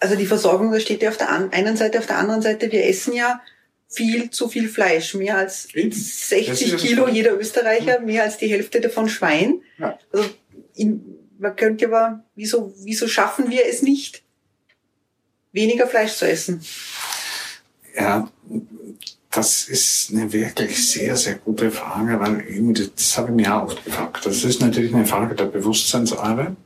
Also 0.00 0.16
die 0.16 0.24
Versorgung, 0.24 0.72
da 0.72 0.80
steht 0.80 1.02
ja 1.02 1.10
auf 1.10 1.18
der 1.18 1.28
einen 1.30 1.76
Seite, 1.76 1.98
auf 1.98 2.06
der 2.06 2.16
anderen 2.16 2.40
Seite, 2.40 2.72
wir 2.72 2.86
essen 2.86 3.12
ja 3.12 3.42
viel 3.90 4.30
zu 4.30 4.48
viel 4.48 4.70
Fleisch, 4.70 5.12
mehr 5.12 5.36
als 5.36 5.68
60 5.74 6.78
Kilo 6.78 7.08
jeder 7.08 7.38
Österreicher, 7.38 8.00
mehr 8.00 8.22
als 8.22 8.38
die 8.38 8.46
Hälfte 8.46 8.80
davon 8.80 9.10
Schwein. 9.10 9.60
Ja. 9.76 9.98
Also 10.10 10.30
in, 10.76 11.17
man 11.38 11.56
könnte 11.56 11.86
aber, 11.86 12.24
wieso, 12.34 12.74
wieso 12.78 13.08
schaffen 13.08 13.50
wir 13.50 13.66
es 13.66 13.82
nicht, 13.82 14.22
weniger 15.52 15.86
Fleisch 15.86 16.14
zu 16.14 16.28
essen? 16.28 16.60
Ja, 17.96 18.28
das 19.30 19.68
ist 19.68 20.10
eine 20.12 20.32
wirklich 20.32 20.90
sehr, 20.90 21.16
sehr 21.16 21.34
gute 21.36 21.70
Frage, 21.70 22.18
weil 22.20 22.44
eben, 22.48 22.74
das 22.74 23.16
habe 23.16 23.28
ich 23.28 23.34
mir 23.34 23.54
auch 23.54 23.64
oft 23.64 23.84
gefragt. 23.84 24.24
Das 24.24 24.44
ist 24.44 24.60
natürlich 24.60 24.94
eine 24.94 25.06
Frage 25.06 25.34
der 25.34 25.46
Bewusstseinsarbeit. 25.46 26.56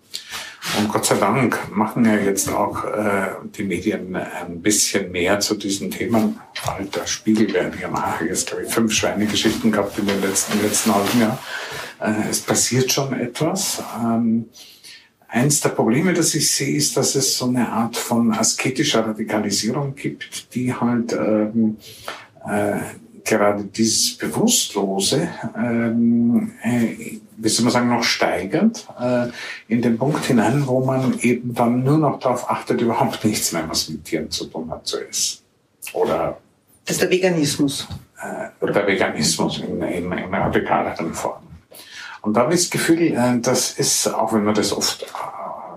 Und 0.79 0.89
Gott 0.89 1.05
sei 1.05 1.17
Dank 1.17 1.59
machen 1.75 2.05
ja 2.05 2.15
jetzt 2.15 2.49
auch 2.49 2.85
äh, 2.85 3.33
die 3.57 3.65
Medien 3.65 4.15
ein 4.15 4.63
bisschen 4.63 5.11
mehr 5.11 5.41
zu 5.41 5.57
diesen 5.57 5.91
Themen. 5.91 6.39
Bald 6.65 6.95
der 6.95 7.07
Spiegel 7.07 7.53
werden 7.53 7.79
ja 7.81 7.89
machen 7.89 8.29
jetzt, 8.29 8.47
glaube 8.47 8.63
ich, 8.65 8.73
fünf 8.73 8.93
Schweinegeschichten 8.93 9.73
gehabt 9.73 9.99
in 9.99 10.07
den 10.07 10.21
letzten, 10.21 10.63
letzten 10.63 10.95
halben 10.95 11.21
Jahr. 11.21 11.39
Äh, 12.03 12.31
es 12.31 12.41
passiert 12.41 12.93
schon 12.93 13.13
etwas. 13.13 13.83
Ähm, 14.03 14.49
eins 15.29 15.61
der 15.61 15.71
Probleme, 15.71 16.13
das 16.13 16.35
ich 16.35 16.51
sehe, 16.51 16.77
ist, 16.77 16.97
dass 16.97 17.15
es 17.15 17.39
so 17.39 17.47
eine 17.47 17.69
Art 17.69 17.97
von 17.97 18.33
asketischer 18.33 19.07
Radikalisierung 19.07 19.95
gibt, 19.95 20.55
die 20.55 20.75
halt 20.75 21.13
ähm, 21.13 21.77
äh, 22.47 22.81
gerade 23.25 23.65
dieses 23.65 24.17
Bewusstlose, 24.19 25.29
ähm, 25.57 26.53
äh, 26.63 27.19
wie 27.37 27.49
soll 27.49 27.65
man 27.65 27.73
sagen, 27.73 27.89
noch 27.89 28.03
steigert, 28.03 28.87
äh, 29.01 29.29
in 29.69 29.81
den 29.81 29.97
Punkt 29.97 30.25
hinein, 30.25 30.67
wo 30.67 30.85
man 30.85 31.19
eben 31.21 31.55
dann 31.55 31.85
nur 31.85 31.99
noch 31.99 32.19
darauf 32.19 32.51
achtet, 32.51 32.81
überhaupt 32.81 33.25
nichts 33.25 33.53
mehr, 33.53 33.65
was 33.69 33.89
mit 33.89 34.05
Tieren 34.05 34.31
zu 34.31 34.47
tun 34.47 34.71
hat, 34.71 34.87
zu 34.87 34.99
essen. 34.99 35.39
Oder 35.93 36.39
das 36.85 36.97
ist 36.97 37.03
der 37.03 37.11
Veganismus. 37.11 37.87
Äh, 38.21 38.67
der 38.67 38.87
Veganismus 38.87 39.59
in, 39.61 39.81
in, 39.83 40.11
in 40.13 40.35
radikaleren 40.35 41.15
Form. 41.15 41.52
Und 42.23 42.35
da 42.35 42.43
habe 42.43 42.55
ich 42.55 42.61
das 42.61 42.71
Gefühl, 42.71 43.03
äh, 43.03 43.39
das 43.41 43.73
ist, 43.73 44.07
auch 44.07 44.33
wenn 44.33 44.45
man 44.45 44.55
das 44.55 44.73
oft 44.73 45.03
äh, 45.03 45.07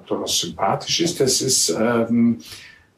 durchaus 0.08 0.40
sympathisch 0.40 1.02
ist, 1.02 1.20
das 1.20 1.42
ist, 1.42 1.70
ähm, 1.70 2.40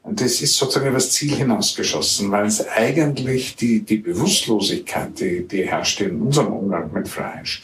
das 0.04 0.40
ist 0.40 0.56
sozusagen 0.56 0.86
über 0.86 0.96
das 0.96 1.10
Ziel 1.10 1.34
hinausgeschossen, 1.34 2.30
weil 2.30 2.46
es 2.46 2.66
eigentlich 2.68 3.56
die, 3.56 3.80
die 3.80 3.96
Bewusstlosigkeit, 3.96 5.18
die, 5.18 5.48
die 5.48 5.66
herrscht 5.66 6.00
in 6.00 6.20
unserem 6.20 6.52
Umgang 6.52 6.92
mit 6.92 7.08
Fleisch, 7.08 7.62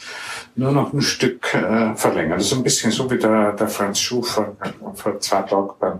nur 0.55 0.71
noch 0.71 0.91
ein 0.91 1.01
Stück 1.01 1.53
äh, 1.53 1.95
verlängert. 1.95 2.39
Das 2.39 2.47
ist 2.47 2.53
ein 2.53 2.63
bisschen 2.63 2.91
so 2.91 3.09
wie 3.09 3.17
der, 3.17 3.53
der 3.53 3.67
Franz 3.67 3.99
Schufer 3.99 4.55
vor 4.95 5.19
zwei 5.19 5.41
Tagen 5.43 5.69
beim 5.79 5.99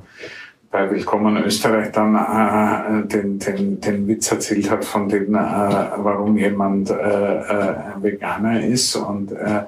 bei 0.76 0.92
Willkommen 0.92 1.38
Österreich 1.38 1.94
dann 1.94 2.16
äh, 2.16 3.08
den, 3.08 3.40
den, 3.40 3.80
den 3.80 4.08
Witz 4.10 4.30
erzählt 4.30 4.70
hat 4.70 4.84
von 4.84 5.08
dem, 5.08 5.34
äh, 5.34 5.38
warum 5.38 6.38
jemand 6.38 6.90
äh, 6.90 6.96
äh, 6.96 7.76
Veganer 8.02 8.62
ist 8.62 8.98
und 8.98 9.32
äh, 9.32 9.60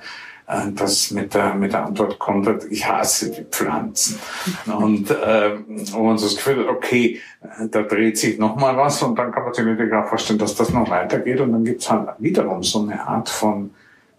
äh, 0.47 0.71
das 0.75 1.11
mit 1.11 1.33
der, 1.33 1.55
mit 1.55 1.71
der 1.71 1.85
Antwort 1.85 2.19
kommt, 2.19 2.49
ich 2.69 2.85
hasse 2.85 3.31
die 3.31 3.45
Pflanzen. 3.45 4.19
Und 4.65 5.09
äh, 5.09 5.51
wo 5.93 6.03
man 6.03 6.17
so 6.17 6.25
das 6.25 6.35
Gefühl 6.35 6.59
hat, 6.59 6.67
okay, 6.67 7.21
da 7.71 7.83
dreht 7.83 8.17
sich 8.17 8.37
nochmal 8.37 8.75
was 8.75 9.01
und 9.01 9.17
dann 9.17 9.31
kann 9.31 9.45
man 9.45 9.53
sich 9.53 9.63
natürlich 9.63 9.93
auch 9.93 10.09
vorstellen, 10.09 10.39
dass 10.39 10.55
das 10.55 10.73
noch 10.73 10.89
weitergeht 10.89 11.39
und 11.39 11.53
dann 11.53 11.63
gibt's 11.63 11.89
halt 11.89 12.09
wiederum 12.19 12.63
so 12.63 12.81
eine 12.81 13.07
Art 13.07 13.29
von 13.29 13.71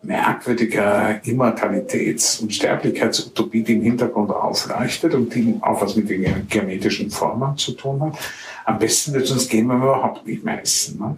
merkwürdiger 0.03 1.21
Immortalitäts- 1.25 2.41
und 2.41 2.55
Sterblichkeitsutopie, 2.55 3.63
die 3.63 3.75
im 3.75 3.83
Hintergrund 3.83 4.31
aufleuchtet 4.31 5.15
und 5.15 5.35
die 5.35 5.59
auch 5.61 5.81
was 5.83 5.97
mit 5.97 6.09
den 6.09 6.47
geometrischen 6.49 7.11
Formen 7.11 7.57
zu 7.57 7.73
tun 7.73 8.01
hat. 8.03 8.19
Am 8.65 8.79
besten 8.79 9.13
wird 9.15 9.31
uns 9.31 9.49
gehen, 9.49 9.69
wenn 9.69 9.79
wir 9.79 9.89
überhaupt 9.89 10.27
nicht 10.27 10.45
mehr 10.45 10.63
essen. 10.63 10.99
Ne? 11.01 11.17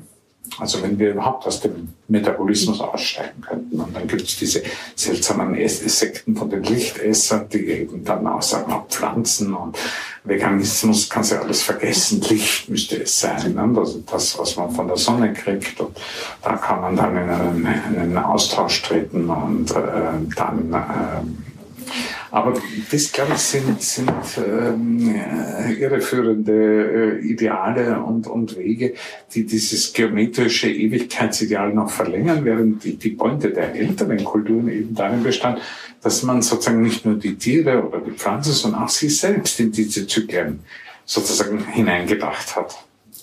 Also 0.59 0.83
wenn 0.83 0.99
wir 0.99 1.11
überhaupt 1.11 1.47
aus 1.47 1.61
dem 1.61 1.89
Metabolismus 2.09 2.81
aussteigen 2.81 3.41
könnten. 3.41 3.81
Und 3.81 3.95
dann 3.95 4.07
gibt 4.09 4.23
es 4.23 4.37
diese 4.37 4.63
seltsamen 4.95 5.57
Sekten 5.69 6.37
von 6.37 6.51
den 6.51 6.63
Lichtessern, 6.65 7.49
die 7.49 7.67
eben 7.67 8.05
dann 8.05 8.27
auch 8.27 8.43
sagen, 8.43 8.73
auch 8.73 8.87
Pflanzen 8.89 9.55
und 9.55 9.79
Veganismus 10.25 11.09
kannst 11.09 11.31
du 11.31 11.37
ja 11.37 11.43
alles 11.43 11.63
vergessen. 11.63 12.21
Licht 12.23 12.69
müsste 12.69 13.03
es 13.03 13.21
sein. 13.21 13.55
Ne? 13.55 13.73
Also 13.77 14.03
das, 14.11 14.39
was 14.39 14.57
man 14.57 14.71
von 14.71 14.89
der 14.89 14.97
Sonne 14.97 15.33
kriegt. 15.33 15.81
Und 15.81 15.97
da 16.43 16.57
kann 16.57 16.81
man 16.81 16.97
dann 16.97 17.17
in 17.17 17.31
einen, 17.31 17.67
in 17.95 18.01
einen 18.01 18.19
Austausch 18.19 18.83
treten 18.83 19.31
und 19.31 19.71
äh, 19.71 20.35
dann 20.37 20.73
äh, 20.73 21.91
aber 22.31 22.55
das, 22.91 23.13
glaube 23.13 23.33
ich, 23.35 23.41
sind, 23.41 23.83
sind 23.83 24.11
ähm, 24.39 25.15
äh, 25.15 25.73
irreführende 25.73 27.19
äh, 27.21 27.27
Ideale 27.27 28.01
und, 28.01 28.27
und 28.27 28.57
Wege, 28.57 28.95
die 29.35 29.45
dieses 29.45 29.93
geometrische 29.93 30.71
Ewigkeitsideal 30.71 31.73
noch 31.75 31.91
verlängern, 31.91 32.45
während 32.45 32.85
die, 32.85 32.97
die 32.97 33.11
Pointe 33.11 33.51
der 33.51 33.75
älteren 33.75 34.23
Kulturen 34.25 34.69
eben 34.69 34.95
darin 34.95 35.23
bestand, 35.23 35.61
dass 36.03 36.23
man 36.23 36.43
sozusagen 36.43 36.83
nicht 36.83 37.05
nur 37.05 37.17
die 37.17 37.35
Tiere 37.35 37.87
oder 37.87 38.01
die 38.01 38.13
Pflanzen, 38.13 38.53
sondern 38.53 38.85
auch 38.85 38.89
sich 38.89 39.19
selbst 39.19 39.59
in 39.59 39.73
diese 39.73 40.07
Zyklen 40.07 40.61
sozusagen 41.05 41.65
hineingedacht 41.67 42.55
hat. 42.55 42.77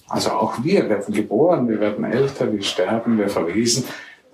Also 0.09 0.31
auch 0.31 0.63
wir 0.63 0.89
werden 0.89 1.13
geboren, 1.13 1.67
wir 1.67 1.79
werden 1.79 2.05
älter, 2.05 2.51
wir 2.51 2.63
sterben, 2.63 3.17
wir 3.17 3.29
verwesen. 3.29 3.83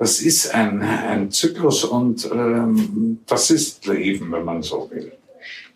Das 0.04 0.20
ist 0.20 0.54
ein, 0.54 0.82
ein 0.82 1.32
Zyklus 1.32 1.86
und 1.86 2.30
ähm, 2.30 3.20
das 3.26 3.49
ist 3.49 3.86
Leben, 3.86 4.34
wenn 4.34 4.43
man 4.43 4.62
so 4.62 4.91
will. 4.91 5.14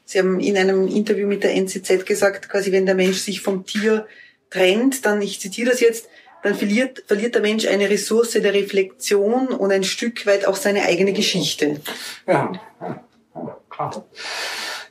Sie 0.04 0.20
haben 0.20 0.42
in 0.42 0.58
einem 0.58 0.86
Interview 0.86 1.30
mit 1.30 1.46
der 1.46 1.56
NZZ 1.56 2.06
gesagt, 2.06 2.50
quasi 2.50 2.74
wenn 2.74 2.86
der 2.86 2.96
Mensch 2.96 3.20
sich 3.20 3.40
vom 3.40 3.66
Tier 3.66 4.06
trennt, 4.50 5.06
dann, 5.06 5.22
ich 5.22 5.40
zitiere 5.40 5.70
das 5.70 5.80
jetzt, 5.80 6.10
dann 6.44 6.56
verliert, 6.56 7.06
verliert 7.08 7.36
der 7.36 7.42
Mensch 7.42 7.68
eine 7.68 7.90
Ressource 7.90 8.32
der 8.32 8.54
Reflexion 8.54 9.48
und 9.48 9.72
ein 9.72 9.86
Stück 9.86 10.26
weit 10.26 10.46
auch 10.46 10.58
seine 10.58 10.82
eigene 10.82 11.14
Geschichte. 11.14 11.80
Ja, 12.28 12.52
ja, 12.82 13.06
ja 13.34 13.58
klar. 13.70 14.06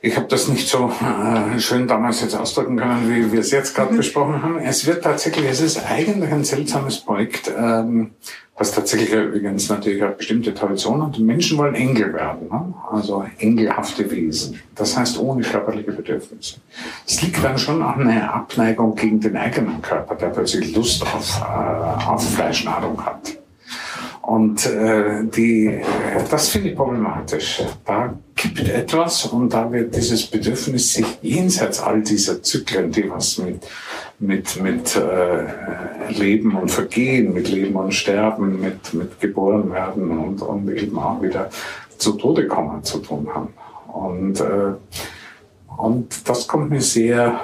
Ich 0.01 0.15
habe 0.15 0.27
das 0.27 0.47
nicht 0.47 0.67
so 0.67 0.91
äh, 1.01 1.59
schön 1.59 1.87
damals 1.87 2.21
jetzt 2.21 2.35
ausdrücken 2.35 2.77
können, 2.77 3.09
wie 3.09 3.31
wir 3.31 3.39
es 3.39 3.51
jetzt 3.51 3.75
gerade 3.75 3.93
mhm. 3.93 3.97
besprochen 3.97 4.41
haben. 4.41 4.59
Es 4.59 4.85
wird 4.85 5.03
tatsächlich, 5.03 5.49
es 5.49 5.61
ist 5.61 5.83
eigentlich 5.89 6.31
ein 6.31 6.43
seltsames 6.43 6.99
Projekt. 6.99 7.51
Ähm, 7.57 8.11
was 8.57 8.71
tatsächlich 8.71 9.11
übrigens 9.11 9.69
natürlich 9.69 10.01
eine 10.01 10.13
bestimmte 10.13 10.53
Tradition 10.53 11.05
hat. 11.05 11.19
Menschen 11.19 11.57
wollen 11.59 11.75
Engel 11.75 12.11
werden, 12.13 12.47
ne? 12.49 12.73
also 12.91 13.23
engelhafte 13.37 14.09
Wesen. 14.09 14.59
Das 14.73 14.97
heißt 14.97 15.19
ohne 15.19 15.43
körperliche 15.43 15.91
Bedürfnisse. 15.91 16.55
Es 17.05 17.21
liegt 17.21 17.43
dann 17.43 17.57
schon 17.59 17.83
an 17.83 18.07
einer 18.07 18.33
Abneigung 18.33 18.95
gegen 18.95 19.19
den 19.19 19.37
eigenen 19.37 19.81
Körper, 19.81 20.15
der 20.15 20.27
plötzlich 20.29 20.75
Lust 20.75 21.03
auf, 21.03 21.39
äh, 21.39 22.05
auf 22.07 22.33
Fleischnahrung 22.33 23.05
hat. 23.05 23.37
Und 24.27 24.65
äh, 24.65 25.23
die, 25.23 25.81
das 26.29 26.49
finde 26.49 26.71
ich 26.71 26.75
problematisch. 26.75 27.63
Da 27.85 28.13
gibt 28.35 28.59
etwas 28.67 29.25
und 29.25 29.53
da 29.53 29.71
wird 29.71 29.95
dieses 29.95 30.27
Bedürfnis, 30.27 30.93
sich 30.95 31.05
jenseits 31.21 31.79
all 31.79 32.01
dieser 32.01 32.43
Zyklen, 32.43 32.91
die 32.91 33.09
was 33.09 33.37
mit, 33.37 33.65
mit, 34.19 34.61
mit 34.61 34.95
äh, 34.97 36.11
Leben 36.11 36.57
und 36.57 36.69
Vergehen, 36.69 37.33
mit 37.33 37.47
Leben 37.47 37.77
und 37.77 37.93
Sterben, 37.93 38.59
mit, 38.59 38.93
mit 38.93 39.17
geboren 39.21 39.71
werden 39.71 40.17
und, 40.17 40.41
und 40.41 40.69
eben 40.69 40.99
auch 40.99 41.21
wieder 41.21 41.49
zu 41.97 42.11
Tode 42.11 42.47
kommen 42.47 42.83
zu 42.83 42.99
tun 42.99 43.29
haben. 43.33 43.53
Und 43.93 44.41
äh, 44.41 44.73
Und 45.77 46.27
das 46.27 46.47
kommt 46.47 46.69
mir 46.69 46.81
sehr 46.81 47.39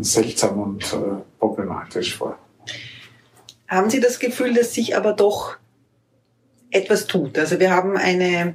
seltsam 0.00 0.58
und 0.60 0.82
äh, 0.92 0.96
problematisch 1.38 2.16
vor. 2.16 2.36
Haben 3.68 3.90
Sie 3.90 4.00
das 4.00 4.18
Gefühl, 4.18 4.54
dass 4.54 4.74
sich 4.74 4.96
aber 4.96 5.12
doch 5.12 5.56
etwas 6.76 7.06
tut? 7.06 7.38
Also 7.38 7.58
wir 7.58 7.70
haben 7.70 7.96
eine 7.96 8.54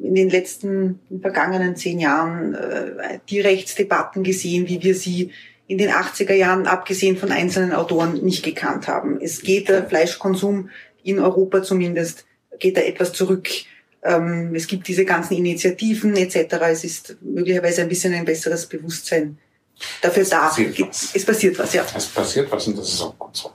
in 0.00 0.14
den 0.14 0.28
letzten 0.28 1.00
in 1.10 1.20
vergangenen 1.20 1.76
zehn 1.76 1.98
Jahren 1.98 2.54
äh, 2.54 3.18
die 3.28 3.40
Rechtsdebatten 3.40 4.24
gesehen, 4.24 4.68
wie 4.68 4.82
wir 4.82 4.94
sie 4.94 5.32
in 5.68 5.78
den 5.78 5.90
80er 5.90 6.34
Jahren, 6.34 6.66
abgesehen 6.66 7.16
von 7.16 7.32
einzelnen 7.32 7.72
Autoren, 7.72 8.22
nicht 8.22 8.44
gekannt 8.44 8.88
haben. 8.88 9.20
Es 9.20 9.42
geht 9.42 9.68
der 9.68 9.84
Fleischkonsum 9.84 10.70
in 11.02 11.18
Europa 11.18 11.62
zumindest, 11.62 12.24
geht 12.58 12.76
da 12.76 12.82
etwas 12.82 13.12
zurück. 13.12 13.48
Ähm, 14.02 14.54
es 14.54 14.66
gibt 14.66 14.86
diese 14.86 15.04
ganzen 15.04 15.34
Initiativen 15.34 16.14
etc. 16.16 16.54
Es 16.70 16.84
ist 16.84 17.16
möglicherweise 17.20 17.82
ein 17.82 17.88
bisschen 17.88 18.14
ein 18.14 18.24
besseres 18.24 18.66
Bewusstsein 18.66 19.38
dafür 20.00 20.22
es 20.22 20.28
da. 20.28 20.48
Passiert 20.48 20.78
es 21.14 21.24
passiert 21.24 21.58
was, 21.58 21.74
ja. 21.74 21.84
Es 21.96 22.06
passiert 22.06 22.50
was 22.50 22.66
und 22.66 22.78
das 22.78 22.88
ist 22.88 23.00
auch 23.00 23.18
gut 23.18 23.36
so. 23.36 23.50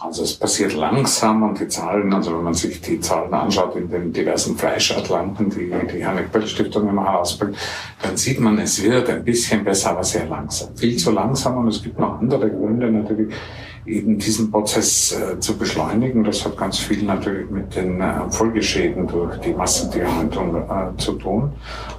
Also 0.00 0.22
es 0.22 0.34
passiert 0.34 0.74
langsam 0.74 1.42
und 1.42 1.60
die 1.60 1.68
Zahlen, 1.68 2.12
also 2.14 2.34
wenn 2.34 2.44
man 2.44 2.54
sich 2.54 2.80
die 2.80 3.00
Zahlen 3.00 3.34
anschaut 3.34 3.76
in 3.76 3.90
den 3.90 4.12
diversen 4.12 4.56
Fleischatlanten, 4.56 5.50
die 5.50 5.70
die 5.92 6.06
Hannibal-Stiftung 6.06 6.88
immer 6.88 7.04
herausbringt, 7.04 7.56
dann 8.02 8.16
sieht 8.16 8.40
man, 8.40 8.58
es 8.58 8.82
wird 8.82 9.10
ein 9.10 9.22
bisschen 9.22 9.62
besser, 9.62 9.90
aber 9.90 10.02
sehr 10.02 10.26
langsam. 10.26 10.74
Viel 10.74 10.96
zu 10.96 11.10
langsam 11.10 11.58
und 11.58 11.68
es 11.68 11.82
gibt 11.82 11.98
noch 11.98 12.18
andere 12.18 12.48
Gründe 12.48 12.90
natürlich, 12.90 13.34
eben 13.84 14.18
diesen 14.18 14.50
Prozess 14.50 15.12
äh, 15.12 15.38
zu 15.38 15.56
beschleunigen. 15.58 16.24
Das 16.24 16.44
hat 16.44 16.56
ganz 16.56 16.78
viel 16.78 17.02
natürlich 17.02 17.50
mit 17.50 17.74
den 17.76 18.00
äh, 18.00 18.30
Folgeschäden 18.30 19.06
durch 19.06 19.36
die 19.40 19.52
Massentierhaltung 19.52 20.56
äh, 20.56 20.96
zu 20.96 21.12
tun. 21.12 21.52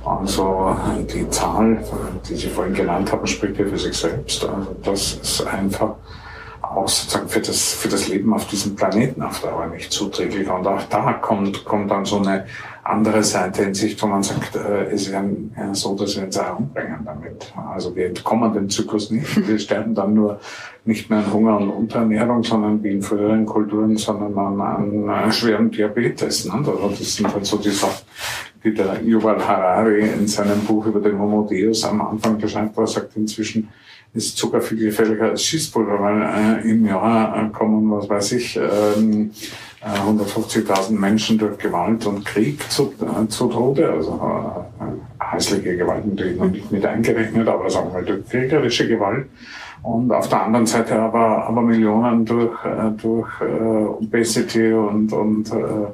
Also 0.06 0.76
die 1.14 1.30
Zahl, 1.30 1.84
die 2.28 2.36
Sie 2.36 2.48
vorhin 2.48 2.74
genannt 2.74 3.12
haben, 3.12 3.28
spricht 3.28 3.60
ja 3.60 3.66
für 3.66 3.78
sich 3.78 3.96
selbst. 3.96 4.44
Also 4.44 4.76
das 4.84 5.14
ist 5.22 5.46
einfach 5.46 5.96
auch 6.76 6.88
sozusagen 6.88 7.28
für 7.28 7.42
das, 7.42 7.74
für 7.74 7.90
das 7.90 8.08
Leben 8.08 8.34
auf 8.34 8.48
diesem 8.48 8.76
Planeten 8.76 9.22
auf 9.22 9.42
Dauer 9.42 9.68
nicht 9.68 9.92
zuträglich. 9.92 10.50
Und 10.50 10.66
auch 10.68 10.84
da 10.84 11.14
kommt, 11.14 11.66
kommt 11.66 11.92
dann 11.92 12.06
so 12.06 12.20
eine 12.20 12.46
andere 12.84 13.24
Seite 13.24 13.64
in 13.64 13.74
Sicht, 13.74 14.02
wo 14.02 14.08
man 14.08 14.24
sagt, 14.24 14.56
äh, 14.56 14.86
es 14.86 15.08
ist 15.08 15.12
ja 15.12 15.24
so, 15.74 15.96
dass 15.96 16.16
wir 16.16 16.24
uns 16.24 16.38
auch 16.38 16.60
umbringen 16.60 17.02
damit. 17.06 17.54
Also 17.72 17.96
wir 17.96 18.08
entkommen 18.08 18.54
dem 18.54 18.70
Zyklus 18.70 19.12
nicht. 19.12 19.48
Wir 19.48 19.60
sterben 19.60 19.94
dann 19.94 20.14
nur 20.14 20.40
nicht 20.86 21.10
mehr 21.10 21.20
an 21.20 21.32
Hunger 21.32 21.58
und 21.58 21.70
Unterernährung, 21.70 22.44
sondern 22.44 22.82
wie 22.84 22.92
in 22.92 23.02
früheren 23.02 23.46
Kulturen, 23.46 23.98
sondern 23.98 24.38
an, 24.38 24.62
an 24.62 25.30
äh, 25.30 25.32
schwerem 25.32 25.70
Diabetes. 25.70 26.46
Ne? 26.46 26.64
Das 26.64 27.16
sind 27.16 27.32
halt 27.32 27.46
so 27.46 27.58
die 27.58 27.70
Sachen, 27.70 28.06
die 28.64 28.74
der 28.74 29.02
Yuval 29.04 29.46
Harari 29.46 30.10
in 30.10 30.28
seinem 30.28 30.62
Buch 30.62 30.86
über 30.88 31.00
den 31.00 31.20
Homo 31.20 31.48
Deus 31.50 31.84
am 31.84 32.02
Anfang 32.02 32.38
beschreibt, 32.38 32.76
wo 32.76 32.82
er 32.82 32.88
sagt, 32.88 33.16
inzwischen 33.16 33.70
ist 34.14 34.38
Zucker 34.38 34.62
viel 34.62 34.80
gefährlicher 34.80 35.30
als 35.30 35.44
Schießpulver, 35.44 36.00
weil 36.00 36.22
äh, 36.66 36.70
im 36.70 36.86
Jahr 36.86 37.46
äh, 37.46 37.50
kommen, 37.50 37.90
was 37.92 38.10
weiß 38.10 38.34
ich, 38.34 38.58
ähm, 38.58 39.32
äh, 39.82 39.86
150.000 39.86 40.92
Menschen 40.92 41.38
durch 41.38 41.58
Gewalt 41.58 42.06
und 42.06 42.26
Krieg 42.26 42.70
zu, 42.70 42.94
äh, 43.02 43.28
zu 43.28 43.48
Tode, 43.48 43.90
also 43.90 44.68
äh, 44.80 45.34
häusliche 45.34 45.78
Gewalt 45.78 46.06
natürlich 46.06 46.38
noch 46.38 46.50
nicht 46.50 46.72
mit 46.72 46.86
eingerechnet, 46.86 47.48
aber 47.48 47.70
sagen 47.70 47.94
wir 47.94 48.02
durch 48.02 48.28
kriegerische 48.30 48.88
Gewalt. 48.88 49.28
Und 49.84 50.12
auf 50.12 50.30
der 50.30 50.44
anderen 50.44 50.68
Seite 50.68 51.00
aber, 51.00 51.48
aber 51.48 51.62
Millionen 51.62 52.24
durch, 52.24 52.64
äh, 52.66 52.92
durch 53.02 53.30
äh, 53.42 53.46
Obesity 53.46 54.74
und, 54.74 55.12
und 55.12 55.52
äh, 55.52 55.88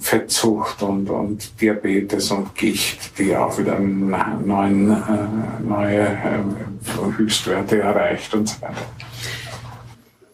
Fettzucht 0.00 0.82
und, 0.82 1.10
und 1.10 1.60
Diabetes 1.60 2.30
und 2.30 2.54
Gicht, 2.54 3.18
die 3.18 3.36
auch 3.36 3.58
wieder 3.58 3.78
neuen, 3.78 4.90
äh, 4.90 5.62
neue 5.62 6.00
äh, 6.00 7.16
Höchstwerte 7.16 7.80
erreicht 7.80 8.34
und 8.34 8.48
so 8.48 8.60
weiter. 8.62 8.86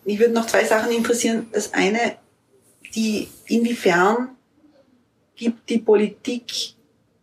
Mich 0.05 0.19
würden 0.19 0.33
noch 0.33 0.47
zwei 0.47 0.65
Sachen 0.65 0.93
interessieren. 0.93 1.47
Das 1.53 1.75
eine, 1.75 2.17
die, 2.95 3.29
inwiefern 3.47 4.31
gibt 5.37 5.69
die 5.71 5.79
Politik 5.79 6.75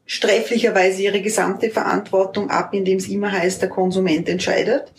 sträflicherweise 0.06 1.04
ihre 1.04 1.22
gesamte 1.22 1.70
Verantwortung 1.70 2.50
ab, 2.50 2.74
indem 2.74 2.98
es 2.98 3.08
immer 3.08 3.32
heißt, 3.32 3.62
der 3.62 3.70
Konsument 3.70 4.28
entscheidet? 4.30 4.92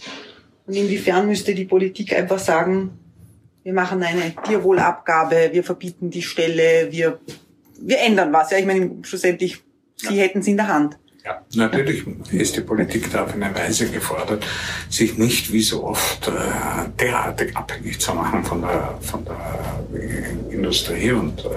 Und 0.67 0.75
inwiefern 0.75 1.27
müsste 1.27 1.55
die 1.55 1.65
Politik 1.65 2.15
einfach 2.15 2.39
sagen, 2.39 2.91
wir 3.69 3.75
machen 3.75 4.03
eine 4.03 4.35
Tierwohlabgabe, 4.47 5.51
wir 5.53 5.63
verbieten 5.63 6.09
die 6.09 6.23
Stelle, 6.23 6.89
wir, 6.91 7.21
wir 7.79 7.99
ändern 8.01 8.33
was. 8.33 8.51
Ja, 8.51 8.57
ich 8.57 8.65
meine, 8.65 8.91
schlussendlich, 9.03 9.63
Sie 9.95 10.17
ja. 10.17 10.23
hätten 10.23 10.39
es 10.39 10.47
in 10.47 10.57
der 10.57 10.69
Hand. 10.69 10.97
Ja, 11.23 11.43
natürlich 11.55 12.07
ist 12.33 12.57
die 12.57 12.63
Politik 12.63 13.13
da 13.13 13.25
auf 13.25 13.35
eine 13.35 13.55
Weise 13.55 13.91
gefordert, 13.91 14.47
sich 14.89 15.19
nicht 15.19 15.53
wie 15.53 15.61
so 15.61 15.85
oft 15.85 16.29
äh, 16.29 16.31
derartig 16.99 17.55
abhängig 17.55 18.01
zu 18.01 18.15
machen 18.15 18.43
von 18.43 18.63
der, 18.63 18.99
von 19.03 19.23
der 19.27 20.01
äh, 20.01 20.55
Industrie 20.55 21.13
und 21.13 21.45
äh, 21.45 21.49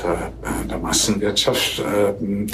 der, 0.00 0.32
der 0.70 0.78
Massenwirtschaft. 0.78 1.80
Äh, 1.80 2.46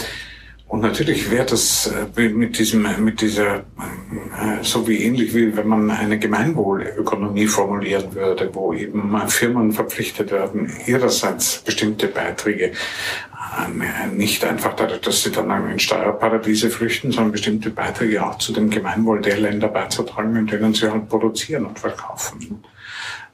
und 0.69 0.81
natürlich 0.81 1.31
wäre 1.31 1.47
das 1.47 1.91
äh, 2.17 2.29
mit 2.29 2.59
diesem, 2.59 2.87
mit 3.03 3.23
dieser, 3.23 3.57
äh, 3.57 4.63
so 4.63 4.87
wie 4.87 5.03
ähnlich 5.03 5.35
wie 5.35 5.57
wenn 5.57 5.67
man 5.67 5.91
eine 5.91 6.19
Gemeinwohlökonomie 6.19 7.47
formulieren 7.47 8.15
würde, 8.15 8.51
wo 8.53 8.75
eben 8.75 9.19
Firmen 9.29 9.73
verpflichtet 9.73 10.31
werden, 10.31 10.71
ihrerseits 10.87 11.63
bestimmte 11.63 12.09
Beiträge 12.09 12.73
äh, 12.73 14.15
nicht 14.15 14.45
einfach 14.45 14.75
dadurch, 14.75 15.01
dass 15.01 15.23
sie 15.23 15.33
dann 15.33 15.71
in 15.71 15.79
Steuerparadiese 15.79 16.69
flüchten, 16.69 17.13
sondern 17.13 17.33
bestimmte 17.33 17.71
Beiträge 17.71 18.25
auch 18.25 18.37
zu 18.37 18.53
dem 18.53 18.69
Gemeinwohl 18.69 19.23
der 19.23 19.39
Länder 19.39 19.69
beizutragen, 19.69 20.37
in 20.37 20.47
denen 20.47 20.75
sie 20.75 20.91
halt 20.91 21.09
produzieren 21.09 21.65
und 21.65 21.79
verkaufen. 21.79 22.63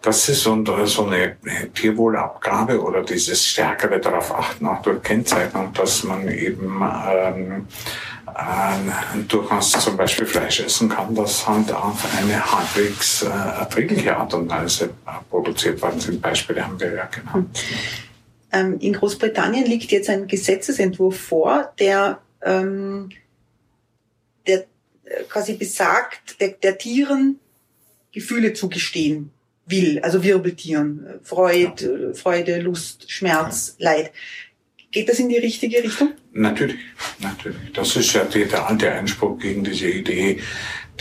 Das 0.05 0.28
ist 0.28 0.42
so 0.42 0.52
eine 0.52 1.36
Tierwohlabgabe 1.72 2.78
oder 2.78 3.02
dieses 3.02 3.46
stärkere 3.46 3.98
darauf 3.98 4.34
achten, 4.34 4.66
auch 4.66 4.82
durch 4.82 5.02
Kennzeichnung, 5.02 5.72
dass 5.72 6.05
man 6.05 6.28
eben 6.28 6.82
ähm, 6.82 7.64
äh, 8.26 9.22
durchaus 9.26 9.72
zum 9.72 9.96
Beispiel 9.96 10.26
Fleisch 10.26 10.61
essen 10.61 10.90
kann, 10.90 11.14
das 11.14 11.48
halt 11.48 11.72
auf 11.72 12.05
eine 12.18 12.52
halbwegs 12.52 13.22
äh, 13.22 13.28
erträgliche 13.28 14.14
Art 14.14 14.34
und 14.34 14.50
Weise 14.50 14.90
äh, 15.07 15.11
produziert 15.30 15.80
worden 15.80 16.00
sind. 16.00 16.20
Beispiele 16.20 16.62
haben 16.62 16.78
wir 16.78 16.92
ja 16.92 17.07
genannt. 17.07 17.64
Ähm, 18.52 18.78
in 18.80 18.92
Großbritannien 18.92 19.64
liegt 19.64 19.90
jetzt 19.90 20.11
ein 20.11 20.26
Gesetzesentwurf 20.26 21.18
vor, 21.18 21.72
der, 21.78 22.18
ähm, 22.42 23.09
der 24.46 24.66
äh, 25.05 25.24
quasi 25.30 25.55
besagt, 25.55 26.38
der, 26.40 26.50
der 26.50 26.76
Tieren 26.76 27.40
Gefühle 28.12 28.52
zugestehen 28.52 29.34
will, 29.66 29.98
also 30.00 30.22
Wirbeltieren, 30.22 31.20
Freude, 31.22 32.08
ja. 32.08 32.14
Freude, 32.14 32.60
Lust, 32.60 33.10
Schmerz, 33.10 33.76
ja. 33.78 33.90
Leid. 33.90 34.12
Geht 34.90 35.08
das 35.08 35.18
in 35.18 35.28
die 35.28 35.38
richtige 35.38 35.82
Richtung? 35.82 36.12
Natürlich, 36.32 36.78
natürlich. 37.20 37.72
Das 37.72 37.96
ist 37.96 38.12
ja 38.12 38.24
der 38.24 38.68
alte 38.68 38.92
Einspruch 38.92 39.38
gegen 39.38 39.64
diese 39.64 39.88
Idee, 39.88 40.40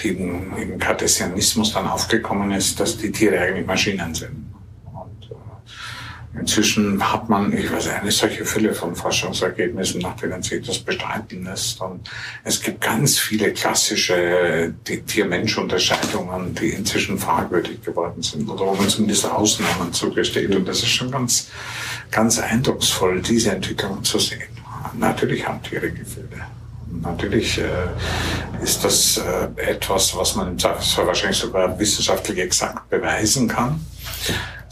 die 0.02 0.10
im 0.10 0.80
Kartesianismus 0.80 1.74
dann 1.74 1.88
aufgekommen 1.88 2.52
ist, 2.52 2.80
dass 2.80 2.98
die 2.98 3.12
Tiere 3.12 3.40
eigentlich 3.40 3.68
Maschinen 3.68 4.16
sind. 4.16 4.43
Inzwischen 6.40 7.14
hat 7.14 7.30
man, 7.30 7.56
ich 7.56 7.72
weiß 7.72 7.90
eine 7.90 8.12
solche 8.12 8.44
Fülle 8.44 8.74
von 8.74 8.96
Forschungsergebnissen, 8.96 10.02
nach 10.02 10.16
denen 10.16 10.42
sich 10.42 10.66
das 10.66 10.80
bestreiten 10.80 11.44
lässt. 11.44 11.80
Und 11.80 12.10
es 12.44 12.60
gibt 12.60 12.82
ganz 12.82 13.20
viele 13.20 13.54
klassische 13.54 14.74
Tier-Mensch-Unterscheidungen, 14.84 16.56
die 16.56 16.70
inzwischen 16.70 17.20
fragwürdig 17.20 17.84
geworden 17.84 18.24
sind 18.24 18.50
oder 18.50 18.66
wo 18.66 18.74
man 18.74 18.90
zumindest 18.90 19.26
Ausnahmen 19.30 19.94
zugesteht. 19.94 20.56
Und 20.56 20.68
das 20.68 20.80
ist 20.80 20.90
schon 20.90 21.12
ganz, 21.12 21.50
ganz 22.10 22.40
eindrucksvoll, 22.40 23.22
diese 23.22 23.52
Entwicklung 23.52 24.04
zu 24.04 24.18
sehen. 24.18 24.42
Natürlich 24.98 25.48
haben 25.48 25.62
Tiere 25.62 25.92
Gefühle. 25.92 26.48
Natürlich 27.02 27.60
äh, 27.60 27.64
ist 28.64 28.84
das 28.84 29.18
äh, 29.18 29.62
etwas, 29.62 30.16
was 30.16 30.36
man 30.36 30.62
wahrscheinlich 30.62 31.38
sogar 31.38 31.78
wissenschaftlich 31.80 32.40
exakt 32.40 32.90
beweisen 32.90 33.48
kann. 33.48 33.84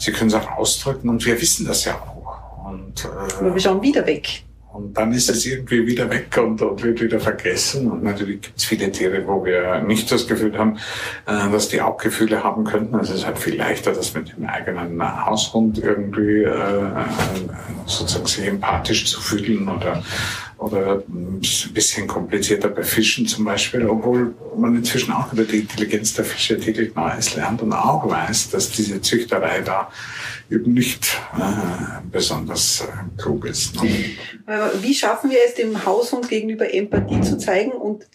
Sie 0.02 0.10
können 0.10 0.30
es 0.30 0.34
auch 0.34 0.50
ausdrücken 0.58 1.08
und 1.08 1.24
wir 1.24 1.40
wissen 1.40 1.64
das 1.64 1.84
ja 1.84 1.94
auch. 1.94 2.66
Und, 2.68 3.04
äh, 3.04 3.08
Aber 3.38 3.54
wir 3.54 3.60
schauen 3.60 3.80
wieder 3.80 4.04
weg. 4.04 4.42
Und 4.72 4.96
dann 4.96 5.12
ist 5.12 5.30
es 5.30 5.46
irgendwie 5.46 5.86
wieder 5.86 6.10
weg 6.10 6.36
und, 6.38 6.60
und 6.60 6.82
wird 6.82 7.00
wieder 7.00 7.20
vergessen. 7.20 7.88
Und 7.88 8.02
natürlich 8.02 8.40
gibt 8.40 8.58
es 8.58 8.64
viele 8.64 8.90
Tiere, 8.90 9.22
wo 9.28 9.44
wir 9.44 9.80
nicht 9.82 10.10
das 10.10 10.26
Gefühl 10.26 10.58
haben, 10.58 10.78
äh, 11.26 11.50
dass 11.52 11.68
die 11.68 11.80
auch 11.80 11.98
Gefühle 11.98 12.42
haben 12.42 12.64
könnten. 12.64 12.96
Also 12.96 13.12
es 13.12 13.20
ist 13.20 13.26
halt 13.26 13.38
viel 13.38 13.56
leichter, 13.56 13.92
das 13.92 14.12
mit 14.14 14.36
dem 14.36 14.46
eigenen 14.46 15.00
Haushund 15.24 15.78
irgendwie 15.78 16.42
äh, 16.42 16.80
sozusagen 17.86 18.26
sich 18.26 18.46
empathisch 18.48 19.06
zu 19.06 19.20
fühlen 19.20 19.68
oder 19.68 20.02
oder 20.62 21.02
ein 21.08 21.40
bisschen 21.74 22.06
komplizierter 22.06 22.68
bei 22.68 22.84
Fischen 22.84 23.26
zum 23.26 23.44
Beispiel, 23.44 23.86
obwohl 23.86 24.34
man 24.56 24.76
inzwischen 24.76 25.12
auch 25.12 25.32
über 25.32 25.44
die 25.44 25.58
Intelligenz 25.60 26.14
der 26.14 26.24
Fische 26.24 26.58
täglich 26.58 26.94
Neues 26.94 27.34
lernt 27.34 27.62
und 27.62 27.72
auch 27.72 28.08
weiß, 28.08 28.50
dass 28.50 28.70
diese 28.70 29.00
Züchterei 29.00 29.62
da 29.62 29.90
eben 30.50 30.72
nicht 30.72 31.18
äh, 31.36 32.00
besonders 32.10 32.82
äh, 32.82 33.20
klug 33.20 33.46
ist. 33.46 33.82
Ne? 33.82 34.16
Wie 34.80 34.94
schaffen 34.94 35.30
wir 35.30 35.38
es, 35.46 35.54
dem 35.54 35.84
Haushund 35.84 36.28
gegenüber 36.28 36.72
Empathie 36.72 37.20
zu 37.22 37.38
zeigen 37.38 37.72
und 37.72 38.06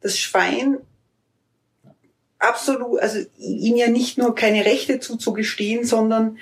das 0.00 0.18
Schwein 0.18 0.78
absolut, 2.38 3.00
also 3.00 3.18
ihm 3.38 3.76
ja 3.76 3.88
nicht 3.88 4.18
nur 4.18 4.34
keine 4.34 4.64
Rechte 4.64 5.00
zuzugestehen, 5.00 5.84
sondern 5.84 6.38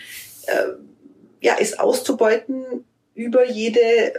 äh, 0.47 0.73
ja, 1.41 1.57
es 1.59 1.79
auszubeuten 1.79 2.85
über 3.15 3.49
jede 3.49 3.81
äh, 3.81 4.15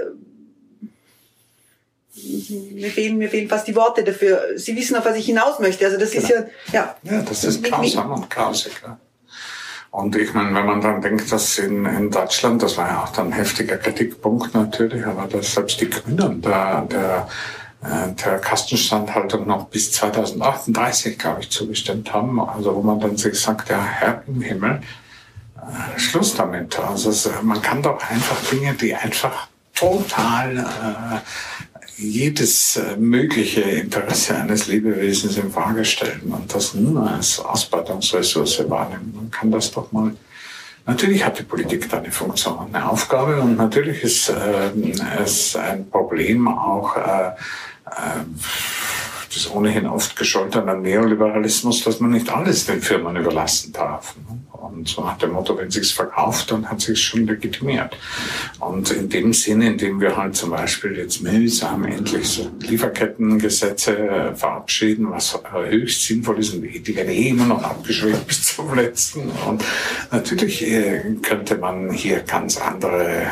mir 2.74 2.90
fehlen, 2.90 3.18
mir 3.18 3.30
fehlen 3.30 3.50
fast 3.50 3.68
die 3.68 3.76
Worte 3.76 4.04
dafür. 4.04 4.42
Sie 4.56 4.76
wissen, 4.76 4.96
auf 4.96 5.06
was 5.06 5.16
ich 5.16 5.26
hinaus 5.26 5.60
möchte. 5.60 5.86
Also 5.86 5.98
das 5.98 6.12
genau. 6.12 6.24
ist 6.24 6.30
ja, 6.30 6.46
ja. 6.72 6.96
Ja, 7.04 7.22
das 7.22 7.44
ist 7.44 7.64
grausam 7.64 8.12
und 8.12 8.30
grausig. 8.30 8.74
Ja. 8.84 8.98
Und 9.94 10.16
ich 10.16 10.34
meine, 10.34 10.56
wenn 10.56 10.66
man 10.66 10.82
dann 10.82 11.02
denkt, 11.02 11.32
dass 11.32 11.60
in, 11.60 11.86
in 11.86 12.10
Deutschland, 12.10 12.64
das 12.64 12.78
war 12.78 12.88
ja 12.88 13.04
auch 13.04 13.10
dann 13.10 13.28
ein 13.28 13.34
heftiger 13.34 13.78
Kritikpunkt 13.78 14.56
natürlich, 14.56 15.06
aber 15.06 15.28
dass 15.28 15.54
selbst 15.54 15.80
die 15.82 15.90
Gründer 15.90 16.30
der, 16.30 16.82
der, 16.90 17.28
äh, 17.84 18.12
der 18.26 18.40
Kastenstandhaltung 18.40 19.46
noch 19.46 19.68
bis 19.68 19.92
2038, 19.92 21.20
glaube 21.20 21.42
ich, 21.42 21.52
zugestimmt 21.52 22.12
haben. 22.12 22.40
Also 22.40 22.74
wo 22.76 22.82
man 22.82 23.00
dann 23.00 23.18
sich 23.18 23.40
sagt, 23.40 23.70
ja, 23.70 23.84
Herr 23.84 24.24
im 24.26 24.42
Himmel, 24.42 24.82
äh, 25.58 26.00
Schluss 26.00 26.36
damit. 26.36 26.80
Also 26.80 27.12
es, 27.12 27.30
man 27.44 27.62
kann 27.62 27.84
doch 27.84 28.02
einfach 28.10 28.38
Dinge, 28.50 28.74
die 28.74 28.96
einfach 28.96 29.48
total 29.76 30.58
äh, 30.58 31.73
jedes 31.98 32.76
äh, 32.78 32.98
mögliche 32.98 33.62
Interesse 33.62 34.36
eines 34.36 34.68
Lebewesens 34.68 35.38
in 35.38 35.52
Frage 35.52 35.86
stellen 35.86 36.22
und 36.26 36.54
das 36.54 36.74
nur 36.74 37.10
als 37.10 37.40
Ausbeutungsressource 37.40 38.70
wahrnehmen. 38.70 39.14
Man 39.16 39.32
kann 39.32 39.52
das 39.52 39.72
doch 39.72 39.92
mal. 39.92 40.16
Natürlich 40.86 41.24
hat 41.24 41.40
die 41.40 41.44
Politik 41.44 41.90
da 41.90 42.00
eine 42.00 42.12
Funktion, 42.12 42.68
eine 42.74 42.90
Aufgabe 42.90 43.40
und 43.40 43.56
natürlich 43.56 44.04
ist 44.04 44.30
äh, 44.30 44.72
es 45.24 45.56
ein 45.56 45.90
Problem 45.90 46.48
auch 46.48 46.98
äh, 46.98 47.32
äh, 49.34 49.44
des 49.44 49.50
ohnehin 49.52 49.86
oft 49.86 50.16
gescholterten 50.16 50.82
Neoliberalismus, 50.82 51.84
dass 51.84 52.00
man 52.00 52.12
nicht 52.12 52.30
alles 52.30 52.66
den 52.66 52.82
Firmen 52.82 53.16
überlassen 53.16 53.74
darf. 53.74 54.16
Ne? 54.16 54.40
Und 54.64 54.88
so 54.88 55.04
nach 55.04 55.18
dem 55.18 55.34
Motto, 55.34 55.58
wenn 55.58 55.70
sich's 55.70 55.92
verkauft, 55.92 56.52
dann 56.52 56.70
hat 56.70 56.80
sich's 56.80 57.02
schon 57.02 57.28
legitimiert. 57.28 57.98
Und 58.60 58.92
in 58.92 59.10
dem 59.10 59.34
Sinne, 59.34 59.68
in 59.68 59.78
dem 59.78 60.00
wir 60.00 60.16
halt 60.16 60.36
zum 60.36 60.52
Beispiel 60.52 60.98
jetzt 60.98 61.22
mühsam 61.22 61.84
endlich 61.84 62.28
so 62.28 62.50
Lieferkettengesetze 62.60 63.98
äh, 63.98 64.36
verabschieden, 64.36 65.12
was 65.12 65.38
höchst 65.52 66.06
sinnvoll 66.06 66.40
ist, 66.40 66.54
und 66.54 66.64
die 66.64 66.96
werden 66.96 67.12
eh 67.12 67.30
immer 67.30 67.46
noch 67.46 67.62
abgeschrieben 67.62 68.22
bis 68.28 68.56
zum 68.56 68.74
letzten. 68.74 69.30
Und 69.48 69.64
natürlich 70.12 70.66
äh, 70.66 71.02
könnte 71.22 71.58
man 71.58 71.92
hier 71.92 72.22
ganz 72.22 72.58
andere 72.58 73.22
äh, 73.22 73.28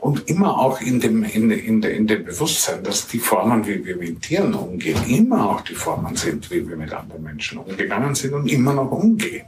und 0.00 0.28
immer 0.28 0.58
auch 0.58 0.80
in 0.80 1.00
dem, 1.00 1.22
in, 1.22 1.50
in, 1.50 1.82
in 1.82 2.06
dem 2.06 2.24
Bewusstsein, 2.24 2.82
dass 2.82 3.06
die 3.06 3.18
Formen, 3.18 3.66
wie 3.66 3.84
wir 3.84 3.96
mit 3.96 4.22
Tieren 4.22 4.54
umgehen, 4.54 4.98
immer 5.18 5.50
auch 5.50 5.60
die 5.62 5.74
Formen 5.74 6.14
sind, 6.16 6.50
wie 6.50 6.68
wir 6.68 6.76
mit 6.76 6.92
anderen 6.92 7.22
Menschen 7.22 7.58
umgegangen 7.58 8.14
sind 8.14 8.34
und 8.34 8.50
immer 8.50 8.72
noch 8.72 8.90
umgehen. 8.90 9.46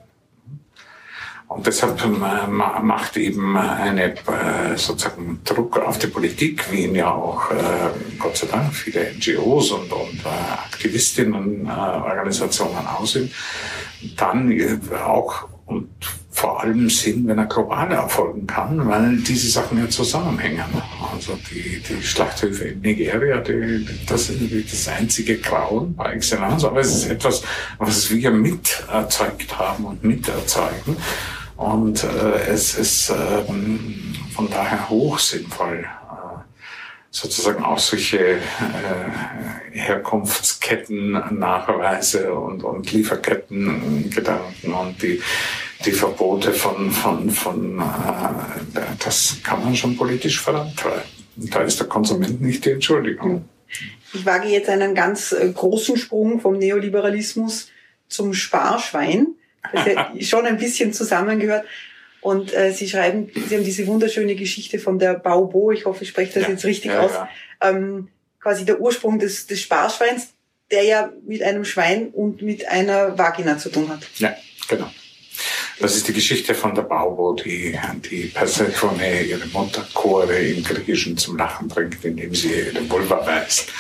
Und 1.49 1.67
deshalb 1.67 2.05
ähm, 2.05 2.23
macht 2.83 3.17
eben 3.19 3.57
eine 3.59 4.15
äh, 4.15 4.77
sozusagen 4.77 5.41
Druck 5.45 5.79
auf 5.79 5.99
die 5.99 6.07
Politik, 6.07 6.73
wie 6.73 6.85
ihn 6.85 6.95
ja 6.95 7.11
auch 7.11 7.51
äh, 7.51 7.91
Gott 8.19 8.39
sei 8.39 8.47
Dank 8.47 8.75
viele 8.75 9.13
NGOs 9.13 9.73
und, 9.73 9.93
und 9.93 10.25
äh, 10.25 10.29
Aktivistinnen-Organisationen 10.71 12.87
ausüben, 12.87 13.31
dann 14.17 14.81
auch 15.05 15.49
und 15.67 15.91
vor 16.33 16.63
allem 16.63 16.89
Sinn, 16.89 17.29
wenn 17.29 17.39
er 17.39 17.45
global 17.45 17.93
erfolgen 17.93 18.47
kann, 18.47 18.89
weil 18.89 19.19
diese 19.19 19.51
Sachen 19.51 19.79
ja 19.79 19.89
zusammenhängen. 19.89 20.65
Also 21.13 21.39
die, 21.51 21.81
die 21.81 22.03
Schlachthöfe 22.03 22.65
in 22.65 22.81
Nigeria, 22.81 23.37
die, 23.39 23.87
das 24.07 24.31
ist 24.31 24.73
das 24.73 24.89
einzige 24.89 25.37
Grauen 25.39 25.95
bei 25.95 26.15
Excellence, 26.15 26.65
aber 26.65 26.81
es 26.81 26.95
ist 26.95 27.11
etwas, 27.11 27.43
was 27.79 28.11
wir 28.11 28.31
mit 28.31 28.83
erzeugt 28.91 29.59
haben 29.59 29.85
und 29.85 30.03
miterzeugen. 30.03 30.97
Und 31.57 32.03
äh, 32.03 32.49
es 32.49 32.77
ist 32.77 33.11
äh, 33.11 33.45
von 34.35 34.49
daher 34.51 34.89
hoch 34.89 35.19
sinnvoll, 35.19 35.85
äh, 35.85 36.39
sozusagen 37.11 37.63
auch 37.63 37.79
solche 37.79 38.37
äh, 38.37 38.41
Herkunftsketten, 39.73 41.13
Nachweise 41.39 42.33
und, 42.33 42.65
und 42.65 42.91
Lieferkettengedanken 42.91 44.73
und 44.73 45.03
die, 45.03 45.21
die 45.85 45.93
Verbote 45.93 46.53
von, 46.53 46.91
von, 46.91 47.31
von 47.31 47.79
äh, 47.79 48.81
das 49.05 49.37
kann 49.43 49.65
man 49.65 49.75
schon 49.75 49.97
politisch 49.97 50.41
vorantreiben. 50.41 51.03
Und 51.37 51.55
da 51.55 51.63
ist 51.63 51.81
der 51.81 51.87
Konsument 51.87 52.41
nicht 52.41 52.65
die 52.65 52.71
Entschuldigung. 52.71 53.49
Ich 54.13 54.27
wage 54.27 54.49
jetzt 54.49 54.69
einen 54.69 54.95
ganz 54.95 55.33
äh, 55.33 55.51
großen 55.51 55.97
Sprung 55.97 56.41
vom 56.41 56.59
Neoliberalismus 56.59 57.71
zum 58.09 58.35
Sparschwein 58.35 59.35
das 59.73 59.87
ja 59.87 60.11
schon 60.21 60.47
ein 60.47 60.59
bisschen 60.59 60.93
zusammengehört. 60.93 61.65
Und 62.21 62.55
äh, 62.55 62.73
Sie 62.73 62.89
schreiben, 62.89 63.31
Sie 63.35 63.57
haben 63.57 63.65
diese 63.65 63.87
wunderschöne 63.87 64.37
Geschichte 64.37 64.79
von 64.79 64.99
der 64.99 65.15
Baubo, 65.15 65.73
ich 65.73 65.87
hoffe, 65.87 66.05
ich 66.05 66.11
spreche 66.11 66.35
das 66.35 66.45
ja, 66.45 66.51
jetzt 66.51 66.65
richtig 66.65 66.93
ja, 66.93 67.01
aus. 67.01 67.13
Ähm, 67.61 68.09
quasi 68.41 68.65
der 68.65 68.81
Ursprung 68.81 69.19
des, 69.19 69.47
des 69.47 69.61
Sparschweins, 69.61 70.29
der 70.71 70.85
ja 70.85 71.13
mit 71.27 71.43
einem 71.43 71.65
Schwein 71.65 72.09
und 72.11 72.43
mit 72.43 72.69
einer 72.69 73.19
Vagina 73.19 73.59
zu 73.59 73.71
tun 73.71 73.89
hat. 73.89 74.01
Ja, 74.19 74.35
genau. 74.69 74.91
Das 75.79 75.97
ist 75.97 76.07
die 76.09 76.13
Geschichte 76.13 76.55
von 76.55 76.75
der 76.75 76.83
Baubo, 76.83 77.35
die, 77.35 77.79
die 78.11 78.27
Persephone 78.27 79.01
ihre 79.27 79.47
Mutterchore 79.47 80.39
im 80.39 80.63
Griechischen 80.63 81.17
zum 81.17 81.37
Lachen 81.37 81.69
bringt, 81.69 82.05
indem 82.05 82.35
sie 82.35 82.53
ihre 82.53 82.89
Vulva 82.89 83.27
weist 83.27 83.73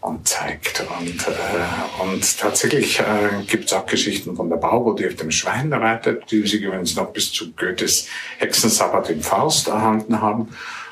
und 0.00 0.26
zeigt. 0.26 0.84
Und, 0.98 1.26
äh, 1.28 2.02
und 2.02 2.38
tatsächlich 2.38 3.00
äh, 3.00 3.42
gibt 3.46 3.66
es 3.66 3.72
auch 3.72 3.86
Geschichten 3.86 4.36
von 4.36 4.50
der 4.50 4.56
Baubo, 4.56 4.92
die 4.92 5.06
auf 5.06 5.14
dem 5.14 5.30
Schwein 5.30 5.72
reitet, 5.72 6.30
die 6.30 6.46
sie 6.46 6.58
übrigens 6.58 6.96
noch 6.96 7.12
bis 7.12 7.32
zu 7.32 7.52
Goethes 7.52 8.08
Hexensabbat 8.38 9.10
im 9.10 9.22
Faust 9.22 9.68
erhalten 9.68 10.20
haben. 10.20 10.48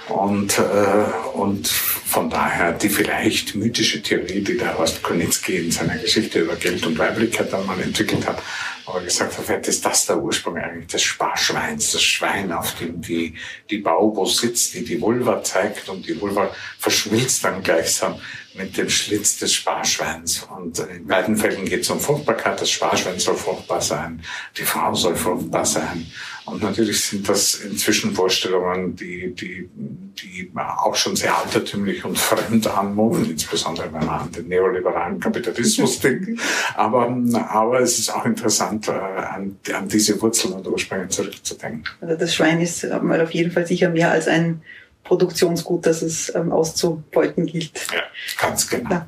Und, 0.09 0.59
äh, 0.59 1.33
und 1.33 1.67
von 1.67 2.29
daher 2.29 2.73
die 2.73 2.91
vielleicht 2.91 3.55
mythische 3.55 4.03
Theorie, 4.03 4.43
die 4.43 4.57
der 4.57 4.77
Horst 4.77 5.03
Konitzki 5.03 5.57
in 5.57 5.71
seiner 5.71 5.97
Geschichte 5.97 6.41
über 6.41 6.57
Geld 6.57 6.87
und 6.87 6.99
Weiblichkeit 6.99 7.53
dann 7.53 7.65
mal 7.67 7.81
entwickelt 7.81 8.27
hat, 8.27 8.43
aber 8.87 9.01
gesagt 9.01 9.39
hat, 9.39 9.45
vielleicht 9.45 9.69
ist 9.69 9.85
das 9.85 10.05
der 10.07 10.19
Ursprung 10.19 10.59
eigentlich 10.59 10.89
des 10.89 11.03
Sparschweins, 11.03 11.93
das 11.93 12.03
Schwein, 12.03 12.53
auf 12.53 12.75
dem 12.75 13.01
die, 13.01 13.35
die 13.71 13.79
Baubo 13.79 14.27
sitzt, 14.27 14.75
die 14.75 14.85
die 14.85 15.01
Vulva 15.01 15.43
zeigt 15.43 15.89
und 15.89 16.07
die 16.07 16.21
Vulva 16.21 16.51
verschmilzt 16.79 17.43
dann 17.45 17.63
gleichsam 17.63 18.21
mit 18.53 18.77
dem 18.77 18.91
Schlitz 18.91 19.39
des 19.39 19.55
Sparschweins. 19.55 20.47
Und 20.57 20.79
in 20.81 21.07
beiden 21.07 21.37
Fällen 21.37 21.65
geht 21.65 21.81
es 21.81 21.91
um 21.91 21.99
Fruchtbarkeit. 21.99 22.61
Das 22.61 22.71
Sparschwein 22.71 23.19
soll 23.19 23.37
fruchtbar 23.37 23.81
sein, 23.81 24.23
die 24.57 24.63
Frau 24.63 24.95
soll 24.95 25.17
fruchtbar 25.17 25.65
sein. 25.65 26.07
Und 26.47 26.63
natürlich 26.63 27.03
sind 27.03 27.29
das 27.29 27.55
inzwischen 27.55 28.15
Vorstellungen, 28.15 28.95
die, 28.97 29.35
die, 29.35 29.69
die 29.75 30.51
auch 30.55 30.95
schon 30.95 31.17
sehr 31.17 31.37
altertümlich 31.37 32.05
und 32.05 32.19
fremd 32.19 32.67
anmuten, 32.67 33.31
insbesondere 33.31 33.93
wenn 33.93 34.05
man 34.05 34.21
an 34.21 34.33
den 34.33 34.49
neoliberalen 34.49 35.19
Kapitalismus 35.21 35.99
denkt. 36.01 36.41
Aber, 36.75 37.17
aber 37.49 37.81
es 37.81 37.99
ist 37.99 38.15
auch 38.15 38.27
interessant, 38.27 38.89
äh, 38.89 38.93
an, 38.93 39.57
an 39.73 39.89
diese 39.89 40.21
Wurzeln 40.21 40.53
und 40.55 40.67
Ursprünge 40.67 41.09
zurückzudenken. 41.09 41.85
Also 42.03 42.17
das 42.17 42.35
Schwein 42.35 42.61
ist 42.61 42.87
mal 43.03 43.21
auf 43.23 43.31
jeden 43.31 43.51
Fall 43.51 43.67
sicher 43.67 43.89
mehr 43.89 44.11
als 44.11 44.29
ein 44.29 44.61
Produktionsgut, 45.05 45.87
das 45.87 46.03
es 46.03 46.35
ähm, 46.35 46.53
auszubeuten 46.53 47.47
gilt. 47.47 47.73
Ja, 47.93 48.03
ganz 48.41 48.69
genau. 48.69 48.91
Ja. 48.91 49.07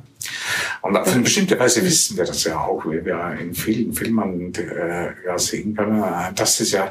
Und 0.81 0.97
auf 0.97 1.11
eine 1.11 1.23
bestimmte 1.23 1.59
Weise 1.59 1.83
wissen 1.83 2.17
wir 2.17 2.25
das 2.25 2.43
ja 2.43 2.59
auch, 2.59 2.85
wie 2.85 3.03
wir 3.03 3.37
in 3.39 3.53
vielen 3.53 3.93
Filmen 3.93 4.53
äh, 4.55 5.25
ja 5.25 5.37
sehen 5.37 5.75
können. 5.75 6.03
Das 6.35 6.59
ist 6.59 6.71
ja 6.71 6.89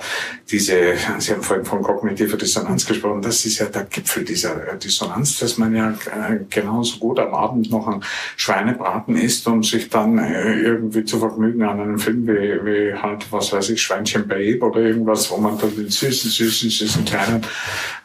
diese, 0.50 0.94
Sie 1.18 1.32
haben 1.32 1.42
vorhin 1.42 1.64
von 1.64 1.82
kognitiver 1.82 2.36
Dissonanz 2.36 2.86
gesprochen, 2.86 3.22
das 3.22 3.44
ist 3.44 3.58
ja 3.58 3.66
der 3.66 3.84
Gipfel 3.84 4.24
dieser 4.24 4.68
äh, 4.68 4.78
Dissonanz, 4.78 5.38
dass 5.38 5.58
man 5.58 5.74
ja 5.74 5.90
äh, 5.90 6.38
genauso 6.48 6.98
gut 6.98 7.18
am 7.18 7.34
Abend 7.34 7.70
noch 7.70 7.86
ein 7.88 8.02
Schweinebraten 8.36 9.16
isst 9.16 9.46
und 9.46 9.64
sich 9.64 9.88
dann 9.88 10.18
äh, 10.18 10.54
irgendwie 10.60 11.04
zu 11.04 11.18
vergnügen 11.18 11.62
an 11.62 11.80
einem 11.80 11.98
Film 11.98 12.26
wie, 12.26 12.64
wie 12.64 12.94
halt, 12.94 13.30
was 13.30 13.52
weiß 13.52 13.70
ich, 13.70 13.82
Schweinchen 13.82 14.26
Babe 14.26 14.60
oder 14.60 14.80
irgendwas, 14.80 15.30
wo 15.30 15.36
man 15.36 15.58
dann 15.58 15.74
den 15.74 15.88
süßen, 15.88 16.30
süßen, 16.30 16.70
süßen 16.70 17.04
kleinen 17.04 17.42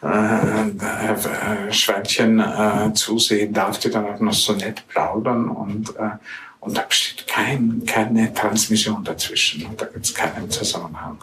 äh, 0.02 1.66
äh, 1.68 1.72
Schweinchen 1.72 2.40
äh, 2.40 2.92
zusehen 2.94 3.52
darf, 3.52 3.78
die 3.78 3.90
dann 3.90 4.06
auch 4.06 4.20
noch 4.20 4.32
so 4.32 4.52
nett 4.52 4.86
plaudern 4.88 5.41
und, 5.50 5.96
äh, 5.96 6.10
und 6.60 6.76
da 6.76 6.82
besteht 6.82 7.26
kein, 7.26 7.82
keine 7.86 8.32
Transmission 8.32 9.02
dazwischen 9.04 9.66
und 9.66 9.80
da 9.80 9.86
gibt 9.86 10.04
es 10.04 10.14
keinen 10.14 10.50
Zusammenhang. 10.50 11.18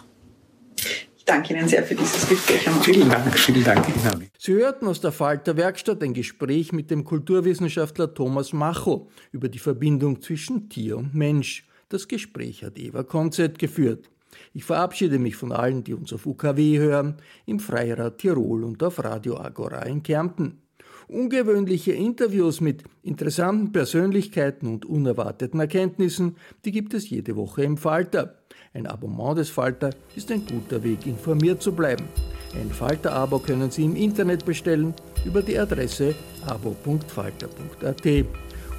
Ich 1.18 1.26
danke 1.26 1.54
Ihnen 1.54 1.68
sehr 1.68 1.84
für 1.84 1.96
dieses 1.96 2.28
Gespräch. 2.28 2.68
Vielen 2.82 3.10
Dank, 3.10 3.38
vielen 3.38 3.64
Dank 3.64 3.88
Ihnen. 3.88 4.30
Sie 4.38 4.54
hörten 4.54 4.88
aus 4.88 5.02
der 5.02 5.12
Falter 5.12 5.56
Werkstatt 5.58 6.02
ein 6.02 6.14
Gespräch 6.14 6.72
mit 6.72 6.90
dem 6.90 7.04
Kulturwissenschaftler 7.04 8.14
Thomas 8.14 8.54
Macho 8.54 9.10
über 9.32 9.50
die 9.50 9.60
Verbindung 9.60 10.22
zwischen 10.22 10.70
Tier 10.70 10.98
und 10.98 11.14
Mensch. 11.14 11.68
Das 11.90 12.08
Gespräch 12.08 12.64
hat 12.64 12.78
Eva 12.78 13.04
Konzert 13.04 13.60
geführt. 13.60 14.10
Ich 14.54 14.64
verabschiede 14.64 15.20
mich 15.20 15.36
von 15.36 15.52
allen, 15.52 15.84
die 15.84 15.94
uns 15.94 16.14
auf 16.14 16.26
UKW 16.26 16.78
hören, 16.78 17.18
im 17.46 17.60
Freirad 17.60 18.18
Tirol 18.20 18.64
und 18.64 18.82
auf 18.84 19.04
Radio 19.04 19.38
Agora 19.40 19.84
in 19.84 20.04
Kärnten. 20.04 20.62
Ungewöhnliche 21.10 21.92
Interviews 21.92 22.62
mit 22.62 22.84
interessanten 23.02 23.72
Persönlichkeiten 23.72 24.68
und 24.68 24.86
unerwarteten 24.86 25.60
Erkenntnissen, 25.60 26.36
die 26.66 26.72
gibt 26.72 26.94
es 26.94 27.10
jede 27.10 27.36
Woche 27.36 27.64
im 27.64 27.78
Falter. 27.78 28.36
Ein 28.76 28.86
Abonnement 28.86 29.40
des 29.40 29.50
Falter 29.50 29.90
ist 30.16 30.32
ein 30.32 30.46
guter 30.46 30.84
Weg, 30.84 31.08
informiert 31.08 31.64
zu 31.64 31.72
bleiben. 31.72 32.06
Ein 32.54 32.70
Falter-Abo 32.70 33.40
können 33.40 33.72
Sie 33.72 33.86
im 33.86 33.96
Internet 33.96 34.46
bestellen 34.46 34.94
über 35.26 35.42
die 35.42 35.58
Adresse 35.58 36.14
abo.falter.at. 36.46 38.26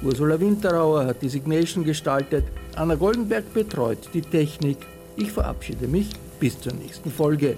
Ursula 0.01 0.39
Winterauer 0.39 1.05
hat 1.05 1.21
die 1.21 1.29
Signation 1.29 1.83
gestaltet, 1.83 2.45
Anna 2.75 2.95
Goldenberg 2.95 3.53
betreut 3.53 4.09
die 4.13 4.21
Technik. 4.21 4.77
Ich 5.17 5.33
verabschiede 5.33 5.87
mich 5.87 6.09
bis 6.39 6.59
zur 6.61 6.73
nächsten 6.73 7.11
Folge. 7.11 7.57